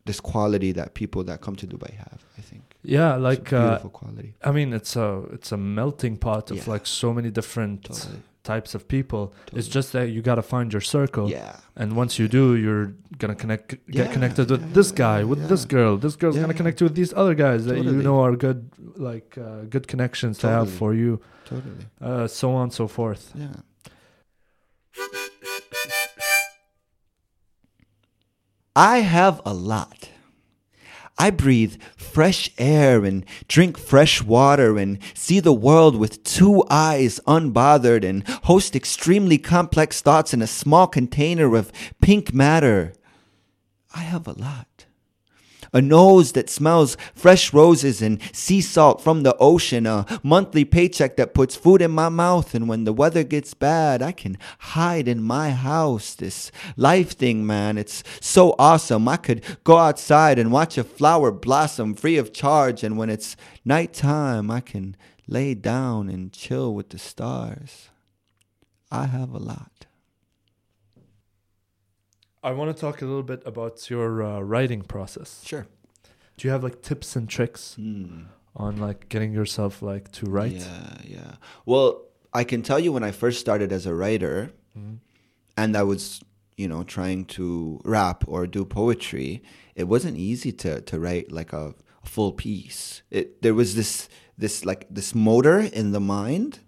this 0.06 0.20
quality 0.20 0.72
that 0.80 0.90
people 1.02 1.22
that 1.30 1.38
come 1.46 1.56
to 1.64 1.68
Dubai 1.74 1.92
have. 2.06 2.20
I 2.40 2.42
think. 2.50 2.64
Yeah, 2.84 3.16
like 3.30 3.54
uh, 3.54 3.62
beautiful 3.62 3.92
quality. 4.02 4.30
I 4.44 4.52
mean, 4.58 4.70
it's 4.80 4.96
a 4.96 5.10
it's 5.36 5.52
a 5.52 5.58
melting 5.80 6.16
pot 6.18 6.46
of 6.52 6.58
Yeah. 6.58 6.74
like 6.74 6.86
so 7.02 7.14
many 7.18 7.30
different 7.40 7.78
Totally. 7.86 8.22
types 8.54 8.72
of 8.78 8.82
people. 8.96 9.24
It's 9.54 9.68
just 9.78 9.88
that 9.96 10.08
you 10.14 10.22
gotta 10.32 10.42
find 10.54 10.68
your 10.76 10.82
circle, 10.98 11.26
Yeah. 11.30 11.58
and 11.82 11.88
once 11.96 12.14
you 12.22 12.28
do, 12.40 12.46
you're 12.64 12.88
gonna 13.22 13.36
connect, 13.44 13.68
get 13.98 14.06
Yeah, 14.08 14.14
connected 14.16 14.46
with 14.50 14.62
yeah, 14.62 14.74
this 14.78 14.90
yeah, 14.92 14.98
guy, 15.06 15.20
yeah, 15.20 15.30
with 15.32 15.42
this 15.52 15.64
girl. 15.76 15.94
This 16.06 16.16
girl's 16.22 16.36
gonna 16.44 16.48
Yeah. 16.54 16.62
connect 16.62 16.82
with 16.82 16.96
these 17.02 17.14
other 17.22 17.36
guys 17.46 17.62
that 17.68 17.78
you 17.88 17.92
know 18.08 18.18
are 18.26 18.36
good, 18.48 18.60
like 19.10 19.30
uh, 19.38 19.62
good 19.74 19.86
connections 19.94 20.36
to 20.40 20.48
have 20.58 20.70
for 20.82 20.92
you, 21.02 21.12
Totally. 21.52 21.86
uh, 22.10 22.26
so 22.40 22.48
on 22.58 22.64
and 22.64 22.74
so 22.74 22.86
forth. 22.88 23.24
Yeah. 23.36 23.58
I 28.76 29.00
have 29.00 29.42
a 29.46 29.54
lot. 29.54 30.10
I 31.18 31.30
breathe 31.30 31.80
fresh 31.98 32.50
air 32.58 33.04
and 33.04 33.26
drink 33.48 33.78
fresh 33.78 34.24
water 34.24 34.78
and 34.78 34.98
see 35.14 35.40
the 35.40 35.54
world 35.54 35.96
with 35.96 36.24
two 36.24 36.64
eyes 36.70 37.20
unbothered 37.28 38.04
and 38.04 38.28
host 38.46 38.76
extremely 38.76 39.38
complex 39.38 40.02
thoughts 40.02 40.34
in 40.34 40.42
a 40.42 40.48
small 40.48 40.88
container 40.88 41.56
of 41.56 41.72
pink 42.02 42.34
matter. 42.34 42.94
I 43.94 44.00
have 44.00 44.26
a 44.26 44.34
lot. 44.34 44.86
A 45.74 45.82
nose 45.82 46.34
that 46.34 46.50
smells 46.50 46.98
fresh 47.16 47.54
roses 47.54 48.02
and 48.02 48.20
sea 48.34 48.60
salt 48.60 49.02
from 49.02 49.24
the 49.24 49.36
ocean. 49.38 49.86
A 49.86 50.06
monthly 50.22 50.66
paycheck 50.66 51.16
that 51.16 51.34
puts 51.34 51.56
food 51.56 51.82
in 51.82 51.92
my 51.92 52.10
mouth. 52.10 52.54
And 52.54 52.68
when 52.68 52.84
the 52.84 52.92
weather 52.92 53.24
gets 53.24 53.54
bad, 53.54 54.02
I 54.02 54.12
can 54.12 54.38
hide 54.60 55.08
in 55.08 55.24
my 55.24 55.52
house. 55.52 56.14
This 56.14 56.52
life 56.76 57.12
thing, 57.12 57.46
man, 57.46 57.78
it's 57.78 58.04
so 58.20 58.54
awesome. 58.60 59.08
I 59.08 59.18
could 59.18 59.44
go 59.64 59.78
outside 59.78 60.38
and 60.38 60.52
watch 60.52 60.78
a 60.78 60.84
flower 60.84 61.32
blossom 61.32 61.96
free 61.96 62.18
of 62.18 62.34
charge. 62.34 62.84
And 62.84 62.98
when 62.98 63.10
it's 63.10 63.38
nighttime, 63.64 64.52
I 64.52 64.60
can 64.60 64.98
lay 65.26 65.54
down 65.54 66.10
and 66.10 66.34
chill 66.34 66.74
with 66.74 66.90
the 66.90 67.00
stars. 67.00 67.90
I 68.92 69.06
have 69.06 69.32
a 69.32 69.40
lot. 69.40 69.86
I 72.44 72.52
want 72.54 72.76
to 72.76 72.80
talk 72.80 73.02
a 73.02 73.06
little 73.06 73.24
bit 73.24 73.44
about 73.46 73.90
your 73.90 74.24
uh, 74.24 74.40
writing 74.42 74.82
process. 74.82 75.44
Sure. 75.46 75.68
Do 76.38 76.48
you 76.48 76.52
have 76.52 76.64
like 76.64 76.82
tips 76.82 77.16
and 77.16 77.30
tricks 77.30 77.76
Hmm. 77.76 78.24
on 78.56 78.78
like 78.78 79.10
getting 79.10 79.32
yourself 79.32 79.82
like 79.82 80.12
to 80.14 80.26
write? 80.26 80.54
Yeah, 80.54 80.98
yeah. 81.04 81.32
Well, 81.66 82.04
I 82.34 82.44
can 82.44 82.64
tell 82.64 82.80
you 82.80 82.92
when 82.92 83.04
I 83.04 83.12
first 83.12 83.40
started 83.40 83.72
as 83.72 83.86
a 83.86 83.94
writer, 83.94 84.52
Mhm. 84.78 84.98
and 85.56 85.78
I 85.78 85.84
was, 85.84 86.22
you 86.58 86.68
know, 86.68 86.84
trying 86.84 87.26
to 87.38 87.80
rap 87.86 88.24
or 88.28 88.48
do 88.48 88.66
poetry, 88.66 89.44
it 89.76 89.84
wasn't 89.88 90.18
easy 90.18 90.52
to 90.64 90.82
to 90.82 91.00
write 91.00 91.32
like 91.32 91.54
a, 91.54 91.76
a 92.04 92.08
full 92.08 92.32
piece. 92.32 93.04
It 93.12 93.42
there 93.44 93.54
was 93.54 93.76
this 93.76 94.10
this 94.38 94.66
like 94.66 94.88
this 94.90 95.14
motor 95.14 95.60
in 95.60 95.92
the 95.92 96.00
mind 96.00 96.60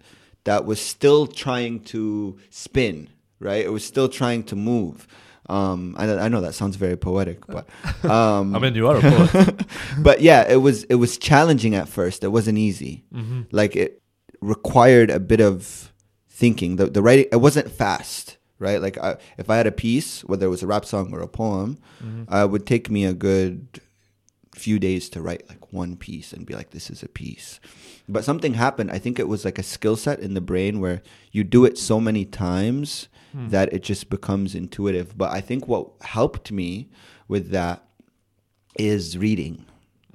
that 0.44 0.66
was 0.66 0.80
still 0.80 1.26
trying 1.26 1.80
to 1.80 2.38
spin, 2.52 3.10
right? 3.40 3.66
It 3.66 3.72
was 3.72 3.84
still 3.86 4.10
trying 4.10 4.44
to 4.44 4.56
move. 4.56 5.08
Um, 5.50 5.96
I, 5.98 6.10
I 6.10 6.28
know 6.30 6.42
that 6.42 6.54
sounds 6.56 6.78
very 6.78 6.96
poetic, 6.96 7.46
but 7.48 7.68
um, 8.10 8.56
I 8.56 8.60
mean, 8.60 8.76
you 8.76 8.88
are 8.88 8.98
a 8.98 9.02
poet. 9.02 9.66
but 9.98 10.22
yeah, 10.22 10.46
it 10.50 10.58
was 10.58 10.84
it 10.86 10.96
was 10.96 11.18
challenging 11.18 11.76
at 11.76 11.90
first. 11.90 12.24
It 12.24 12.30
wasn't 12.30 12.58
easy. 12.58 13.04
hmm 13.12 13.42
Like 13.52 13.76
it 13.76 14.02
required 14.42 15.10
a 15.10 15.20
bit 15.20 15.42
of 15.42 15.92
thinking. 16.30 16.78
The 16.78 16.86
the 16.88 17.02
writing 17.02 17.26
it 17.32 17.38
wasn't 17.42 17.70
fast, 17.72 18.38
right? 18.60 18.82
Like 18.82 18.98
I, 18.98 19.18
if 19.38 19.50
I 19.50 19.58
had 19.58 19.68
a 19.68 19.72
piece, 19.72 20.24
whether 20.24 20.46
it 20.46 20.50
was 20.50 20.64
a 20.64 20.68
rap 20.68 20.86
song 20.86 21.14
or 21.14 21.20
a 21.22 21.28
poem, 21.28 21.78
hmm 22.00 22.24
uh, 22.32 22.46
it 22.46 22.50
would 22.52 22.66
take 22.66 22.90
me 22.90 23.04
a 23.06 23.14
good 23.14 23.82
few 24.56 24.78
days 24.80 25.10
to 25.10 25.22
write 25.22 25.50
like 25.50 25.74
one 25.74 25.98
piece 25.98 26.32
and 26.32 26.46
be 26.46 26.54
like, 26.54 26.70
this 26.70 26.90
is 26.90 27.02
a 27.04 27.08
piece. 27.10 27.60
But 28.08 28.24
something 28.24 28.54
happened. 28.54 28.92
I 28.92 29.00
think 29.00 29.18
it 29.18 29.28
was 29.28 29.44
like 29.44 29.58
a 29.58 29.64
skill 29.64 29.96
set 29.96 30.20
in 30.20 30.36
the 30.36 30.42
brain 30.42 30.80
where 30.80 31.02
you 31.32 31.44
do 31.44 31.66
it 31.66 31.78
so 31.78 32.00
many 32.00 32.24
times 32.24 33.08
Hmm. 33.34 33.50
that 33.50 33.74
it 33.74 33.82
just 33.84 34.10
becomes 34.10 34.54
intuitive. 34.56 35.18
But 35.18 35.32
I 35.32 35.42
think 35.42 35.68
what 35.68 35.90
helped 36.02 36.52
me 36.52 36.90
with 37.28 37.50
that 37.50 37.84
is 38.78 39.18
reading. 39.18 39.66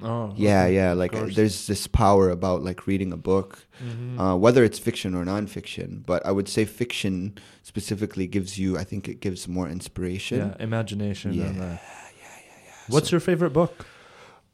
Oh, 0.01 0.33
Yeah, 0.37 0.69
yeah. 0.69 0.93
Like 0.93 1.11
course. 1.13 1.35
there's 1.35 1.67
this 1.67 1.89
power 1.89 2.31
about 2.31 2.63
like 2.63 2.87
reading 2.87 3.13
a 3.13 3.17
book, 3.17 3.67
Mhm. 3.85 4.21
uh, 4.21 4.37
whether 4.37 4.63
it's 4.63 4.79
fiction 4.79 5.15
or 5.17 5.25
nonfiction. 5.25 6.07
But 6.07 6.25
I 6.25 6.31
would 6.31 6.49
say 6.49 6.65
fiction 6.65 7.35
specifically 7.65 8.29
gives 8.29 8.57
you. 8.59 8.79
I 8.79 8.85
think 8.85 9.09
it 9.09 9.21
gives 9.21 9.49
more 9.49 9.69
inspiration. 9.69 10.39
yeah, 10.39 10.55
imagination. 10.65 11.33
Yeah, 11.35 11.47
uh, 11.47 11.51
yeah, 11.51 11.59
yeah, 11.59 11.79
yeah. 12.21 12.73
what's 12.89 13.11
your 13.11 13.21
favorite 13.21 13.53
book? 13.53 13.85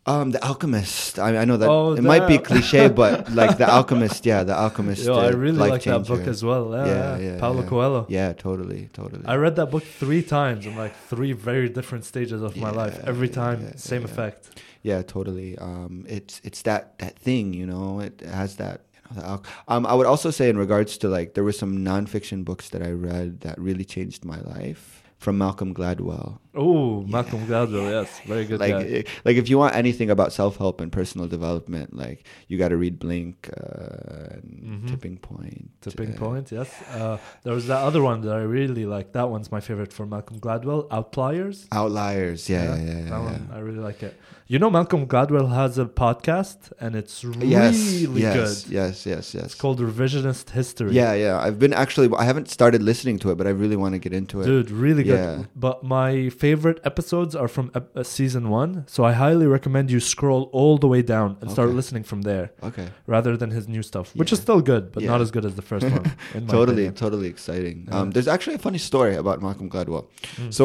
Um, 0.07 0.33
The 0.33 0.45
Alchemist. 0.45 1.19
I, 1.19 1.37
I 1.39 1.45
know 1.47 1.57
that 1.57 1.69
Oh, 1.69 1.93
it 1.95 2.03
might 2.03 2.27
be 2.29 2.37
cliche, 2.39 2.89
but 3.03 3.33
like 3.33 3.57
The 3.57 3.69
Alchemist, 3.71 4.27
yeah, 4.27 4.45
The 4.45 4.55
Alchemist. 4.55 5.05
Yo, 5.07 5.15
I 5.15 5.29
really 5.31 5.57
like 5.57 5.83
that 5.85 6.07
book 6.07 6.27
as 6.27 6.45
well. 6.45 6.71
Yeah, 6.73 6.85
Yeah, 6.87 7.17
yeah, 7.19 7.33
yeah, 7.35 7.41
Paulo 7.41 7.63
yeah. 7.63 7.69
Coelho. 7.69 8.07
Yeah, 8.09 8.33
totally, 8.35 8.91
totally. 8.93 9.25
I 9.27 9.37
read 9.37 9.57
that 9.57 9.71
book 9.71 9.83
three 9.85 10.23
times 10.23 10.67
in 10.67 10.77
like 10.77 10.95
three 11.09 11.33
very 11.33 11.69
different 11.71 12.05
stages 12.05 12.43
of 12.43 12.57
my 12.57 12.71
life. 12.71 13.01
Every 13.05 13.29
time, 13.29 13.77
same 13.79 14.05
effect. 14.05 14.61
Yeah, 14.83 15.01
totally. 15.03 15.57
Um, 15.57 16.05
it's 16.07 16.41
it's 16.45 16.61
that 16.63 16.99
that 16.99 17.19
thing, 17.19 17.55
you 17.55 17.65
know. 17.67 18.01
It 18.01 18.21
has 18.21 18.57
that. 18.57 18.83
You 19.11 19.17
know, 19.21 19.27
al- 19.27 19.45
um, 19.69 19.87
I 19.87 19.95
would 19.95 20.07
also 20.07 20.31
say 20.31 20.51
in 20.51 20.59
regards 20.59 20.99
to 20.99 21.09
like 21.09 21.33
there 21.35 21.45
were 21.45 21.53
some 21.53 21.79
nonfiction 21.79 22.45
books 22.45 22.69
that 22.71 22.83
I 22.83 22.91
read 22.91 23.41
that 23.41 23.59
really 23.59 23.85
changed 23.87 24.25
my 24.27 24.41
life 24.41 25.03
from 25.19 25.39
Malcolm 25.39 25.73
Gladwell. 25.75 26.39
Oh, 26.57 27.03
Malcolm 27.03 27.47
Gladwell, 27.47 27.91
yes, 27.91 28.21
very 28.27 28.45
good 28.45 28.61
like 28.61 28.73
guy. 28.73 28.83
eh, 28.85 29.03
like 29.25 29.37
if 29.37 29.49
you 29.51 29.59
want 29.59 29.75
anything 29.75 30.09
about 30.11 30.33
self 30.33 30.57
help 30.57 30.81
and 30.81 30.91
personal 30.93 31.27
development, 31.27 31.97
like 31.97 32.25
you 32.49 32.59
got 32.59 32.69
to 32.69 32.77
read 32.77 32.99
Blink, 32.99 33.51
uh, 33.57 34.35
and 34.35 34.83
Mhm. 34.85 34.89
Tipping 34.91 35.17
Point. 35.19 35.71
Tipping 35.81 36.13
uh, 36.15 36.17
Point, 36.17 36.53
yes. 36.53 36.71
Uh, 36.95 37.19
there 37.43 37.55
was 37.55 37.67
that 37.67 37.79
other 37.83 38.03
one 38.03 38.21
that 38.23 38.35
I 38.35 38.43
really 38.43 38.87
like. 38.87 39.13
That 39.13 39.29
one's 39.31 39.51
my 39.51 39.61
favorite 39.61 39.93
for 39.93 40.07
Malcolm 40.07 40.39
Gladwell. 40.41 40.87
Outliers. 40.91 41.67
Outliers. 41.73 42.49
Yeah, 42.49 42.63
yeah, 42.65 42.77
yeah. 42.77 42.87
yeah, 42.99 43.03
that 43.05 43.11
yeah. 43.11 43.19
one 43.33 43.51
I 43.53 43.59
really 43.59 43.81
like 43.81 44.03
it. 44.03 44.15
You 44.47 44.59
know, 44.59 44.69
Malcolm 44.71 45.07
Gladwell 45.07 45.49
has 45.55 45.79
a 45.79 45.87
podcast, 45.87 46.71
and 46.79 46.95
it's 46.95 47.25
really 47.25 47.47
Yes, 47.49 47.77
good. 48.05 48.17
yes, 48.17 48.69
yes, 48.69 49.07
yes, 49.07 49.35
yes. 49.35 49.45
It's 49.47 49.55
called 49.55 49.81
Revisionist 49.81 50.51
History. 50.51 50.93
Yeah, 50.93 51.15
yeah. 51.15 51.41
I've 51.41 51.59
been 51.59 51.73
actually. 51.73 52.11
I 52.17 52.25
haven't 52.25 52.49
started 52.51 52.83
listening 52.83 53.19
to 53.21 53.31
it, 53.31 53.37
but 53.39 53.47
I 53.47 53.51
really 53.51 53.77
want 53.77 53.95
to 53.95 53.99
get 53.99 54.13
into 54.13 54.43
it. 54.43 54.45
Dude, 54.45 54.71
really 54.71 55.03
good. 55.03 55.19
Yeah. 55.19 55.45
But 55.57 55.83
my 55.83 56.29
favorite 56.45 56.79
episodes 56.91 57.33
are 57.43 57.49
from 57.57 57.67
ep- 57.79 57.97
uh, 57.97 58.03
season 58.19 58.45
one, 58.63 58.71
so 58.95 58.99
I 59.11 59.13
highly 59.25 59.47
recommend 59.57 59.85
you 59.95 60.01
scroll 60.15 60.43
all 60.59 60.75
the 60.85 60.89
way 60.95 61.03
down 61.15 61.29
and 61.41 61.47
start 61.57 61.69
Okay. 61.69 61.77
listening 61.81 62.05
from 62.11 62.21
there, 62.31 62.47
Okay. 62.69 62.89
rather 63.15 63.33
than 63.41 63.51
his 63.59 63.65
new 63.75 63.83
stuff, 63.91 64.07
which 64.21 64.31
Yeah. 64.31 64.37
is 64.37 64.41
still 64.47 64.61
good, 64.73 64.85
but 64.95 65.01
not 65.13 65.17
Yeah. 65.19 65.27
as 65.27 65.31
good 65.37 65.45
as 65.51 65.55
the 65.61 65.67
first 65.71 65.87
one. 65.97 66.05
in 66.39 66.43
my 66.47 66.53
totally, 66.57 66.85
opinion. 66.87 66.95
totally 67.05 67.29
exciting. 67.35 67.77
Um, 67.97 68.07
there's 68.15 68.31
actually 68.35 68.57
a 68.61 68.63
funny 68.67 68.79
story 68.91 69.15
about 69.23 69.37
Malcolm 69.47 69.69
Gladwell. 69.75 70.05
Mm. 70.37 70.53
So, 70.59 70.65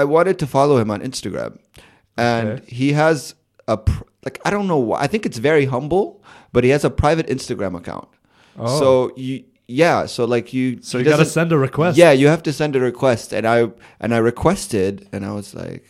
I 0.00 0.02
wanted 0.16 0.36
to 0.42 0.46
follow 0.56 0.76
him 0.82 0.90
on 0.94 1.00
Instagram, 1.10 1.52
and 2.16 2.46
Okay. 2.48 2.74
he 2.80 2.88
has 3.02 3.16
a 3.74 3.76
pr- 3.88 4.04
like 4.26 4.36
I 4.46 4.50
don't 4.54 4.68
know 4.72 4.82
why. 4.88 4.96
I 5.06 5.08
think 5.12 5.22
it's 5.28 5.40
very 5.50 5.66
humble, 5.74 6.04
but 6.54 6.60
he 6.66 6.70
has 6.76 6.82
a 6.90 6.92
private 7.04 7.26
Instagram 7.36 7.72
account. 7.80 8.08
Oh. 8.58 8.78
So 8.80 8.88
you, 9.24 9.36
yeah. 9.66 10.06
So 10.06 10.24
like 10.24 10.52
you, 10.52 10.80
So 10.82 10.98
you 10.98 11.04
gotta 11.04 11.24
send 11.24 11.52
a 11.52 11.58
request. 11.58 11.96
Yeah, 11.98 12.12
you 12.12 12.28
have 12.28 12.42
to 12.44 12.52
send 12.52 12.76
a 12.76 12.80
request, 12.80 13.32
and 13.32 13.46
I 13.46 13.70
and 14.00 14.14
I 14.14 14.18
requested, 14.18 15.08
and 15.12 15.24
I 15.24 15.32
was 15.32 15.54
like, 15.54 15.84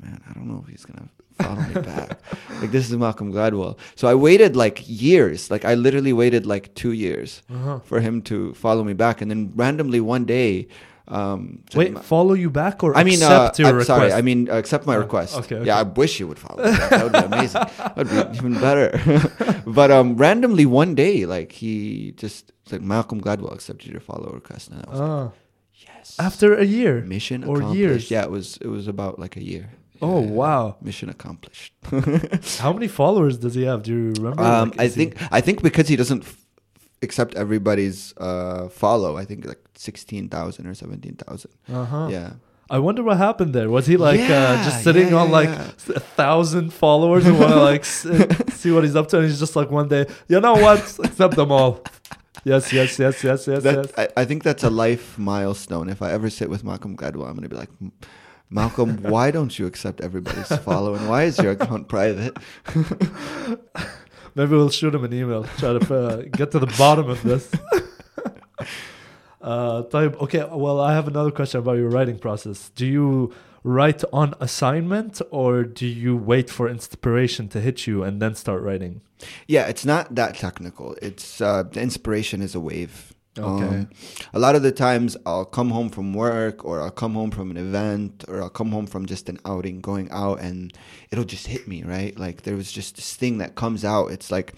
man, 0.00 0.20
I 0.28 0.32
don't 0.34 0.46
know 0.48 0.62
if 0.64 0.70
he's 0.70 0.84
gonna 0.84 1.08
follow 1.40 1.60
me 1.62 1.74
back. 1.74 2.18
Like 2.60 2.72
this 2.72 2.90
is 2.90 2.96
Malcolm 2.98 3.32
Gladwell. 3.32 3.78
So 3.96 4.06
I 4.06 4.14
waited 4.14 4.54
like 4.54 4.84
years. 4.86 5.50
Like 5.50 5.64
I 5.64 5.72
literally 5.74 6.12
waited 6.12 6.44
like 6.44 6.74
two 6.74 6.92
years 6.92 7.40
Uh-huh. 7.50 7.78
for 7.84 8.00
him 8.00 8.20
to 8.22 8.52
follow 8.54 8.84
me 8.84 8.92
back, 8.92 9.22
and 9.22 9.30
then 9.30 9.52
randomly 9.56 10.00
one 10.00 10.24
day, 10.26 10.68
um, 11.10 11.62
Wait, 11.74 11.92
Ma- 11.92 12.00
follow 12.00 12.34
you 12.34 12.50
back 12.50 12.82
or 12.84 12.96
I 12.96 13.02
mean, 13.04 13.22
uh, 13.22 13.26
accept 13.26 13.58
your 13.58 13.68
I'm 13.68 13.74
request? 13.74 13.86
sorry. 13.86 14.12
I 14.12 14.22
mean, 14.22 14.48
uh, 14.48 14.54
accept 14.62 14.86
my 14.86 14.96
Oh, 14.96 15.00
request. 15.00 15.36
okay, 15.38 15.56
okay. 15.56 15.66
Yeah, 15.66 15.78
I 15.78 15.82
wish 15.82 16.20
you 16.20 16.26
would 16.28 16.38
follow. 16.38 16.62
Me 16.64 16.70
back. 16.70 16.90
That 16.90 17.02
would 17.04 17.12
be 17.12 17.18
amazing. 17.36 17.62
that 17.78 17.96
would 17.96 18.08
be 18.32 18.36
even 18.38 18.54
better. 18.54 18.88
but 19.66 19.90
um, 19.90 20.16
randomly 20.16 20.66
one 20.66 20.94
day, 20.94 21.26
like 21.26 21.50
he 21.52 22.12
just 22.16 22.52
like 22.72 22.80
Malcolm 22.82 23.20
Gladwell 23.20 23.52
accepted 23.52 23.90
your 23.90 24.00
follow 24.00 24.30
request, 24.32 24.68
and 24.70 24.82
I 24.86 24.90
was 24.90 25.00
like, 25.00 25.10
Ah. 25.10 25.32
yes. 25.86 26.16
after 26.18 26.54
a 26.54 26.64
year. 26.64 27.00
Mission 27.02 27.44
or 27.44 27.62
years. 27.74 28.10
Yeah, 28.10 28.22
it 28.22 28.30
was 28.30 28.56
it 28.60 28.68
was 28.68 28.86
about 28.88 29.18
like 29.18 29.36
a 29.36 29.42
year. 29.42 29.70
Oh 30.02 30.22
Yeah, 30.22 30.30
wow! 30.30 30.76
Mission 30.80 31.08
accomplished. 31.10 31.72
How 32.58 32.72
many 32.72 32.88
followers 32.88 33.36
does 33.36 33.54
he 33.54 33.64
have? 33.64 33.82
Do 33.82 33.92
you 33.92 34.12
remember? 34.16 34.42
um, 34.42 34.70
Like, 34.70 34.80
I 34.80 34.84
is 34.84 34.94
he- 34.94 35.04
think 35.06 35.32
I 35.32 35.40
think 35.42 35.62
because 35.62 35.88
he 35.88 35.96
doesn't 35.96 36.24
accept 37.02 37.34
everybody's 37.34 38.14
uh, 38.18 38.68
follow, 38.68 39.16
I 39.16 39.24
think 39.24 39.46
like 39.46 39.60
sixteen 39.74 40.28
thousand 40.28 40.66
or 40.66 40.74
seventeen 40.74 41.16
thousand. 41.16 41.50
Uh-huh. 41.72 42.08
Yeah. 42.10 42.32
I 42.68 42.78
wonder 42.78 43.02
what 43.02 43.16
happened 43.16 43.52
there. 43.52 43.68
Was 43.68 43.86
he 43.86 43.96
like 43.96 44.20
uh, 44.20 44.62
just 44.62 44.84
sitting 44.84 45.08
yeah, 45.08 45.16
on 45.16 45.26
yeah, 45.26 45.32
like 45.32 45.48
yeah. 45.48 45.70
a 45.96 46.00
thousand 46.00 46.72
followers 46.72 47.26
and 47.26 47.36
want 47.36 47.52
to 47.52 47.60
like 47.60 47.80
s- 47.80 48.06
see 48.54 48.70
what 48.70 48.84
he's 48.84 48.94
up 48.94 49.08
to? 49.08 49.18
And 49.18 49.26
he's 49.26 49.40
just 49.40 49.56
like 49.56 49.72
one 49.72 49.88
day, 49.88 50.06
you 50.28 50.40
know 50.40 50.54
what? 50.54 50.78
Accept 51.02 51.34
them 51.34 51.50
all. 51.50 51.82
Yes, 52.44 52.72
yes, 52.72 52.98
yes, 52.98 53.22
yes, 53.24 53.46
yes, 53.46 53.62
That, 53.64 53.74
yes. 53.74 53.92
I, 53.98 54.22
I 54.22 54.24
think 54.24 54.44
that's 54.44 54.62
a 54.62 54.70
life 54.70 55.18
milestone. 55.18 55.88
If 55.88 56.00
I 56.00 56.12
ever 56.12 56.30
sit 56.30 56.48
with 56.48 56.62
Malcolm 56.64 56.96
Gladwell, 56.96 57.26
I'm 57.26 57.32
going 57.32 57.42
to 57.42 57.48
be 57.48 57.56
like, 57.56 57.70
Malcolm, 58.50 59.02
why 59.02 59.30
don't 59.30 59.58
you 59.58 59.66
accept 59.66 60.00
everybody's 60.00 60.48
follow? 60.58 60.94
And 60.94 61.08
why 61.08 61.24
is 61.24 61.38
your 61.38 61.52
account 61.52 61.88
private? 61.88 62.36
Maybe 64.34 64.52
we'll 64.52 64.70
shoot 64.70 64.94
him 64.94 65.04
an 65.04 65.12
email, 65.12 65.44
try 65.58 65.78
to 65.78 65.94
uh, 65.94 66.16
get 66.22 66.50
to 66.52 66.58
the 66.58 66.72
bottom 66.78 67.08
of 67.10 67.22
this. 67.22 67.50
Uh, 69.42 69.84
okay, 69.94 70.44
well, 70.52 70.80
I 70.80 70.92
have 70.92 71.08
another 71.08 71.30
question 71.30 71.60
about 71.60 71.78
your 71.78 71.88
writing 71.88 72.18
process. 72.18 72.68
Do 72.74 72.86
you 72.86 73.32
write 73.64 74.04
on 74.12 74.34
assignment 74.40 75.20
or 75.30 75.64
do 75.64 75.86
you 75.86 76.16
wait 76.16 76.50
for 76.50 76.68
inspiration 76.68 77.48
to 77.48 77.60
hit 77.60 77.86
you 77.86 78.02
and 78.02 78.20
then 78.20 78.34
start 78.34 78.62
writing? 78.62 79.00
Yeah, 79.46 79.66
it's 79.66 79.84
not 79.84 80.14
that 80.14 80.36
technical. 80.36 80.94
It's 81.00 81.40
uh, 81.40 81.64
the 81.64 81.80
inspiration 81.80 82.42
is 82.42 82.54
a 82.54 82.60
wave. 82.60 83.14
Okay. 83.44 83.66
Um, 83.66 83.88
a 84.32 84.38
lot 84.38 84.54
of 84.54 84.62
the 84.62 84.72
times 84.72 85.16
I'll 85.26 85.44
come 85.44 85.70
home 85.70 85.88
from 85.90 86.14
work 86.14 86.64
or 86.64 86.80
I'll 86.82 86.90
come 86.90 87.14
home 87.14 87.30
from 87.30 87.50
an 87.50 87.56
event 87.56 88.24
or 88.28 88.42
I'll 88.42 88.50
come 88.50 88.70
home 88.72 88.86
from 88.86 89.06
just 89.06 89.28
an 89.28 89.38
outing 89.44 89.80
going 89.80 90.10
out 90.10 90.40
and 90.40 90.72
it'll 91.10 91.24
just 91.24 91.46
hit 91.46 91.66
me, 91.68 91.82
right? 91.82 92.18
Like 92.18 92.42
there 92.42 92.56
was 92.56 92.70
just 92.72 92.96
this 92.96 93.14
thing 93.16 93.38
that 93.38 93.54
comes 93.54 93.84
out. 93.84 94.10
It's 94.10 94.30
like 94.30 94.54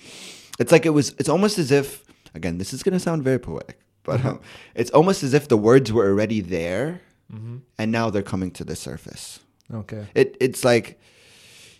it's 0.59 0.72
like 0.72 0.87
it 0.87 0.91
was 0.91 1.11
it's 1.18 1.28
almost 1.28 1.59
as 1.59 1.70
if 1.70 2.05
again, 2.35 2.59
this 2.59 2.72
is 2.72 2.83
going 2.83 2.95
to 2.95 3.01
sound 3.01 3.22
very 3.24 3.39
poetic, 3.39 3.78
but 4.05 4.24
um, 4.24 4.41
it's 4.74 4.91
almost 4.91 5.22
as 5.22 5.35
if 5.35 5.49
the 5.49 5.57
words 5.57 5.93
were 5.93 6.07
already 6.09 6.41
there 6.41 7.01
Mm-hmm. 7.33 7.59
and 7.78 7.91
now 7.91 8.11
they're 8.11 8.22
coming 8.22 8.51
to 8.51 8.62
the 8.64 8.76
surface. 8.76 9.41
Okay. 9.72 10.07
It 10.14 10.37
it's 10.39 10.64
like 10.64 11.01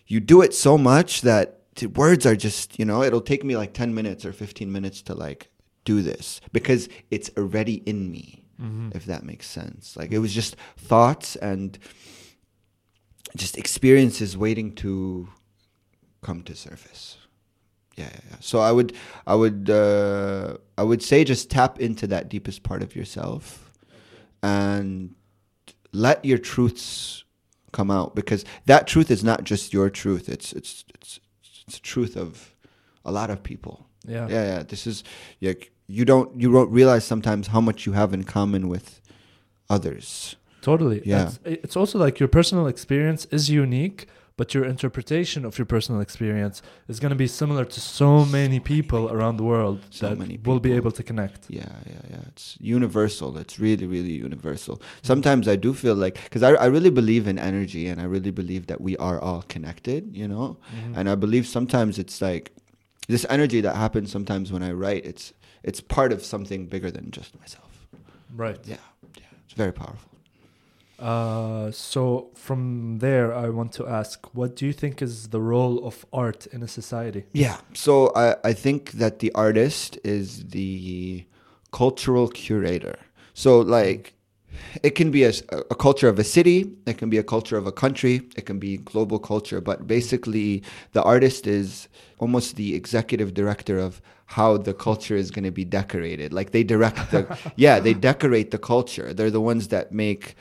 you 0.07 0.19
do 0.19 0.41
it 0.41 0.55
so 0.55 0.79
much 0.79 1.21
that 1.23 1.59
words 1.95 2.25
are 2.25 2.37
just 2.37 2.79
you 2.79 2.87
know 2.87 3.03
it'll 3.03 3.21
take 3.21 3.45
me 3.45 3.55
like 3.55 3.75
10 3.75 3.95
minutes 3.95 4.25
or 4.25 4.33
15 4.33 4.73
minutes 4.73 5.03
to 5.03 5.15
like 5.15 5.49
do 5.85 6.03
this 6.03 6.41
because 6.53 6.89
it's 7.11 7.31
already 7.37 7.75
in 7.87 8.11
me 8.11 8.39
Mm-hmm. 8.61 8.91
if 8.95 9.07
that 9.07 9.25
makes 9.25 9.47
sense 9.49 9.97
like 9.97 10.13
it 10.13 10.19
was 10.19 10.33
just 10.33 10.55
thoughts 10.77 11.35
and 11.37 11.79
just 13.37 13.57
experiences 13.59 14.37
waiting 14.37 14.73
to 14.77 15.27
come 16.21 16.43
to 16.43 16.55
surface 16.55 17.17
yeah, 17.97 18.05
yeah, 18.13 18.21
yeah. 18.31 18.37
so 18.41 18.61
i 18.61 18.71
would 18.71 18.93
i 19.27 19.35
would 19.35 19.69
uh 19.69 20.57
i 20.79 20.83
would 20.83 21.03
say 21.03 21.25
just 21.25 21.51
tap 21.51 21.81
into 21.81 22.07
that 22.07 22.29
deepest 22.29 22.63
part 22.63 22.83
of 22.83 22.95
yourself 22.95 23.73
and 24.43 25.15
let 25.93 26.25
your 26.25 26.39
truths 26.39 27.25
come 27.73 27.91
out 27.91 28.15
because 28.15 28.45
that 28.67 28.87
truth 28.87 29.11
is 29.11 29.25
not 29.25 29.43
just 29.45 29.73
your 29.73 29.91
truth 29.91 30.29
it's 30.29 30.53
it's 30.53 30.85
it's 30.95 31.19
it's 31.67 31.77
the 31.77 31.81
truth 31.81 32.17
of 32.17 32.55
a 33.05 33.11
lot 33.11 33.29
of 33.31 33.43
people 33.43 33.89
Yeah. 34.07 34.29
yeah 34.29 34.45
yeah 34.57 34.63
this 34.63 34.87
is 34.87 35.05
yeah 35.41 35.55
you 35.87 36.05
don't 36.05 36.29
you 36.41 36.51
don't 36.53 36.71
realize 36.71 37.05
sometimes 37.05 37.49
how 37.49 37.61
much 37.61 37.87
you 37.87 37.93
have 37.93 38.13
in 38.15 38.25
common 38.25 38.69
with 38.69 39.01
others 39.71 40.37
Totally. 40.61 41.03
Yeah. 41.05 41.27
It's, 41.27 41.39
it's 41.45 41.77
also 41.77 41.99
like 41.99 42.21
your 42.21 42.29
personal 42.29 42.69
experience 42.69 43.25
is 43.33 43.51
unique, 43.51 44.07
but 44.37 44.55
your 44.55 44.65
interpretation 44.65 45.45
of 45.45 45.59
your 45.59 45.67
personal 45.67 46.01
experience 46.01 46.63
is 46.87 47.01
going 47.01 47.11
to 47.11 47.17
be 47.17 47.27
similar 47.27 47.65
to 47.65 47.81
so 47.81 48.25
many 48.25 48.61
people 48.61 49.11
around 49.11 49.39
the 49.39 49.43
world 49.43 49.81
So 49.91 50.09
that 50.11 50.19
many 50.19 50.39
will 50.45 50.61
be 50.61 50.73
able 50.73 50.93
to 50.93 51.03
connect. 51.03 51.47
yeah 51.51 51.67
yeah 51.85 52.03
yeah 52.11 52.21
it's 52.29 52.57
universal 52.61 53.37
it's 53.39 53.59
really 53.59 53.87
really 53.87 54.13
universal 54.13 54.81
sometimes 55.03 55.49
i 55.49 55.57
do 55.57 55.75
feel 55.75 55.97
like 55.97 56.15
because 56.25 56.45
I, 56.45 56.51
I 56.53 56.67
really 56.67 56.91
believe 56.91 57.27
in 57.27 57.39
energy 57.41 57.89
and 57.89 58.01
i 58.01 58.05
really 58.05 58.31
believe 58.31 58.69
that 58.69 58.81
we 58.81 58.97
are 58.99 59.19
all 59.21 59.43
connected 59.55 60.03
you 60.17 60.29
know 60.29 60.59
Mhm. 60.77 60.97
and 60.97 61.05
i 61.11 61.17
believe 61.17 61.45
sometimes 61.49 61.99
it's 61.99 62.23
like 62.23 62.53
this 63.09 63.27
energy 63.29 63.61
that 63.61 63.77
happens 63.77 64.11
sometimes 64.11 64.53
when 64.53 64.63
i 64.63 64.71
write 64.73 65.05
it's 65.05 65.33
it's 65.63 65.81
part 65.81 66.13
of 66.13 66.25
something 66.25 66.67
bigger 66.67 66.91
than 66.91 67.11
just 67.11 67.39
myself 67.41 67.87
Right. 68.35 68.59
yeah 68.65 68.77
yeah 69.17 69.25
it's 69.45 69.55
very 69.55 69.73
powerful 69.73 70.09
Uh, 70.99 71.71
so 71.73 72.31
from 72.35 72.99
there, 72.99 73.35
I 73.35 73.49
want 73.51 73.73
to 73.79 73.87
ask, 73.89 74.17
what 74.39 74.55
do 74.59 74.65
you 74.67 74.73
think 74.73 75.03
is 75.03 75.29
the 75.31 75.41
role 75.41 75.85
of 75.85 76.07
art 76.13 76.47
in 76.55 76.63
a 76.63 76.69
society? 76.69 77.25
Yeah. 77.33 77.57
So 77.75 78.13
I, 78.15 78.37
I 78.51 78.53
think 78.55 78.93
that 79.03 79.19
the 79.19 79.33
artist 79.35 79.99
is 80.05 80.45
the 80.51 81.25
cultural 81.73 82.29
curator. 82.29 82.97
So 83.35 83.61
like 83.61 84.15
it 84.83 84.91
can 84.91 85.11
be 85.11 85.25
a, 85.25 85.33
a 85.71 85.75
culture 85.75 86.09
of 86.09 86.19
a 86.19 86.25
city, 86.25 86.71
it 86.87 86.99
can 86.99 87.11
be 87.11 87.19
a 87.19 87.23
culture 87.23 87.57
of 87.57 87.67
a 87.67 87.73
country, 87.73 88.23
it 88.37 88.47
can 88.47 88.59
be 88.59 88.77
global 88.79 89.19
culture, 89.19 89.61
but 89.61 89.87
basically 89.87 90.63
the 90.93 91.03
artist 91.03 91.47
is 91.47 91.89
almost 92.19 92.57
the 92.57 92.75
executive 92.75 93.35
director 93.35 93.79
of 93.79 94.01
how 94.27 94.57
the 94.57 94.73
culture 94.73 95.17
is 95.17 95.31
going 95.31 95.45
to 95.45 95.51
be 95.51 95.65
decorated. 95.65 96.33
Like 96.33 96.53
they 96.53 96.65
direct 96.65 97.11
the 97.11 97.39
yeah, 97.57 97.81
they 97.81 97.95
decorate 97.95 98.51
the 98.51 98.59
culture. 98.59 99.13
They're 99.13 99.31
the 99.31 99.41
ones 99.41 99.69
that 99.69 99.93
make 99.93 100.35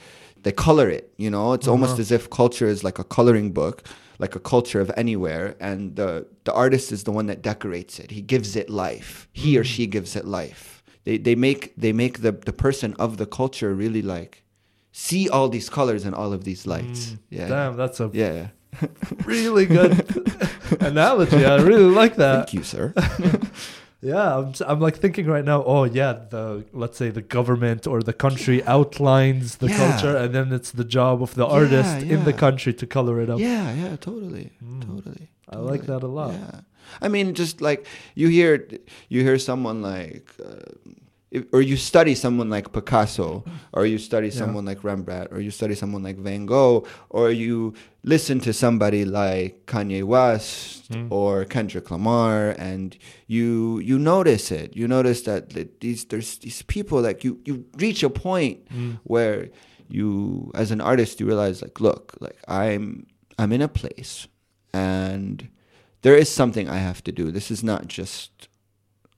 they 0.43 0.51
color 0.51 0.89
it, 0.89 1.11
you 1.17 1.29
know? 1.29 1.53
It's 1.53 1.67
almost 1.67 1.93
Uh-huh. 1.93 2.01
as 2.01 2.11
if 2.11 2.29
culture 2.29 2.67
is 2.67 2.83
like 2.83 2.99
a 2.99 3.03
coloring 3.03 3.51
book 3.51 3.83
like 4.19 4.35
a 4.35 4.39
culture 4.39 4.79
of 4.79 4.91
anywhere, 4.95 5.55
and 5.59 5.95
the 5.95 6.27
the 6.43 6.53
artist 6.53 6.91
is 6.91 7.03
the 7.05 7.11
one 7.11 7.25
that 7.25 7.41
decorates 7.41 7.97
it. 7.99 8.11
He 8.11 8.21
gives 8.21 8.55
it 8.55 8.69
life. 8.69 9.27
He 9.33 9.57
or 9.57 9.63
she 9.63 9.87
gives 9.87 10.15
it 10.15 10.25
life. 10.25 10.80
They 11.03 11.17
they 11.17 11.35
make 11.35 11.73
they 11.75 11.93
make 11.93 12.21
the 12.21 12.31
the 12.31 12.53
person 12.53 12.93
of 12.99 13.17
the 13.17 13.25
culture 13.25 13.73
really 13.73 14.01
like 14.01 14.43
see 14.91 15.29
all 15.29 15.49
these 15.49 15.69
colors 15.69 16.05
and 16.05 16.13
all 16.15 16.33
of 16.33 16.43
these 16.43 16.67
lights. 16.67 17.15
Yeah. 17.29 17.47
Damn, 17.47 17.77
that's 17.77 17.99
a 17.99 18.09
Yeah. 18.13 18.47
really 19.25 19.65
good 19.65 19.93
analogy. 20.79 21.45
I 21.45 21.57
really 21.61 21.91
like 22.01 22.15
that. 22.17 22.35
Thank 22.35 22.53
you, 22.53 22.63
sir. 22.63 22.93
Yeah, 24.03 24.37
I'm, 24.39 24.53
I'm 24.65 24.79
like 24.79 24.97
thinking 24.97 25.27
right 25.27 25.45
now. 25.45 25.63
Oh 25.63 25.83
yeah, 25.83 26.13
the 26.31 26.65
let's 26.73 26.97
say 26.97 27.11
the 27.11 27.21
government 27.21 27.85
or 27.85 28.01
the 28.01 28.13
country 28.13 28.63
outlines 28.63 29.57
the 29.57 29.67
Yeah. 29.67 29.77
culture, 29.77 30.17
and 30.17 30.33
then 30.33 30.51
it's 30.51 30.71
the 30.71 30.83
job 30.83 31.21
of 31.21 31.35
the 31.35 31.45
artist 31.45 32.01
in 32.01 32.23
the 32.23 32.33
country 32.33 32.73
to 32.73 32.87
color 32.87 33.21
it 33.21 33.29
up. 33.29 33.39
yeah, 33.39 33.71
yeah, 33.75 33.95
totally. 33.97 34.53
Mm. 34.63 34.81
Totally. 34.87 35.29
I 35.47 35.57
like 35.57 35.83
that 35.85 36.01
a 36.01 36.07
lot. 36.07 36.33
I 37.01 37.07
mean, 37.07 37.33
just 37.33 37.61
like 37.61 37.85
you 38.15 38.27
hear, 38.29 38.67
you 39.09 39.21
hear 39.23 39.37
someone 39.39 39.81
like, 39.81 40.29
uh, 40.43 40.65
if, 41.31 41.45
or 41.53 41.61
you 41.61 41.77
study 41.77 42.13
someone 42.13 42.49
like 42.49 42.73
Picasso, 42.73 43.45
or 43.71 43.85
you 43.85 43.97
study 43.97 44.27
Yeah. 44.27 44.33
someone 44.33 44.65
like 44.65 44.83
Rembrandt, 44.83 45.29
or 45.31 45.39
you 45.39 45.49
study 45.51 45.75
someone 45.75 46.03
like 46.03 46.17
Van 46.17 46.45
Gogh, 46.45 46.85
or 47.09 47.31
you 47.31 47.73
listen 48.03 48.39
to 48.41 48.51
somebody 48.51 49.05
like 49.05 49.65
Kanye 49.65 50.03
West 50.03 50.91
Mm. 50.91 51.07
or 51.09 51.45
Kendrick 51.45 51.89
Lamar, 51.89 52.53
and 52.59 52.97
you 53.27 53.79
you 53.79 53.97
notice 53.97 54.51
it. 54.51 54.75
You 54.75 54.87
notice 54.89 55.21
that 55.21 55.51
th- 55.51 55.69
these 55.79 56.03
there's 56.05 56.37
these 56.39 56.63
people 56.63 56.99
like 57.01 57.23
you 57.23 57.39
you 57.45 57.63
reach 57.77 58.03
a 58.03 58.09
point 58.09 58.67
Mm. 58.67 58.99
where 59.05 59.47
you 59.87 60.51
as 60.53 60.71
an 60.71 60.81
artist 60.81 61.19
you 61.19 61.25
realize 61.27 61.61
like 61.61 61.79
look 61.81 62.15
like 62.21 62.37
i'm 62.47 63.05
i'm 63.37 63.51
in 63.51 63.61
a 63.61 63.67
place 63.67 64.25
and 64.73 65.49
there 66.01 66.15
is 66.17 66.29
something 66.29 66.67
i 66.69 66.77
have 66.77 67.01
to 67.03 67.11
do 67.11 67.31
this 67.31 67.51
is 67.51 67.63
not 67.63 67.87
just 67.87 68.31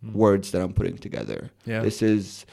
Mm. 0.05 0.13
words 0.15 0.51
that 0.51 0.61
i'm 0.61 0.73
putting 0.73 0.97
together 0.97 1.49
Yeah. 1.65 1.81
this 1.81 2.01
is 2.01 2.45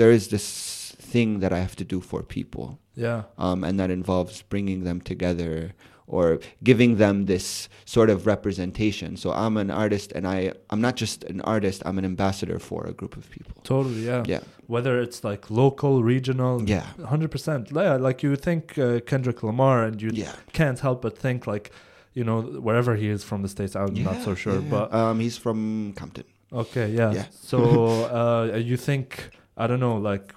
there 0.00 0.10
is 0.10 0.28
this 0.28 0.96
thing 1.12 1.38
that 1.40 1.52
i 1.52 1.58
have 1.60 1.76
to 1.76 1.84
do 1.84 2.00
for 2.00 2.22
people 2.22 2.78
Yeah. 2.96 3.22
um, 3.44 3.62
and 3.64 3.78
that 3.80 3.90
involves 3.90 4.42
bringing 4.42 4.82
them 4.84 5.00
together 5.00 5.72
or 6.08 6.40
giving 6.64 6.96
them 6.96 7.26
this 7.26 7.68
sort 7.84 8.10
of 8.10 8.26
representation 8.26 9.16
so 9.16 9.30
i'm 9.30 9.56
an 9.56 9.70
artist 9.70 10.10
and 10.16 10.26
i 10.26 10.52
i'm 10.70 10.80
not 10.80 10.96
just 10.96 11.22
an 11.24 11.40
artist 11.42 11.82
i'm 11.86 11.96
an 11.98 12.04
ambassador 12.04 12.58
for 12.58 12.80
a 12.86 12.92
group 12.92 13.16
of 13.16 13.30
people 13.30 13.54
Totally. 13.62 14.04
Yeah. 14.06 14.24
yeah 14.26 14.40
Whether 14.66 14.94
it's 15.04 15.22
like 15.30 15.42
local, 15.62 16.02
regional. 16.14 16.54
yeah 16.74 16.86
Hundred 17.14 17.30
percent. 17.30 17.70
Yeah. 17.72 17.96
Like 18.08 18.18
you 18.26 18.36
think 18.36 18.62
uh, 18.78 19.00
Kendrick 19.10 19.42
Lamar, 19.42 19.84
and 19.86 19.96
you 20.02 20.10
yeah 20.12 20.34
can't 20.52 20.80
help 20.80 20.98
but 21.02 21.16
think 21.24 21.46
like, 21.46 21.70
you 22.18 22.24
know, 22.24 22.40
wherever 22.66 22.92
he 22.96 23.08
is 23.08 23.22
from 23.22 23.42
the 23.42 23.48
states, 23.56 23.76
I'm 23.76 23.94
not 24.08 24.18
so 24.26 24.34
sure, 24.34 24.58
yeah. 24.60 24.74
but 24.74 24.86
um, 24.92 25.20
he's 25.20 25.38
from 25.44 25.92
Compton. 26.00 26.24
Okay, 26.52 26.88
yeah. 27.00 27.12
Yeah. 27.12 27.26
So 27.30 27.58
uh, 28.20 28.56
you 28.56 28.76
think 28.76 29.30
I 29.56 29.64
don't 29.68 29.80
know, 29.86 29.96
like 30.10 30.34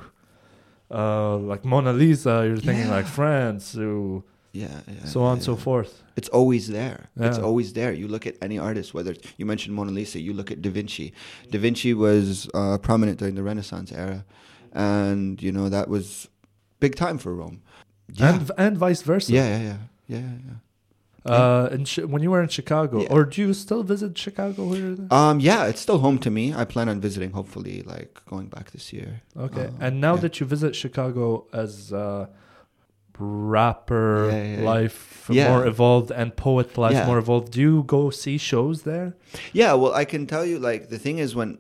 uh, 0.92 1.38
like 1.38 1.66
Mona 1.66 1.94
Lisa, 1.94 2.46
you're 2.48 2.58
thinking 2.58 2.90
like 2.98 3.08
France, 3.08 3.66
so 3.66 4.24
Yeah, 4.54 4.68
yeah 4.88 5.06
so 5.06 5.24
on 5.24 5.34
and 5.34 5.44
so 5.44 5.56
forth. 5.56 6.04
It's 6.20 6.30
always 6.30 6.68
there. 6.68 7.00
It's 7.16 7.40
always 7.40 7.74
there. 7.74 7.92
You 8.02 8.08
look 8.08 8.26
at 8.28 8.36
any 8.42 8.60
artist, 8.60 8.94
whether 8.94 9.12
it's, 9.16 9.26
you 9.38 9.46
mentioned 9.46 9.74
Mona 9.76 9.92
Lisa, 9.92 10.20
you 10.20 10.34
look 10.34 10.52
at 10.52 10.62
Da 10.62 10.70
Vinci. 10.70 11.14
Da 11.50 11.58
Vinci 11.58 11.94
was 11.94 12.50
uh, 12.54 12.78
prominent 12.78 13.18
during 13.18 13.36
the 13.36 13.44
Renaissance 13.52 13.92
era, 13.92 14.20
and 14.74 15.42
you 15.42 15.52
know 15.52 15.68
that 15.70 15.88
was 15.88 16.28
big 16.80 16.96
time 16.96 17.18
for 17.18 17.34
Rome. 17.34 17.58
Yeah, 18.14 18.36
And 18.36 18.52
and 18.58 18.78
vice 18.78 19.02
versa. 19.02 19.32
yeah, 19.32 19.48
yeah, 19.56 19.64
yeah, 19.70 19.78
yeah, 20.08 20.38
yeah. 20.48 20.60
Uh, 21.24 21.70
in 21.72 21.86
Chi- 21.86 22.04
when 22.04 22.24
you 22.24 22.32
were 22.32 22.42
in 22.42 22.50
Chicago, 22.50 23.02
Yeah. 23.04 23.10
or 23.14 23.26
do 23.26 23.42
you 23.42 23.54
still 23.54 23.84
visit 23.84 24.18
Chicago? 24.18 24.72
Here? 24.74 24.98
Um, 25.12 25.40
yeah, 25.40 25.66
it's 25.68 25.80
still 25.80 26.00
home 26.00 26.18
to 26.20 26.32
me. 26.32 26.52
I 26.54 26.66
plan 26.66 26.90
on 26.90 27.00
visiting, 27.00 27.32
hopefully, 27.32 27.84
like 27.84 28.20
going 28.26 28.48
back 28.48 28.72
this 28.72 28.92
year. 28.92 29.22
Okay. 29.38 29.66
Uh, 29.68 29.72
and 29.80 30.02
now 30.02 30.16
yeah. 30.16 30.22
that 30.22 30.40
you 30.40 30.46
visit 30.48 30.76
Chicago 30.76 31.46
as 31.54 31.94
uh, 31.94 32.26
rapper 33.20 34.30
Yeah, 34.32 34.44
yeah, 34.44 34.58
yeah. 34.58 34.70
life 34.70 35.30
Yeah. 35.32 35.50
more 35.50 35.66
evolved 35.68 36.12
and 36.12 36.36
poet 36.36 36.78
life 36.78 36.94
Yeah. 36.94 37.06
more 37.06 37.18
evolved, 37.20 37.52
do 37.52 37.62
you 37.62 37.84
go 37.84 38.10
see 38.10 38.38
shows 38.38 38.82
there? 38.84 39.14
Yeah, 39.54 39.74
well, 39.74 39.94
I 39.94 40.06
can 40.06 40.26
tell 40.28 40.46
you, 40.46 40.60
like, 40.60 40.90
the 40.90 40.98
thing 41.00 41.20
is, 41.20 41.36
when 41.36 41.60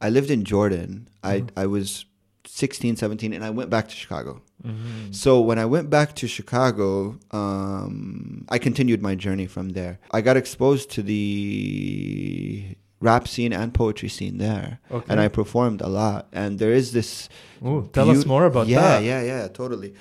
I 0.00 0.08
lived 0.10 0.30
in 0.30 0.44
Jordan, 0.44 1.08
I, 1.22 1.40
Mhm. 1.40 1.48
I 1.56 1.66
was 1.66 2.04
16, 2.46 2.96
17, 2.96 3.32
and 3.32 3.44
I 3.44 3.50
went 3.50 3.70
back 3.70 3.88
to 3.88 3.94
Chicago. 3.94 4.42
Mm-hmm. 4.64 5.12
So 5.12 5.40
when 5.40 5.58
I 5.58 5.64
went 5.64 5.90
back 5.90 6.14
to 6.16 6.28
Chicago, 6.28 7.18
um, 7.30 8.46
I 8.48 8.58
continued 8.58 9.02
my 9.02 9.14
journey 9.14 9.46
from 9.46 9.70
there. 9.70 9.98
I 10.10 10.20
got 10.20 10.36
exposed 10.36 10.90
to 10.92 11.02
the 11.02 12.76
rap 13.00 13.26
scene 13.26 13.52
and 13.52 13.72
poetry 13.72 14.08
scene 14.08 14.38
there, 14.38 14.80
Okay. 14.90 15.06
and 15.08 15.20
I 15.20 15.28
performed 15.28 15.80
a 15.80 15.88
lot. 15.88 16.28
And 16.32 16.58
there 16.58 16.72
is 16.72 16.92
this. 16.92 17.28
Ooh, 17.64 17.88
tell 17.92 18.10
us 18.10 18.26
more 18.26 18.44
about 18.44 18.66
yeah, 18.66 18.80
that. 18.80 19.04
Yeah, 19.04 19.22
yeah, 19.22 19.42
yeah, 19.42 19.48
totally. 19.48 19.94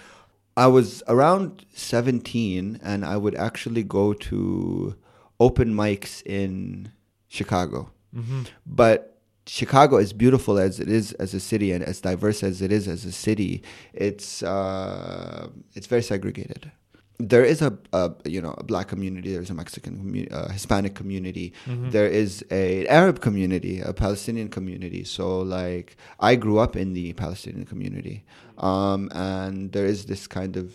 I 0.57 0.67
was 0.67 1.01
around 1.07 1.65
17, 1.73 2.79
and 2.83 3.05
I 3.05 3.15
would 3.15 3.35
actually 3.35 3.83
go 3.83 4.13
to 4.13 4.95
open 5.39 5.73
mics 5.73 6.21
in 6.25 6.91
Chicago. 7.29 7.91
Mm-hmm. 8.13 8.43
But 8.65 9.08
Chicago, 9.49 9.97
as 9.97 10.13
beautiful 10.13 10.59
as 10.59 10.79
it 10.79 10.89
is 10.89 11.13
as 11.13 11.33
a 11.33 11.39
city 11.39 11.71
and 11.71 11.83
as 11.83 11.99
diverse 12.01 12.43
as 12.43 12.61
it 12.61 12.71
is 12.71 12.87
as 12.87 13.03
a 13.03 13.11
city, 13.11 13.63
it's 13.93 14.43
uh, 14.43 15.49
it's 15.73 15.87
very 15.87 16.03
segregated. 16.03 16.71
There 17.17 17.43
is 17.43 17.61
a, 17.61 17.75
a 17.91 18.11
you 18.25 18.41
know 18.41 18.53
a 18.57 18.63
black 18.63 18.87
community. 18.87 19.33
There's 19.33 19.49
a 19.49 19.55
Mexican 19.55 19.97
community, 19.97 20.31
uh, 20.31 20.49
Hispanic 20.49 20.93
community. 20.93 21.51
Mhm. 21.65 21.91
There 21.91 22.07
is 22.07 22.45
a 22.51 22.87
Arab 22.87 23.21
community, 23.21 23.81
a 23.81 23.91
Palestinian 23.91 24.49
community. 24.49 25.03
So 25.03 25.39
like 25.39 25.97
I 26.19 26.35
grew 26.35 26.59
up 26.59 26.75
in 26.75 26.93
the 26.93 27.13
Palestinian 27.13 27.65
community, 27.65 28.23
um, 28.59 29.09
and 29.13 29.71
there 29.71 29.87
is 29.87 30.05
this 30.05 30.27
kind 30.27 30.57
of 30.57 30.71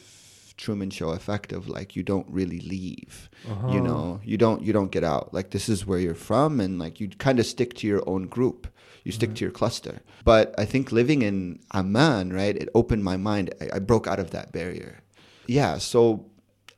Truman 0.56 0.90
Show 0.90 1.10
effect 1.10 1.52
of 1.52 1.68
like 1.68 1.96
you 1.96 2.02
don't 2.02 2.26
really 2.28 2.60
leave 2.60 3.28
Uh-huh. 3.50 3.68
you 3.74 3.80
know 3.80 4.20
you 4.24 4.36
don't 4.36 4.62
you 4.62 4.72
don't 4.72 4.90
get 4.92 5.04
out 5.04 5.32
like 5.34 5.50
this 5.50 5.68
is 5.68 5.84
where 5.86 5.98
you're 5.98 6.14
from 6.30 6.60
and 6.60 6.78
like 6.78 7.00
you 7.00 7.08
kind 7.08 7.38
of 7.40 7.46
stick 7.46 7.74
to 7.74 7.86
your 7.86 8.02
own 8.08 8.26
group 8.36 8.66
you 9.04 9.12
stick 9.12 9.30
Right. 9.30 9.36
to 9.38 9.44
your 9.46 9.52
cluster 9.60 10.00
but 10.24 10.54
i 10.58 10.64
think 10.64 10.92
living 10.92 11.22
in 11.22 11.58
amman 11.72 12.32
right 12.32 12.56
it 12.56 12.68
opened 12.74 13.02
my 13.04 13.16
mind 13.16 13.46
I, 13.60 13.76
I 13.76 13.78
broke 13.80 14.06
out 14.06 14.20
of 14.20 14.30
that 14.30 14.52
barrier 14.52 15.00
yeah 15.46 15.78
so 15.78 16.00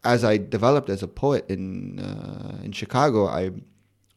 as 0.05 0.25
i 0.25 0.37
developed 0.39 0.89
as 0.89 1.03
a 1.03 1.09
poet 1.09 1.45
in 1.49 1.99
uh, 2.01 2.57
in 2.65 2.73
chicago 2.73 3.27
i 3.27 3.51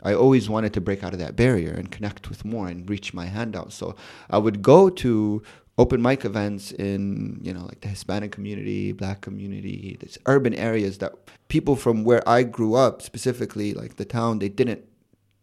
I 0.01 0.13
always 0.13 0.49
wanted 0.49 0.71
to 0.75 0.81
break 0.87 1.03
out 1.03 1.11
of 1.11 1.19
that 1.19 1.35
barrier 1.35 1.73
and 1.79 1.91
connect 1.91 2.29
with 2.29 2.45
more 2.45 2.69
and 2.71 2.89
reach 2.89 3.13
my 3.13 3.25
hand 3.25 3.53
out. 3.53 3.73
So 3.73 3.85
I 4.29 4.37
would 4.37 4.61
go 4.61 4.89
to 5.03 5.41
open 5.79 6.01
mic 6.01 6.25
events 6.25 6.73
in, 6.73 7.39
you 7.41 7.53
know, 7.53 7.61
like 7.61 7.79
the 7.79 7.87
Hispanic 7.87 8.33
community, 8.33 8.91
black 8.91 9.21
community, 9.21 9.95
these 10.01 10.17
urban 10.25 10.53
areas 10.53 10.97
that 10.97 11.13
people 11.47 11.77
from 11.77 12.03
where 12.03 12.21
I 12.27 12.43
grew 12.43 12.75
up, 12.75 13.01
specifically 13.01 13.73
like 13.73 13.95
the 13.95 14.03
town, 14.03 14.39
they 14.39 14.49
didn't 14.49 14.83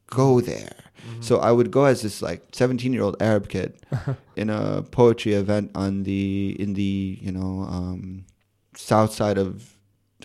go 0.09 0.43
there. 0.43 0.77
Mm-hmm. 1.09 1.23
So 1.23 1.39
I 1.39 1.53
would 1.53 1.71
go 1.71 1.87
as 1.87 2.03
this 2.03 2.21
like 2.21 2.43
17 2.53 2.93
year 2.93 3.03
old 3.03 3.17
Arab 3.19 3.49
kid 3.49 3.81
in 4.37 4.51
a 4.51 4.83
poetry 4.83 5.33
event 5.33 5.71
on 5.75 6.03
the 6.03 6.55
in 6.61 6.75
the 6.75 7.19
you 7.23 7.33
know 7.33 7.63
um, 7.63 8.27
south 8.77 9.15
side 9.15 9.39
of 9.39 9.75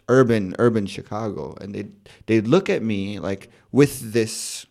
urban 0.09 0.53
urban 0.59 0.87
Chicago, 0.87 1.55
and 1.61 1.73
they 1.73 1.87
they'd 2.25 2.47
look 2.47 2.69
at 2.69 2.83
me 2.83 3.17
like 3.17 3.49
with 3.71 4.11
this 4.11 4.65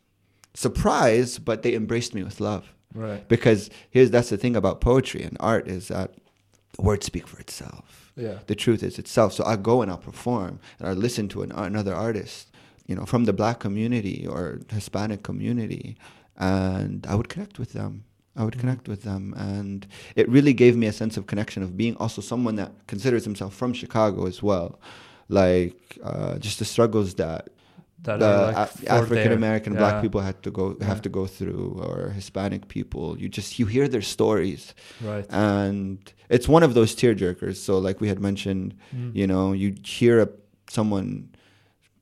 surprise, 0.53 1.39
but 1.39 1.63
they 1.63 1.75
embraced 1.75 2.15
me 2.15 2.23
with 2.23 2.41
love 2.41 2.75
right. 2.95 3.27
because 3.29 3.71
here's 3.91 4.11
that's 4.11 4.31
the 4.31 4.37
thing 4.37 4.57
about 4.57 4.81
poetry 4.81 5.23
and 5.23 5.37
art 5.41 5.69
is 5.69 5.89
that 5.89 6.15
the 6.77 6.83
words 6.83 7.07
speak 7.07 7.27
for 7.27 7.39
itself. 7.39 8.13
Yeah. 8.17 8.39
The 8.47 8.55
truth 8.55 8.83
is 8.83 8.99
itself. 8.99 9.33
So 9.33 9.45
I 9.45 9.57
go 9.57 9.83
and 9.83 9.91
I'll 9.91 9.99
perform 9.99 10.61
and 10.79 10.89
I 10.89 10.93
listen 10.93 11.29
to 11.29 11.43
an, 11.43 11.53
another 11.53 11.95
artist, 11.95 12.49
you 12.87 12.95
know, 12.95 13.07
from 13.07 13.25
the 13.25 13.33
black 13.33 13.61
community 13.61 14.27
or 14.27 14.61
Hispanic 14.71 15.23
community, 15.23 15.97
and 16.37 17.07
I 17.07 17.15
would 17.15 17.29
connect 17.29 17.59
with 17.59 17.73
them. 17.73 18.05
I 18.37 18.45
would 18.45 18.59
connect 18.59 18.89
with 18.89 19.03
them, 19.03 19.35
and 19.37 19.87
it 20.15 20.29
really 20.29 20.53
gave 20.53 20.77
me 20.77 20.87
a 20.87 20.93
sense 20.93 21.17
of 21.17 21.27
connection 21.27 21.63
of 21.65 21.77
being 21.77 21.97
also 21.97 22.23
someone 22.23 22.55
that 22.57 22.73
considers 22.87 23.25
himself 23.25 23.55
from 23.55 23.73
Chicago 23.73 24.27
as 24.27 24.41
well, 24.41 24.79
like 25.29 25.99
uh, 26.03 26.39
just 26.39 26.61
the 26.61 26.65
struggles 26.65 27.15
that 27.15 27.49
That 28.05 28.19
the 28.21 28.29
like 28.49 28.57
Af- 28.57 28.85
African 28.89 29.33
American 29.33 29.73
there. 29.75 29.81
black 29.83 29.95
Yeah. 29.97 30.01
people 30.07 30.21
had 30.23 30.43
to 30.45 30.51
go 30.51 30.65
have 30.81 30.99
Yeah. 30.99 31.03
to 31.07 31.09
go 31.11 31.27
through, 31.27 31.81
or 31.85 32.11
Hispanic 32.21 32.69
people. 32.69 33.19
You 33.21 33.29
just 33.29 33.59
you 33.59 33.67
hear 33.67 33.87
their 33.89 34.03
stories, 34.17 34.75
Right. 35.03 35.27
and 35.31 35.99
it's 36.31 36.49
one 36.49 36.63
of 36.63 36.73
those 36.75 36.95
tearjerkers. 36.95 37.57
So, 37.57 37.79
like 37.79 38.01
we 38.01 38.09
had 38.09 38.19
mentioned, 38.21 38.75
Mm. 38.95 39.15
you 39.15 39.27
know, 39.27 39.53
you 39.53 39.75
hear 39.85 40.21
a, 40.27 40.29
someone 40.71 41.29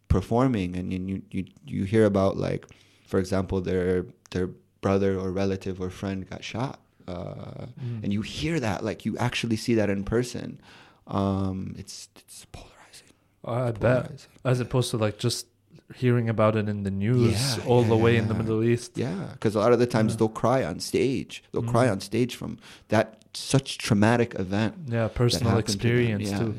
performing, 0.09 0.77
and 0.77 0.93
you, 0.93 1.23
you 1.31 1.45
you 1.67 1.85
hear 1.85 2.05
about 2.05 2.37
like, 2.37 2.67
for 3.07 3.19
example, 3.19 3.61
their 3.61 4.07
their 4.31 4.49
brother 4.81 5.19
or 5.19 5.33
relative 5.33 5.81
or 5.81 5.91
friend 5.91 6.29
got 6.31 6.45
shot, 6.45 6.81
uh, 7.09 7.67
Mm. 7.83 8.05
and 8.05 8.13
you 8.13 8.23
hear 8.23 8.61
that, 8.61 8.85
like 8.85 9.05
you 9.05 9.17
actually 9.19 9.57
see 9.57 9.75
that 9.75 9.91
in 9.91 10.05
person. 10.05 10.61
Um, 11.07 11.75
it's 11.79 12.09
it's 12.21 12.47
polarizing. 12.53 13.13
I 13.45 13.71
bet. 13.73 13.81
polarizing. 13.81 14.31
As 14.45 14.61
opposed 14.61 14.91
to 14.93 14.97
like 14.97 15.19
just 15.19 15.47
hearing 15.95 16.29
about 16.29 16.55
it 16.57 16.69
in 16.69 16.83
the 16.83 16.91
news 16.91 17.57
Yeah, 17.57 17.65
all 17.65 17.83
the 17.83 17.97
yeah, 17.97 18.03
way 18.03 18.17
in 18.17 18.29
the. 18.29 18.35
Middle 18.35 18.63
East. 18.63 18.93
Yeah, 18.97 19.31
because 19.33 19.55
a 19.55 19.59
lot 19.59 19.73
of 19.73 19.79
the 19.79 19.87
times 19.87 20.13
Yeah. 20.13 20.19
they'll 20.19 20.29
cry 20.29 20.65
on 20.65 20.81
stage. 20.81 21.43
They'll 21.53 21.63
cry 21.63 21.87
Mhm. 21.87 21.93
on 21.93 22.01
stage 22.01 22.37
from 22.37 22.59
that 22.89 23.25
such 23.35 23.79
traumatic 23.79 24.35
event. 24.39 24.75
Yeah, 24.87 25.09
personal 25.09 25.53
to 25.55 25.59
experience 25.59 26.31
yeah, 26.31 26.39
too. 26.39 26.55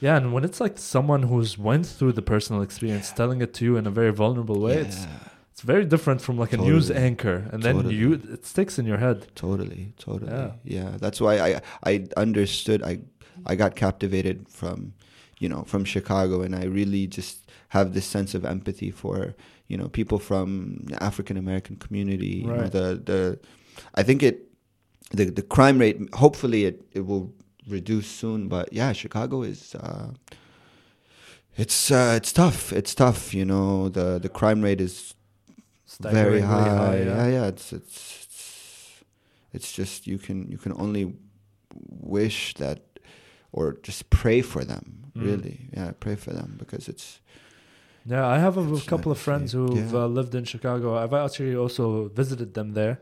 Yeah, 0.00 0.16
and 0.16 0.32
when 0.32 0.44
it's 0.44 0.60
like 0.60 0.78
someone 0.78 1.24
who's 1.24 1.58
went 1.58 1.86
through 1.86 2.12
the 2.12 2.22
personal 2.22 2.62
experience 2.62 3.10
telling 3.10 3.40
it 3.42 3.52
to 3.54 3.64
you 3.64 3.76
in 3.76 3.86
a 3.86 3.90
very 3.90 4.12
vulnerable 4.12 4.60
way, 4.60 4.74
it's 4.78 5.06
it's 5.52 5.62
very 5.62 5.84
different 5.84 6.20
from 6.20 6.38
like 6.38 6.52
a 6.52 6.56
news 6.56 6.88
anchor, 6.88 7.48
and 7.52 7.64
then 7.64 7.74
Totally. 7.76 7.96
you 7.96 8.12
it 8.32 8.46
sticks 8.46 8.78
in 8.78 8.86
your 8.86 8.98
head. 8.98 9.26
totally, 9.34 9.92
totally. 9.98 10.30
Yeah. 10.30 10.52
Yeah. 10.64 10.90
that's 11.00 11.20
why 11.20 11.34
I 11.40 11.60
I 11.82 12.04
understood. 12.16 12.82
I 12.84 13.00
I 13.44 13.56
got 13.56 13.74
captivated 13.74 14.48
from 14.48 14.92
you 15.40 15.48
know 15.48 15.64
from 15.64 15.84
Chicago, 15.84 16.42
and 16.42 16.54
I 16.54 16.64
really 16.64 17.06
just 17.08 17.47
have 17.68 17.92
this 17.92 18.06
sense 18.06 18.34
of 18.34 18.44
empathy 18.44 18.90
for 18.90 19.34
you 19.66 19.76
know 19.76 19.88
people 19.88 20.18
from 20.18 20.84
the 20.84 21.02
African 21.02 21.36
American 21.36 21.76
community. 21.76 22.42
You 22.44 22.46
know, 22.46 22.68
the 22.68 23.02
the 23.04 23.38
I 23.94 24.02
think 24.02 24.22
it 24.22 24.48
the 25.10 25.26
the 25.26 25.42
crime 25.42 25.78
rate. 25.78 25.98
Hopefully, 26.14 26.64
it 26.64 26.82
it 26.92 27.06
will 27.06 27.32
reduce 27.68 28.06
soon. 28.06 28.48
But 28.48 28.72
yeah, 28.72 28.92
Chicago 28.92 29.42
is. 29.42 29.74
Uh, 29.74 30.12
it's 31.56 31.90
uh, 31.90 32.14
it's 32.16 32.32
tough. 32.32 32.72
It's 32.72 32.94
tough. 32.94 33.34
You 33.34 33.44
know 33.44 33.88
the 33.88 34.18
the 34.18 34.28
crime 34.28 34.62
rate 34.62 34.80
is 34.80 35.14
very 36.00 36.40
Staggeringly 36.40 36.40
high. 36.42 36.98
yeah. 36.98 37.04
yeah. 37.04 37.28
yeah, 37.28 37.46
It's 37.46 37.72
it's 37.72 38.24
it's 38.24 39.04
it's 39.52 39.72
just 39.72 40.06
you 40.06 40.18
can 40.18 40.50
you 40.50 40.58
can 40.58 40.72
only 40.72 41.14
wish 41.74 42.54
that 42.54 42.80
or 43.52 43.76
just 43.82 44.08
pray 44.10 44.40
for 44.40 44.64
them. 44.64 45.10
Mm. 45.16 45.24
Really, 45.24 45.68
yeah, 45.72 45.92
pray 45.98 46.14
for 46.14 46.32
them 46.32 46.56
because 46.58 46.88
it's 46.88 47.20
yeah, 48.08 48.26
I 48.26 48.38
have 48.38 48.56
a 48.56 48.80
couple 48.86 49.12
of 49.12 49.18
friends 49.18 49.52
who've 49.52 49.92
yeah. 49.92 50.00
uh, 50.00 50.06
lived 50.06 50.34
in 50.34 50.44
Chicago. 50.44 50.96
I've 50.96 51.12
actually 51.12 51.54
also 51.54 52.08
visited 52.08 52.54
them 52.54 52.72
there, 52.72 53.00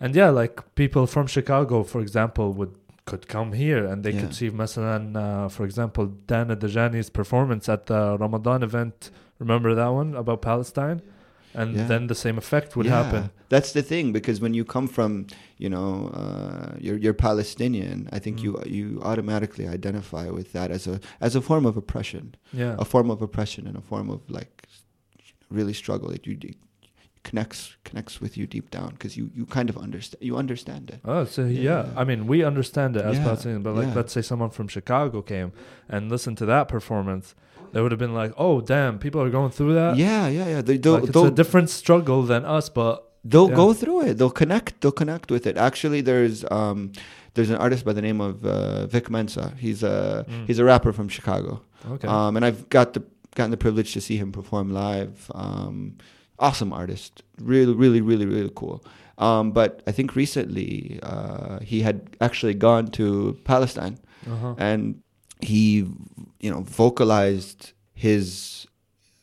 and 0.00 0.14
yeah, 0.14 0.30
like 0.30 0.74
people 0.74 1.06
from 1.06 1.26
Chicago, 1.26 1.82
for 1.82 2.00
example, 2.00 2.52
would 2.52 2.74
could 3.08 3.26
come 3.26 3.54
here 3.54 3.86
and 3.86 4.04
they 4.04 4.10
yeah. 4.10 4.20
could 4.20 4.34
see 4.34 4.50
مثلا 4.50 5.16
uh, 5.16 5.48
for 5.48 5.64
example 5.64 6.06
Dana 6.26 6.54
Dajani's 6.54 7.08
performance 7.08 7.66
at 7.66 7.86
the 7.86 8.18
Ramadan 8.18 8.62
event 8.62 9.10
remember 9.38 9.74
that 9.74 9.88
one 9.88 10.14
about 10.14 10.42
Palestine 10.42 11.00
yeah. 11.02 11.17
And 11.54 11.74
Yeah. 11.74 11.86
then 11.88 12.06
the 12.08 12.14
same 12.14 12.38
effect 12.38 12.76
would 12.76 12.86
Yeah, 12.86 13.02
happen. 13.02 13.30
That's 13.48 13.72
the 13.72 13.82
thing 13.82 14.12
because 14.12 14.40
when 14.40 14.54
you 14.54 14.64
come 14.64 14.86
from 14.88 15.26
you 15.56 15.70
know 15.70 16.08
uh, 16.20 16.76
you're 16.78 16.98
you're 16.98 17.14
Palestinian, 17.14 18.08
I 18.12 18.18
think 18.20 18.38
Mm. 18.38 18.42
you 18.44 18.50
you 18.78 19.00
automatically 19.02 19.66
identify 19.66 20.28
with 20.30 20.52
that 20.52 20.70
as 20.70 20.86
a 20.86 21.00
as 21.20 21.34
a 21.36 21.40
form 21.40 21.64
of 21.66 21.76
oppression, 21.76 22.34
Yeah. 22.52 22.76
a 22.78 22.84
form 22.84 23.10
of 23.10 23.22
oppression 23.22 23.66
and 23.66 23.76
a 23.76 23.80
form 23.80 24.10
of 24.10 24.20
like 24.28 24.68
really 25.50 25.72
struggle. 25.72 26.10
that 26.10 26.26
you 26.26 26.36
connects 27.24 27.76
connects 27.84 28.20
with 28.20 28.36
you 28.38 28.46
deep 28.46 28.70
down 28.70 28.90
because 28.90 29.16
you 29.16 29.30
you 29.34 29.44
kind 29.46 29.68
of 29.70 29.76
understand 29.76 30.22
you 30.28 30.36
understand 30.36 30.90
it. 30.90 31.00
Oh, 31.04 31.24
so 31.24 31.44
yeah. 31.44 31.62
Yeah. 31.62 31.86
I 31.96 32.04
mean, 32.04 32.26
we 32.26 32.44
understand 32.44 32.96
it 32.96 33.04
as 33.04 33.16
Yeah, 33.16 33.24
Palestinians, 33.26 33.62
but 33.62 33.74
like, 33.74 33.88
yeah. 33.88 33.94
let's 33.94 34.12
say 34.12 34.22
someone 34.22 34.50
from 34.50 34.68
Chicago 34.68 35.22
came 35.22 35.50
and 35.88 36.10
listened 36.10 36.38
to 36.38 36.46
that 36.46 36.68
performance, 36.68 37.34
they 37.72 37.80
would 37.80 37.92
have 37.92 37.98
been 37.98 38.14
like, 38.14 38.32
"Oh, 38.36 38.60
damn, 38.60 38.98
people 38.98 39.20
are 39.22 39.30
going 39.30 39.50
through 39.50 39.74
that." 39.74 39.96
yeah, 39.96 40.28
yeah, 40.28 40.48
yeah. 40.48 40.62
They, 40.62 40.76
they'll, 40.76 40.94
like, 40.94 41.04
it's 41.04 41.12
they'll, 41.12 41.26
a 41.26 41.30
different 41.30 41.70
struggle 41.70 42.22
than 42.22 42.44
us, 42.44 42.68
but 42.68 43.12
they'll 43.24 43.50
yeah. 43.50 43.56
go 43.56 43.72
through 43.72 44.02
it. 44.02 44.18
They'll 44.18 44.30
connect. 44.30 44.80
They'll 44.80 44.92
connect 44.92 45.30
with 45.30 45.46
it. 45.46 45.56
Actually, 45.56 46.00
there's 46.00 46.44
um, 46.50 46.92
there's 47.34 47.50
an 47.50 47.56
artist 47.56 47.84
by 47.84 47.92
the 47.92 48.02
name 48.02 48.20
of 48.20 48.44
uh, 48.44 48.86
Vic 48.86 49.10
Mensa. 49.10 49.54
He's 49.58 49.82
a 49.82 50.24
Mm. 50.28 50.46
he's 50.46 50.58
a 50.58 50.64
rapper 50.64 50.92
from 50.92 51.08
Chicago. 51.08 51.62
okay, 51.88 52.08
Um, 52.08 52.36
and 52.36 52.44
I've 52.44 52.68
got 52.68 52.94
the 52.94 53.02
gotten 53.34 53.50
the 53.50 53.56
privilege 53.56 53.92
to 53.92 54.00
see 54.00 54.16
him 54.16 54.32
perform 54.32 54.70
live. 54.72 55.30
Um, 55.34 55.98
awesome 56.38 56.72
artist, 56.72 57.22
really, 57.40 57.74
really, 57.74 58.00
really, 58.00 58.26
really 58.26 58.50
cool. 58.54 58.84
Um, 59.18 59.50
but 59.52 59.82
I 59.86 59.92
think 59.92 60.14
recently 60.14 61.00
uh, 61.02 61.58
he 61.60 61.82
had 61.82 62.16
actually 62.20 62.54
gone 62.54 62.86
to 62.98 63.36
Palestine 63.44 63.98
uh-huh. 64.30 64.54
and 64.58 65.02
he, 65.40 65.86
you 66.40 66.50
know, 66.50 66.60
vocalized 66.60 67.72
his, 67.94 68.66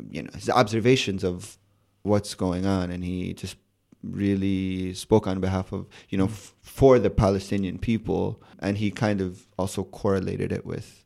you 0.09 0.23
know, 0.23 0.29
his 0.33 0.49
observations 0.49 1.23
of 1.23 1.57
what's 2.03 2.35
going 2.35 2.65
on, 2.65 2.91
and 2.91 3.03
he 3.03 3.33
just 3.33 3.57
really 4.03 4.93
spoke 4.93 5.27
on 5.27 5.39
behalf 5.39 5.71
of, 5.71 5.87
you 6.09 6.17
know, 6.17 6.27
mm. 6.27 6.31
f- 6.31 6.53
for 6.61 6.99
the 6.99 7.09
Palestinian 7.09 7.79
people, 7.79 8.41
and 8.59 8.77
he 8.77 8.91
kind 8.91 9.21
of 9.21 9.47
also 9.57 9.83
correlated 9.83 10.51
it 10.51 10.65
with 10.65 11.03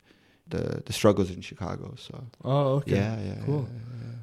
the 0.47 0.83
the 0.85 0.93
struggles 0.93 1.29
in 1.29 1.41
Chicago. 1.41 1.95
So 1.97 2.25
oh, 2.43 2.67
okay, 2.75 2.95
yeah, 2.95 3.17
yeah, 3.21 3.35
cool. 3.45 3.67
yeah, 3.71 4.07
yeah. 4.07 4.15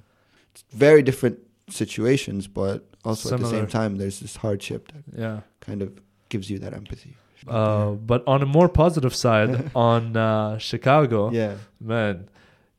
It's 0.53 0.65
very 0.73 1.03
different 1.03 1.39
situations, 1.69 2.47
but 2.47 2.87
also 3.05 3.35
at 3.35 3.41
the 3.41 3.49
same 3.49 3.67
time, 3.67 3.97
there's 3.97 4.21
this 4.21 4.37
hardship 4.37 4.93
that 4.93 5.19
yeah. 5.19 5.41
kind 5.61 5.83
of 5.83 6.01
gives 6.29 6.51
you 6.51 6.59
that 6.59 6.75
empathy. 6.75 7.17
Uh, 7.47 7.91
but 7.93 8.23
on 8.27 8.43
a 8.43 8.47
more 8.47 8.69
positive 8.69 9.15
side, 9.15 9.71
on 9.77 10.17
uh, 10.17 10.59
Chicago, 10.59 11.31
yeah. 11.31 11.55
man, 11.81 12.29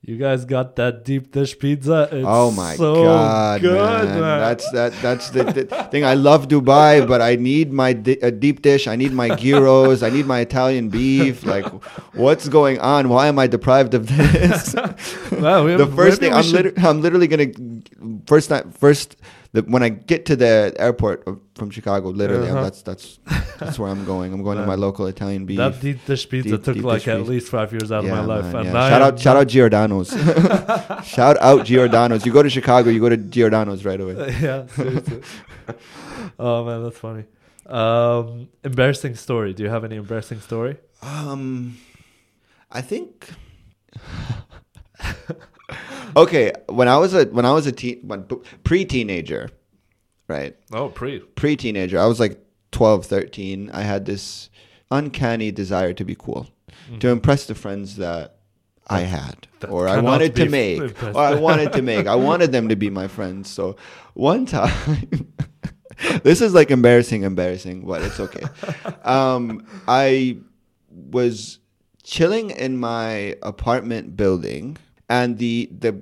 you 0.02 0.16
guys 0.18 0.46
got 0.46 0.76
that 0.78 1.04
deep 1.04 1.32
dish 1.32 1.58
pizza. 1.60 2.08
It's 2.12 2.26
oh 2.28 2.52
my 2.52 2.76
so 2.76 3.04
god, 3.04 3.62
good, 3.62 3.74
man. 4.06 4.20
man. 4.22 4.40
That's 4.40 4.72
that. 4.72 4.94
That's 5.02 5.30
the, 5.32 5.44
the 5.44 5.64
thing. 5.92 6.06
I 6.06 6.14
love 6.14 6.48
Dubai, 6.48 7.06
but 7.08 7.22
I 7.22 7.36
need 7.36 7.72
my 7.74 7.94
di- 7.94 8.20
a 8.22 8.32
deep 8.32 8.62
dish. 8.62 8.88
I 8.88 8.96
need 8.96 9.12
my 9.12 9.36
gyros. 9.36 10.04
I 10.04 10.10
need 10.10 10.26
my 10.26 10.40
Italian 10.40 10.90
beef. 10.90 11.46
Like, 11.46 11.66
what's 12.14 12.48
going 12.48 12.80
on? 12.80 13.10
Why 13.10 13.28
am 13.28 13.38
I 13.40 13.48
deprived 13.48 13.94
of 13.94 14.08
this? 14.08 14.76
Wow, 15.32 15.66
we- 15.66 15.76
the 15.76 15.88
first 15.88 16.20
thing 16.20 16.34
I'm, 16.34 16.44
should- 16.44 16.66
liter- 16.66 16.74
I'm 16.88 17.02
literally 17.02 17.28
gonna 17.28 17.52
first 18.28 18.50
time 18.50 18.72
first 18.72 19.18
the, 19.58 19.62
when 19.74 19.84
I 19.84 19.90
get 19.90 20.26
to 20.30 20.36
the 20.36 20.74
airport 20.78 21.24
from 21.58 21.70
Chicago, 21.72 22.10
literally 22.10 22.50
Uh-huh. 22.50 22.64
that's 22.64 22.82
that's 22.82 23.20
that's 23.60 23.78
where 23.80 23.90
I'm 23.94 24.06
going. 24.06 24.34
I'm 24.34 24.44
going 24.44 24.58
to 24.58 24.66
my 24.74 24.76
local 24.76 25.06
Italian 25.08 25.46
beef. 25.46 25.58
That 25.58 25.80
deep 25.82 26.00
dish 26.06 26.28
pizza 26.30 26.50
Deep- 26.58 26.64
took 26.64 26.76
deep 26.76 26.84
like 26.84 27.08
at 27.08 27.18
pizza. 27.18 27.32
least 27.34 27.48
five 27.50 27.70
years 27.76 27.92
out 27.92 28.04
Yeah, 28.04 28.20
of 28.20 28.28
my 28.28 28.36
life. 28.36 28.54
man, 28.54 28.66
yeah. 28.66 28.72
now 28.74 28.90
Shout 28.90 29.02
out, 29.08 29.20
shout 29.20 29.38
out 29.38 29.48
Giordano's. 29.48 30.10
shout 31.16 31.38
out 31.50 31.66
Giordano's. 31.66 32.26
You 32.26 32.32
go 32.34 32.44
to 32.44 32.50
Chicago, 32.50 32.90
you 32.90 33.00
go 33.00 33.10
to 33.10 33.18
Giordano's 33.18 33.84
right 33.86 34.00
away. 34.00 34.16
yeah, 34.42 34.66
seriously. 34.68 35.22
oh 36.40 36.64
man, 36.66 36.84
that's 36.84 36.98
funny. 36.98 37.26
Um, 37.66 38.48
embarrassing 38.64 39.16
story. 39.16 39.54
Do 39.54 39.64
you 39.64 39.70
have 39.70 39.84
any 39.84 39.96
embarrassing 39.98 40.40
story? 40.42 40.78
Um, 41.02 41.78
I 42.72 42.82
think. 42.82 43.30
Okay, 46.16 46.54
when 46.68 46.88
I 46.88 46.98
was 46.98 47.14
a 47.14 47.26
when 47.26 47.46
I 47.46 47.52
was 47.52 47.68
a 47.68 47.72
teen, 47.72 48.00
when 48.04 48.24
pre 48.64 48.86
teenager, 48.86 49.50
right? 50.28 50.56
Oh, 50.72 50.90
pre. 50.90 51.20
Pre 51.20 51.56
teenager, 51.56 52.00
I 52.00 52.06
was 52.06 52.20
like 52.20 52.40
12, 52.72 53.06
13. 53.06 53.72
I 53.74 53.82
had 53.82 54.06
this 54.06 54.50
uncanny 54.92 55.52
desire 55.52 55.94
to 55.94 56.06
be 56.06 56.16
cool, 56.16 56.48
to 57.00 57.10
impress 57.10 57.46
the 57.46 57.56
friends 57.56 57.98
that 57.98 58.38
I 58.88 59.02
had, 59.02 59.48
that 59.60 59.70
or 59.70 59.88
I 59.88 60.00
wanted 60.00 60.36
to 60.36 60.50
make, 60.50 60.80
impressed. 60.80 61.16
or 61.16 61.22
I 61.22 61.36
wanted 61.36 61.74
to 61.74 61.82
make. 61.82 62.08
I 62.08 62.16
wanted 62.30 62.52
them 62.52 62.70
to 62.70 62.76
be 62.76 62.90
my 62.90 63.08
friends. 63.08 63.50
So 63.50 63.76
one 64.14 64.46
time. 64.46 65.34
this 66.24 66.42
is 66.42 66.54
like 66.54 66.70
embarrassing, 66.72 67.24
embarrassing, 67.24 67.86
but 67.86 68.02
it's 68.02 68.20
okay. 68.20 68.44
Um, 69.04 69.66
I 69.88 70.38
was 70.92 71.60
chilling 72.04 72.50
in 72.52 72.78
my 72.78 73.36
apartment 73.42 74.18
building, 74.18 74.78
and 75.10 75.38
the 75.38 75.70
the 75.78 76.02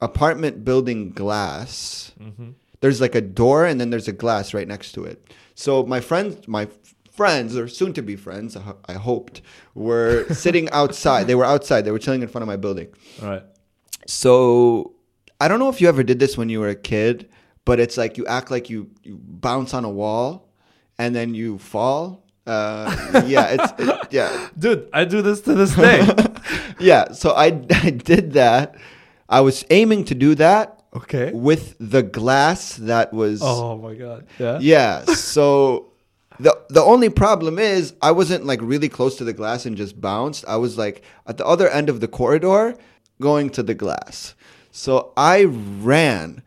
apartment 0.00 0.64
building 0.64 1.10
glass. 1.10 2.12
Mm-hmm. 2.20 2.50
There's 2.80 3.00
like 3.00 3.14
a 3.14 3.20
door, 3.20 3.64
and 3.64 3.80
then 3.80 3.90
there's 3.90 4.08
a 4.08 4.12
glass 4.12 4.52
right 4.52 4.68
next 4.68 4.92
to 4.92 5.04
it. 5.04 5.32
So 5.54 5.84
my 5.84 6.00
friends, 6.00 6.46
my 6.46 6.68
friends, 7.12 7.56
or 7.56 7.68
soon 7.68 7.92
to 7.94 8.02
be 8.02 8.16
friends, 8.16 8.56
I 8.86 8.92
hoped, 8.92 9.40
were 9.74 10.26
sitting 10.34 10.68
outside. 10.70 11.26
They 11.26 11.34
were 11.34 11.44
outside. 11.44 11.82
They 11.84 11.92
were 11.92 11.98
chilling 11.98 12.22
in 12.22 12.28
front 12.28 12.42
of 12.42 12.48
my 12.48 12.56
building. 12.56 12.88
All 13.22 13.30
right. 13.30 13.42
So 14.06 14.94
I 15.40 15.48
don't 15.48 15.58
know 15.58 15.68
if 15.68 15.80
you 15.80 15.88
ever 15.88 16.02
did 16.02 16.18
this 16.18 16.36
when 16.36 16.48
you 16.48 16.60
were 16.60 16.68
a 16.68 16.74
kid, 16.74 17.28
but 17.64 17.80
it's 17.80 17.96
like 17.96 18.18
you 18.18 18.26
act 18.26 18.50
like 18.50 18.68
you, 18.68 18.90
you 19.02 19.18
bounce 19.22 19.72
on 19.72 19.84
a 19.84 19.90
wall 19.90 20.48
and 20.98 21.14
then 21.14 21.34
you 21.34 21.58
fall. 21.58 22.23
Uh, 22.46 23.22
yeah, 23.26 23.56
it's 23.58 23.72
it, 23.78 24.08
yeah, 24.10 24.48
Dude, 24.58 24.88
I 24.92 25.04
do 25.04 25.22
this 25.22 25.40
to 25.42 25.54
this 25.54 25.74
day. 25.74 26.06
yeah. 26.78 27.12
So 27.12 27.32
I 27.32 27.46
I 27.70 27.90
did 27.90 28.32
that. 28.34 28.76
I 29.28 29.40
was 29.40 29.64
aiming 29.70 30.04
to 30.06 30.14
do 30.14 30.34
that 30.34 30.82
okay. 30.94 31.32
with 31.32 31.74
the 31.80 32.02
glass 32.02 32.76
that 32.76 33.12
was 33.12 33.40
Oh 33.42 33.78
my 33.78 33.94
god. 33.94 34.26
Yeah. 34.38 34.58
yeah. 34.60 35.04
So 35.04 35.92
the 36.38 36.56
the 36.68 36.82
only 36.82 37.08
problem 37.08 37.58
is 37.58 37.94
I 38.02 38.10
wasn't 38.10 38.44
like 38.44 38.60
really 38.60 38.88
close 38.88 39.16
to 39.16 39.24
the 39.24 39.32
glass 39.32 39.64
and 39.64 39.76
just 39.76 40.00
bounced. 40.00 40.44
I 40.46 40.56
was 40.56 40.76
like 40.76 41.02
at 41.26 41.38
the 41.38 41.46
other 41.46 41.68
end 41.68 41.88
of 41.88 42.00
the 42.00 42.08
corridor 42.08 42.76
going 43.20 43.50
to 43.50 43.62
the 43.62 43.74
glass. 43.74 44.34
So 44.70 45.12
I 45.16 45.44
ran 45.44 46.42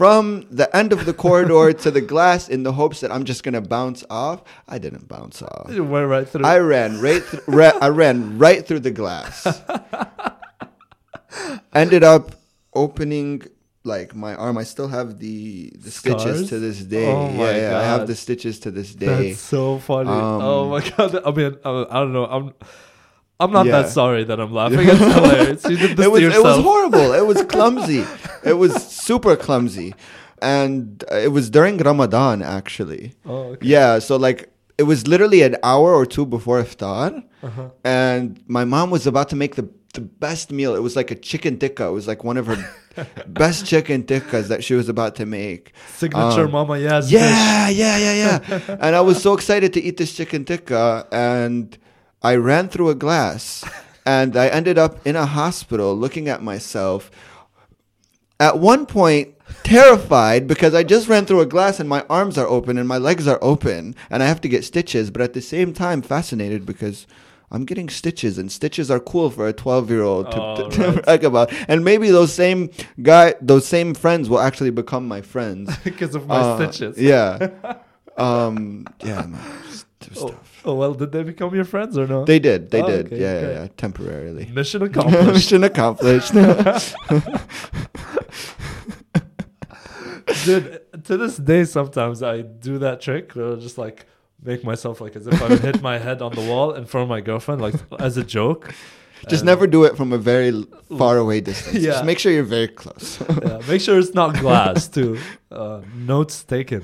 from 0.00 0.46
the 0.50 0.74
end 0.74 0.94
of 0.94 1.04
the 1.04 1.12
corridor 1.12 1.74
to 1.74 1.90
the 1.90 2.00
glass 2.00 2.48
in 2.48 2.62
the 2.62 2.72
hopes 2.72 3.00
that 3.00 3.12
I'm 3.12 3.24
just 3.24 3.42
gonna 3.42 3.60
bounce 3.60 4.02
off. 4.08 4.42
I 4.66 4.78
didn't 4.78 5.08
bounce 5.08 5.42
off. 5.42 5.70
You 5.70 5.84
went 5.84 6.08
right 6.08 6.26
through. 6.26 6.46
I 6.46 6.56
ran 6.56 7.02
right. 7.02 7.22
Th- 7.30 7.42
ra- 7.46 7.76
I 7.82 7.90
ran 7.90 8.38
right 8.38 8.66
through 8.66 8.80
the 8.80 8.92
glass. 8.92 9.44
ended 11.74 12.02
up 12.02 12.34
opening 12.72 13.42
like 13.84 14.14
my 14.14 14.34
arm. 14.34 14.56
I 14.56 14.64
still 14.64 14.88
have 14.88 15.18
the 15.18 15.70
the 15.76 15.90
stitches 15.90 16.48
to 16.48 16.58
this 16.58 16.80
day. 16.80 17.06
Oh 17.06 17.28
my 17.28 17.50
yeah, 17.50 17.72
yeah, 17.72 17.78
I 17.78 17.82
have 17.82 18.06
the 18.06 18.16
stitches 18.16 18.58
to 18.60 18.70
this 18.70 18.94
day. 18.94 19.32
That's 19.32 19.40
so 19.40 19.80
funny. 19.80 20.08
Um, 20.08 20.40
oh 20.40 20.70
my 20.70 20.80
god! 20.96 21.14
I 21.26 21.30
mean, 21.30 21.58
I, 21.62 21.86
I 21.90 21.94
don't 22.00 22.14
know. 22.14 22.24
I'm, 22.24 22.54
I'm 23.40 23.52
not 23.58 23.66
Yeah. 23.66 23.76
that 23.82 23.88
sorry 24.00 24.22
that 24.30 24.38
I'm 24.44 24.52
laughing. 24.60 24.86
It's 24.92 25.14
hilarious. 25.16 25.64
You 25.72 25.76
did 25.84 25.96
this 25.96 26.06
it 26.06 26.10
was 26.12 26.20
to 26.22 26.30
it 26.38 26.42
was 26.48 26.58
horrible. 26.70 27.08
It 27.20 27.26
was 27.32 27.38
clumsy. 27.54 28.02
it 28.52 28.56
was 28.64 28.72
super 29.08 29.34
clumsy, 29.44 29.94
and 30.42 31.04
uh, 31.10 31.16
it 31.26 31.32
was 31.32 31.50
during 31.50 31.76
Ramadan 31.78 32.42
actually. 32.42 33.14
oh, 33.26 33.52
okay. 33.52 33.66
Yeah, 33.66 33.98
so 33.98 34.16
like 34.16 34.40
it 34.78 34.84
was 34.84 35.06
literally 35.06 35.42
an 35.42 35.56
hour 35.62 35.94
or 35.94 36.06
two 36.06 36.26
before 36.36 36.62
iftar, 36.62 37.10
Uh-huh. 37.42 37.70
and 37.84 38.40
my 38.46 38.64
mom 38.64 38.90
was 38.90 39.06
about 39.06 39.28
to 39.30 39.36
make 39.36 39.54
the 39.60 39.66
the 39.98 40.00
best 40.26 40.52
meal. 40.52 40.72
It 40.78 40.82
was 40.88 40.94
like 41.00 41.10
a 41.10 41.18
chicken 41.30 41.58
tikka. 41.58 41.84
It 41.92 41.94
was 42.00 42.06
like 42.06 42.22
one 42.30 42.36
of 42.40 42.46
her 42.46 42.58
best 43.42 43.66
chicken 43.66 44.04
tikkas 44.10 44.46
that 44.52 44.62
she 44.66 44.74
was 44.80 44.88
about 44.88 45.12
to 45.20 45.26
make. 45.26 45.72
Signature 46.02 46.44
Um, 46.46 46.52
Mama 46.52 46.78
Yes. 46.78 47.04
dish. 47.10 47.18
Yeah, 47.20 47.68
yeah, 47.82 47.96
yeah, 48.06 48.16
yeah. 48.24 48.76
and 48.84 48.92
I 48.94 49.02
was 49.10 49.16
so 49.20 49.30
excited 49.38 49.72
to 49.76 49.80
eat 49.82 49.96
this 49.96 50.12
chicken 50.18 50.44
tikka, 50.44 51.06
and 51.10 51.76
I 52.22 52.36
ran 52.36 52.68
through 52.68 52.90
a 52.90 52.94
glass, 52.94 53.64
and 54.06 54.36
I 54.36 54.48
ended 54.48 54.78
up 54.78 55.06
in 55.06 55.16
a 55.16 55.26
hospital 55.26 55.94
looking 55.96 56.28
at 56.28 56.42
myself. 56.42 57.10
At 58.38 58.58
one 58.58 58.86
point, 58.86 59.34
terrified 59.64 60.46
because 60.46 60.74
I 60.74 60.82
just 60.82 61.08
ran 61.08 61.26
through 61.26 61.40
a 61.40 61.46
glass 61.46 61.78
and 61.78 61.88
my 61.88 62.04
arms 62.08 62.38
are 62.38 62.46
open 62.46 62.78
and 62.78 62.88
my 62.88 62.96
legs 62.98 63.28
are 63.28 63.38
open, 63.42 63.94
and 64.10 64.22
I 64.22 64.26
have 64.26 64.40
to 64.42 64.48
get 64.48 64.64
stitches. 64.64 65.10
But 65.10 65.22
at 65.22 65.32
the 65.34 65.42
same 65.42 65.72
time, 65.72 66.02
fascinated 66.02 66.64
because. 66.66 67.06
I'm 67.52 67.64
getting 67.64 67.88
stitches, 67.88 68.38
and 68.38 68.46
stitches 68.52 68.92
are 68.92 69.00
cool 69.00 69.28
for 69.28 69.48
a 69.48 69.52
12 69.52 69.90
year 69.90 70.02
old 70.04 70.30
to, 70.30 70.40
Oh, 70.40 70.68
to, 70.70 70.82
right. 70.92 71.04
brag 71.04 71.24
about. 71.24 71.52
And 71.66 71.84
maybe 71.84 72.08
those 72.08 72.32
same 72.32 72.70
guy, 73.02 73.34
those 73.40 73.66
same 73.66 73.92
friends 73.92 74.28
will 74.30 74.38
actually 74.38 74.70
become 74.70 75.08
my 75.08 75.20
friends. 75.20 75.76
because 75.82 76.14
of 76.14 76.28
my 76.28 76.36
Uh, 76.36 76.70
stitches. 76.70 76.96
Yeah. 76.96 77.48
Um. 78.16 78.86
Yeah. 79.02 79.26
Man. 79.26 79.40
Oh, 80.16 80.28
tough. 80.28 80.49
Oh, 80.64 80.74
well, 80.74 80.94
did 80.94 81.12
they 81.12 81.22
become 81.22 81.54
your 81.54 81.64
friends 81.64 81.96
or 81.98 82.06
no? 82.06 82.24
They 82.24 82.38
did. 82.38 82.70
They 82.70 82.82
Oh, 82.82 82.86
did. 82.86 83.06
okay, 83.06 83.20
yeah, 83.20 83.28
okay. 83.32 83.52
yeah. 83.54 83.62
Yeah. 83.62 83.68
Temporarily. 83.76 84.46
Mission 84.46 84.82
accomplished. 84.88 85.26
Mission 85.26 85.64
accomplished. 85.64 86.32
Dude, 90.44 90.80
to 91.04 91.16
this 91.16 91.36
day, 91.36 91.64
sometimes 91.64 92.22
I 92.22 92.42
do 92.42 92.78
that 92.78 93.00
trick 93.00 93.32
where 93.32 93.46
I'll 93.46 93.56
just 93.56 93.78
like 93.78 94.06
make 94.42 94.62
myself 94.64 95.00
like 95.00 95.16
as 95.16 95.26
if 95.26 95.42
I 95.42 95.48
would 95.48 95.60
hit 95.60 95.82
my 95.82 95.98
head 95.98 96.22
on 96.22 96.32
the 96.34 96.40
wall 96.42 96.72
in 96.72 96.86
front 96.86 97.02
of 97.04 97.08
my 97.08 97.20
girlfriend, 97.20 97.60
like 97.60 97.74
as 97.98 98.16
a 98.16 98.24
joke. 98.24 98.72
Just 99.28 99.42
And, 99.42 99.46
never 99.48 99.66
do 99.66 99.84
it 99.84 99.96
from 99.98 100.12
a 100.14 100.18
very 100.18 100.64
far 100.96 101.18
away 101.18 101.40
distance. 101.42 101.74
Yeah. 101.84 101.90
Just 101.92 102.04
make 102.06 102.18
sure 102.18 102.32
you're 102.32 102.42
very 102.44 102.68
close. 102.68 103.20
Yeah, 103.42 103.60
make 103.68 103.80
sure 103.82 103.98
it's 103.98 104.14
not 104.14 104.38
glass 104.38 104.88
too. 104.88 105.18
Uh, 105.50 105.82
notes 105.94 106.42
taken. 106.44 106.82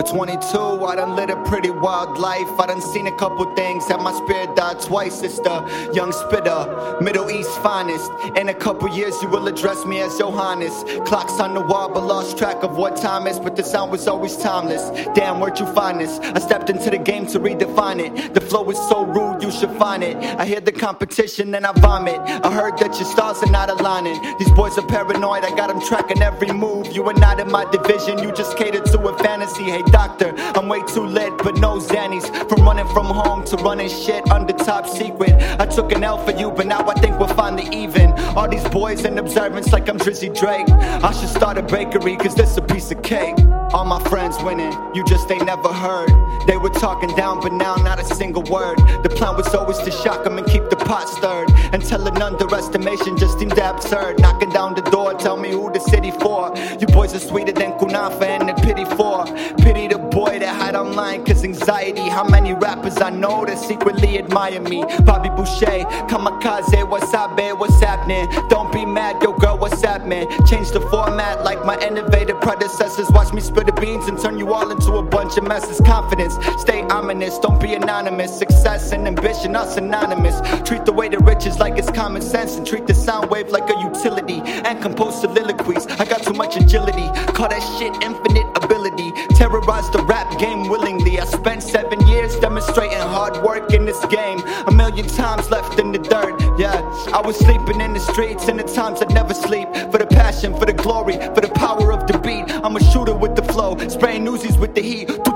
For 0.00 0.06
22, 0.06 0.58
I 0.86 0.96
done 0.96 1.14
lived 1.14 1.30
a 1.30 1.44
pretty 1.44 1.68
wild 1.68 2.16
life. 2.16 2.48
I 2.58 2.68
done 2.68 2.80
seen 2.80 3.06
a 3.06 3.12
couple 3.12 3.44
things, 3.54 3.86
had 3.86 4.00
my 4.00 4.14
spirit 4.14 4.56
die 4.56 4.72
twice. 4.80 5.20
It's 5.20 5.38
the 5.40 5.90
young 5.92 6.10
spitter, 6.10 6.96
Middle 7.02 7.30
East 7.30 7.50
finest. 7.60 8.10
In 8.34 8.48
a 8.48 8.54
couple 8.54 8.88
years, 8.88 9.20
you 9.20 9.28
will 9.28 9.46
address 9.46 9.84
me 9.84 10.00
as 10.00 10.18
highness. 10.18 10.84
Clocks 11.04 11.38
on 11.38 11.52
the 11.52 11.60
wall, 11.60 11.90
but 11.90 12.02
lost 12.02 12.38
track 12.38 12.62
of 12.62 12.78
what 12.78 12.96
time 12.96 13.26
is. 13.26 13.38
But 13.38 13.56
the 13.56 13.62
sound 13.62 13.92
was 13.92 14.08
always 14.08 14.38
timeless. 14.38 14.88
Damn, 15.14 15.38
where'd 15.38 15.60
you 15.60 15.66
find 15.74 16.00
this? 16.00 16.18
I 16.18 16.38
stepped 16.38 16.70
into 16.70 16.88
the 16.88 16.96
game 16.96 17.26
to 17.26 17.38
redefine 17.38 18.00
it. 18.00 18.32
The 18.32 18.40
flow 18.40 18.70
is 18.70 18.78
so 18.88 19.04
rude, 19.04 19.29
you 19.50 19.58
should 19.58 19.76
find 19.78 20.04
it. 20.04 20.16
I 20.38 20.46
hear 20.46 20.60
the 20.60 20.70
competition 20.70 21.54
and 21.54 21.66
I 21.66 21.72
vomit. 21.72 22.20
I 22.20 22.52
heard 22.52 22.78
that 22.78 22.94
your 22.98 23.04
stars 23.04 23.42
are 23.42 23.50
not 23.50 23.68
aligning. 23.68 24.20
These 24.38 24.52
boys 24.52 24.78
are 24.78 24.86
paranoid, 24.86 25.44
I 25.44 25.50
got 25.56 25.68
them 25.68 25.80
tracking 25.80 26.22
every 26.22 26.52
move. 26.52 26.92
You 26.92 27.04
are 27.06 27.14
not 27.14 27.40
in 27.40 27.50
my 27.50 27.68
division, 27.70 28.18
you 28.18 28.32
just 28.32 28.56
cater 28.56 28.80
to 28.80 28.98
a 29.08 29.18
fantasy. 29.18 29.64
Hey, 29.64 29.82
doctor, 29.82 30.32
I'm 30.54 30.68
way 30.68 30.82
too 30.84 31.04
lit, 31.04 31.36
but 31.38 31.56
no 31.56 31.78
Xannies. 31.78 32.26
From 32.48 32.62
running 32.62 32.86
from 32.88 33.06
home 33.06 33.44
to 33.46 33.56
running 33.56 33.88
shit 33.88 34.30
under 34.30 34.52
top 34.52 34.86
secret. 34.86 35.32
I 35.58 35.66
took 35.66 35.90
an 35.92 36.04
L 36.04 36.24
for 36.24 36.32
you, 36.32 36.52
but 36.52 36.66
now 36.66 36.88
I 36.88 36.94
think 37.00 37.18
we're 37.18 37.34
finally 37.34 37.68
even. 37.76 38.12
All 38.36 38.48
these 38.48 38.68
boys 38.68 39.04
in 39.04 39.18
observance 39.18 39.72
like 39.72 39.88
I'm 39.88 39.98
Drizzy 39.98 40.30
Drake. 40.38 40.68
I 40.70 41.10
should 41.12 41.28
start 41.28 41.58
a 41.58 41.62
bakery, 41.62 42.16
cause 42.16 42.36
this 42.36 42.56
a 42.56 42.62
piece 42.62 42.92
of 42.92 43.02
cake. 43.02 43.36
All 43.72 43.84
my 43.84 44.02
friends 44.08 44.36
winning, 44.44 44.72
you 44.94 45.04
just 45.04 45.28
ain't 45.30 45.46
never 45.46 45.72
heard. 45.72 46.10
They 46.46 46.56
were 46.56 46.70
talking 46.70 47.14
down, 47.16 47.40
but 47.40 47.52
now 47.52 47.76
not 47.76 48.00
a 48.00 48.04
single 48.04 48.42
word. 48.44 48.78
The 49.02 49.08
plan 49.08 49.36
was 49.36 49.54
always 49.54 49.78
to 49.78 49.90
shock 49.90 50.24
them 50.24 50.38
and 50.38 50.46
keep 50.46 50.68
the 50.70 50.76
pot 50.76 51.08
stirred. 51.08 51.50
Until 51.72 52.06
an 52.06 52.20
underestimation 52.20 53.16
just 53.18 53.38
seemed 53.38 53.58
absurd. 53.58 54.18
Knocking 54.20 54.50
down 54.50 54.74
the 54.74 54.82
door, 54.82 55.14
tell 55.14 55.36
me 55.36 55.50
who 55.50 55.72
the 55.72 55.80
city 55.80 56.10
for. 56.10 56.52
You 56.80 56.86
boys 56.86 57.14
are 57.14 57.20
sweeter 57.20 57.52
than 57.52 57.72
kunafa 57.78 58.22
and 58.22 58.48
the 58.48 58.54
pity 58.54 58.84
for. 58.84 59.24
Pity 59.62 59.88
the 59.88 59.98
boy 59.98 60.38
that 60.38 60.54
hide 60.60 60.74
online, 60.74 61.24
cause 61.24 61.44
anxiety. 61.44 62.08
How 62.08 62.24
many 62.24 62.54
rappers 62.54 63.00
I 63.00 63.10
know 63.10 63.44
that 63.44 63.58
secretly 63.58 64.18
admire 64.18 64.60
me? 64.60 64.84
Bobby 65.04 65.28
Boucher, 65.30 65.84
kamikaze, 66.10 66.88
wasabi, 66.88 67.56
what's 67.58 67.80
happening? 67.80 68.28
Don't 68.48 68.72
be 68.72 68.84
mad, 68.84 69.22
yo 69.22 69.32
girl, 69.32 69.58
what's 69.58 69.82
happening? 69.82 70.28
Change 70.46 70.70
the 70.70 70.80
format 70.90 71.44
like 71.44 71.64
my 71.64 71.78
innovative 71.80 72.40
predecessors. 72.40 73.10
Watch 73.10 73.32
me 73.32 73.40
spill 73.40 73.64
the 73.64 73.72
beans 73.72 74.06
and 74.08 74.18
turn 74.18 74.38
you 74.38 74.52
all 74.52 74.70
into 74.70 74.92
a 74.94 75.02
bunch 75.02 75.36
of 75.36 75.44
messes. 75.44 75.80
Confidence, 75.80 76.29
stay 76.58 76.82
ominous, 76.82 77.38
don't 77.38 77.60
be 77.60 77.74
anonymous. 77.74 78.36
Success 78.36 78.92
and 78.92 79.06
ambition 79.06 79.56
are 79.56 79.66
synonymous. 79.66 80.40
Treat 80.68 80.84
the 80.84 80.92
way 80.92 81.08
to 81.08 81.18
riches 81.18 81.58
like 81.58 81.78
it's 81.78 81.90
common 81.90 82.22
sense 82.22 82.56
and 82.56 82.66
treat 82.66 82.86
the 82.86 82.94
sound 82.94 83.30
wave 83.30 83.48
like 83.48 83.68
a 83.70 83.78
utility. 83.80 84.40
And 84.44 84.80
compose 84.82 85.20
soliloquies. 85.20 85.86
I 85.98 86.04
got 86.04 86.22
too 86.22 86.32
much 86.32 86.56
agility. 86.56 87.08
Call 87.32 87.48
that 87.48 87.62
shit 87.78 87.94
infinite 88.02 88.46
ability. 88.62 89.12
Terrorize 89.34 89.90
the 89.90 90.02
rap 90.04 90.38
game 90.38 90.68
willingly. 90.68 91.20
I 91.20 91.24
spent 91.24 91.62
seven 91.62 92.06
years 92.06 92.38
demonstrating 92.38 92.98
hard 92.98 93.42
work 93.42 93.72
in 93.72 93.84
this 93.84 94.04
game. 94.06 94.40
A 94.66 94.72
million 94.72 95.06
times 95.06 95.50
left 95.50 95.78
in 95.78 95.92
the 95.92 95.98
dirt. 95.98 96.40
Yeah, 96.58 96.80
I 97.12 97.20
was 97.24 97.36
sleeping 97.38 97.80
in 97.80 97.92
the 97.94 98.00
streets 98.00 98.48
in 98.48 98.56
the 98.56 98.64
times 98.64 99.02
I'd 99.02 99.14
never 99.14 99.34
sleep. 99.34 99.68
For 99.90 99.98
the 99.98 100.06
passion, 100.06 100.54
for 100.58 100.66
the 100.66 100.72
glory, 100.72 101.14
for 101.34 101.40
the 101.40 101.52
power 101.54 101.92
of 101.92 102.06
the 102.06 102.18
beat. 102.18 102.44
I'm 102.64 102.76
a 102.76 102.84
shooter 102.92 103.14
with 103.14 103.34
the 103.36 103.42
flow, 103.42 103.76
spraying 103.88 104.26
Uzis 104.26 104.58
with 104.58 104.74
the 104.74 104.82
heat. 104.82 105.29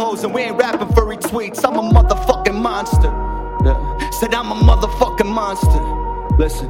Hoes, 0.00 0.24
and 0.24 0.32
we 0.32 0.40
ain't 0.42 0.56
rapping 0.56 0.88
for 0.88 1.04
retweets. 1.04 1.62
I'm 1.62 1.76
a 1.76 1.82
motherfucking 1.82 2.58
monster. 2.60 3.12
Yeah. 3.64 4.10
Said 4.10 4.34
I'm 4.34 4.50
a 4.50 4.54
motherfucking 4.54 5.30
monster. 5.30 6.36
Listen. 6.36 6.68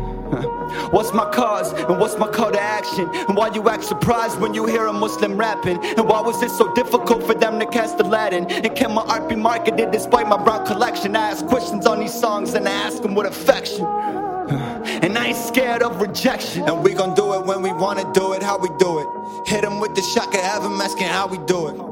What's 0.90 1.12
my 1.12 1.28
cause 1.30 1.72
and 1.72 1.98
what's 1.98 2.16
my 2.16 2.28
call 2.28 2.52
to 2.52 2.60
action? 2.60 3.08
And 3.12 3.36
why 3.36 3.52
you 3.52 3.68
act 3.68 3.84
surprised 3.84 4.40
when 4.40 4.54
you 4.54 4.66
hear 4.66 4.86
a 4.86 4.92
Muslim 4.92 5.36
rapping? 5.36 5.78
And 5.84 6.08
why 6.08 6.20
was 6.20 6.42
it 6.42 6.50
so 6.50 6.72
difficult 6.74 7.22
for 7.24 7.34
them 7.34 7.58
to 7.58 7.66
cast 7.66 7.98
Aladdin? 8.00 8.46
And 8.50 8.76
can 8.76 8.92
my 8.94 9.02
art 9.02 9.28
be 9.28 9.36
marketed 9.36 9.90
despite 9.90 10.28
my 10.28 10.36
brown 10.42 10.66
collection? 10.66 11.16
I 11.16 11.30
ask 11.30 11.46
questions 11.46 11.86
on 11.86 12.00
these 12.00 12.14
songs 12.14 12.54
and 12.54 12.68
I 12.68 12.72
ask 12.72 13.02
them 13.02 13.14
with 13.14 13.26
affection. 13.26 13.86
And 13.86 15.16
I 15.18 15.28
ain't 15.28 15.36
scared 15.36 15.82
of 15.82 16.00
rejection. 16.00 16.68
And 16.68 16.82
we 16.82 16.94
gon' 16.94 17.14
do 17.14 17.34
it 17.34 17.44
when 17.44 17.62
we 17.62 17.72
wanna 17.72 18.10
do 18.12 18.32
it, 18.32 18.42
how 18.42 18.58
we 18.58 18.68
do 18.78 19.00
it. 19.00 19.08
Hit 19.48 19.64
'em 19.64 19.80
with 19.80 19.94
the 19.94 20.02
shock 20.02 20.34
of 20.34 20.40
have 20.40 20.64
'em 20.64 20.80
asking 20.80 21.08
how 21.08 21.26
we 21.26 21.38
do 21.38 21.68
it. 21.68 21.89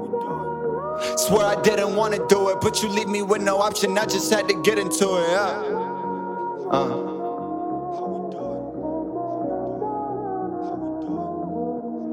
Swear 1.17 1.47
I 1.47 1.61
didn't 1.63 1.95
wanna 1.97 2.19
do 2.29 2.49
it, 2.51 2.61
but 2.61 2.83
you 2.83 2.89
leave 2.89 3.09
me 3.09 3.23
with 3.23 3.43
no 3.43 3.59
option. 3.59 3.97
I 3.99 4.05
just 4.07 4.33
had 4.33 4.49
to 4.49 4.55
get 4.63 4.79
into 4.79 5.17
it, 5.17 5.31
yeah. 5.31 5.63
Uh. 6.71 7.05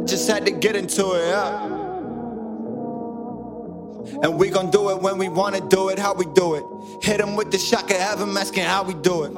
Just 0.05 0.29
had 0.29 0.45
to 0.45 0.51
get 0.51 0.75
into 0.75 1.13
it, 1.13 1.27
yeah. 1.29 1.65
And 4.21 4.37
we 4.37 4.49
gon' 4.49 4.69
do 4.69 4.91
it 4.91 5.01
when 5.01 5.17
we 5.17 5.29
wanna 5.29 5.61
do 5.61 5.89
it, 5.89 5.97
how 5.97 6.13
we 6.13 6.25
do 6.25 6.55
it. 6.55 6.63
Hit 7.01 7.19
'em 7.21 7.35
with 7.35 7.51
the 7.51 7.57
shock 7.57 7.89
of 7.89 7.97
have 7.97 8.21
'em 8.21 8.37
asking 8.37 8.65
how 8.65 8.83
we 8.83 8.93
do 8.93 9.23
it. 9.23 9.31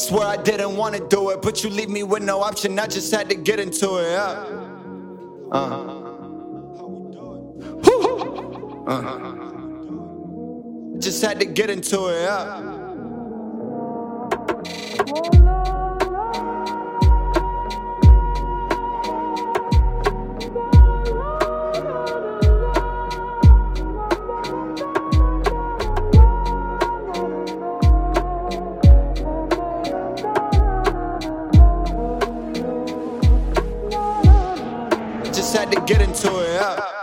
Swear 0.00 0.26
I 0.26 0.36
didn't 0.36 0.76
wanna 0.76 1.00
do 1.00 1.30
it, 1.30 1.40
but 1.40 1.62
you 1.62 1.70
leave 1.70 1.88
me 1.88 2.02
with 2.02 2.22
no 2.22 2.42
option. 2.42 2.78
I 2.78 2.86
just 2.86 3.14
had 3.14 3.28
to 3.30 3.36
get 3.36 3.60
into 3.60 3.98
it, 3.98 4.10
yeah. 4.10 4.44
Uh. 8.88 9.18
Just 10.98 11.22
had 11.22 11.38
to 11.40 11.44
get 11.44 11.68
into 11.68 12.08
it, 12.08 12.22
yeah. 12.22 12.76
just 35.24 35.54
had 35.54 35.70
to 35.70 35.78
get 35.82 36.00
into 36.00 36.40
it. 36.40 36.54
Yeah. 36.54 36.97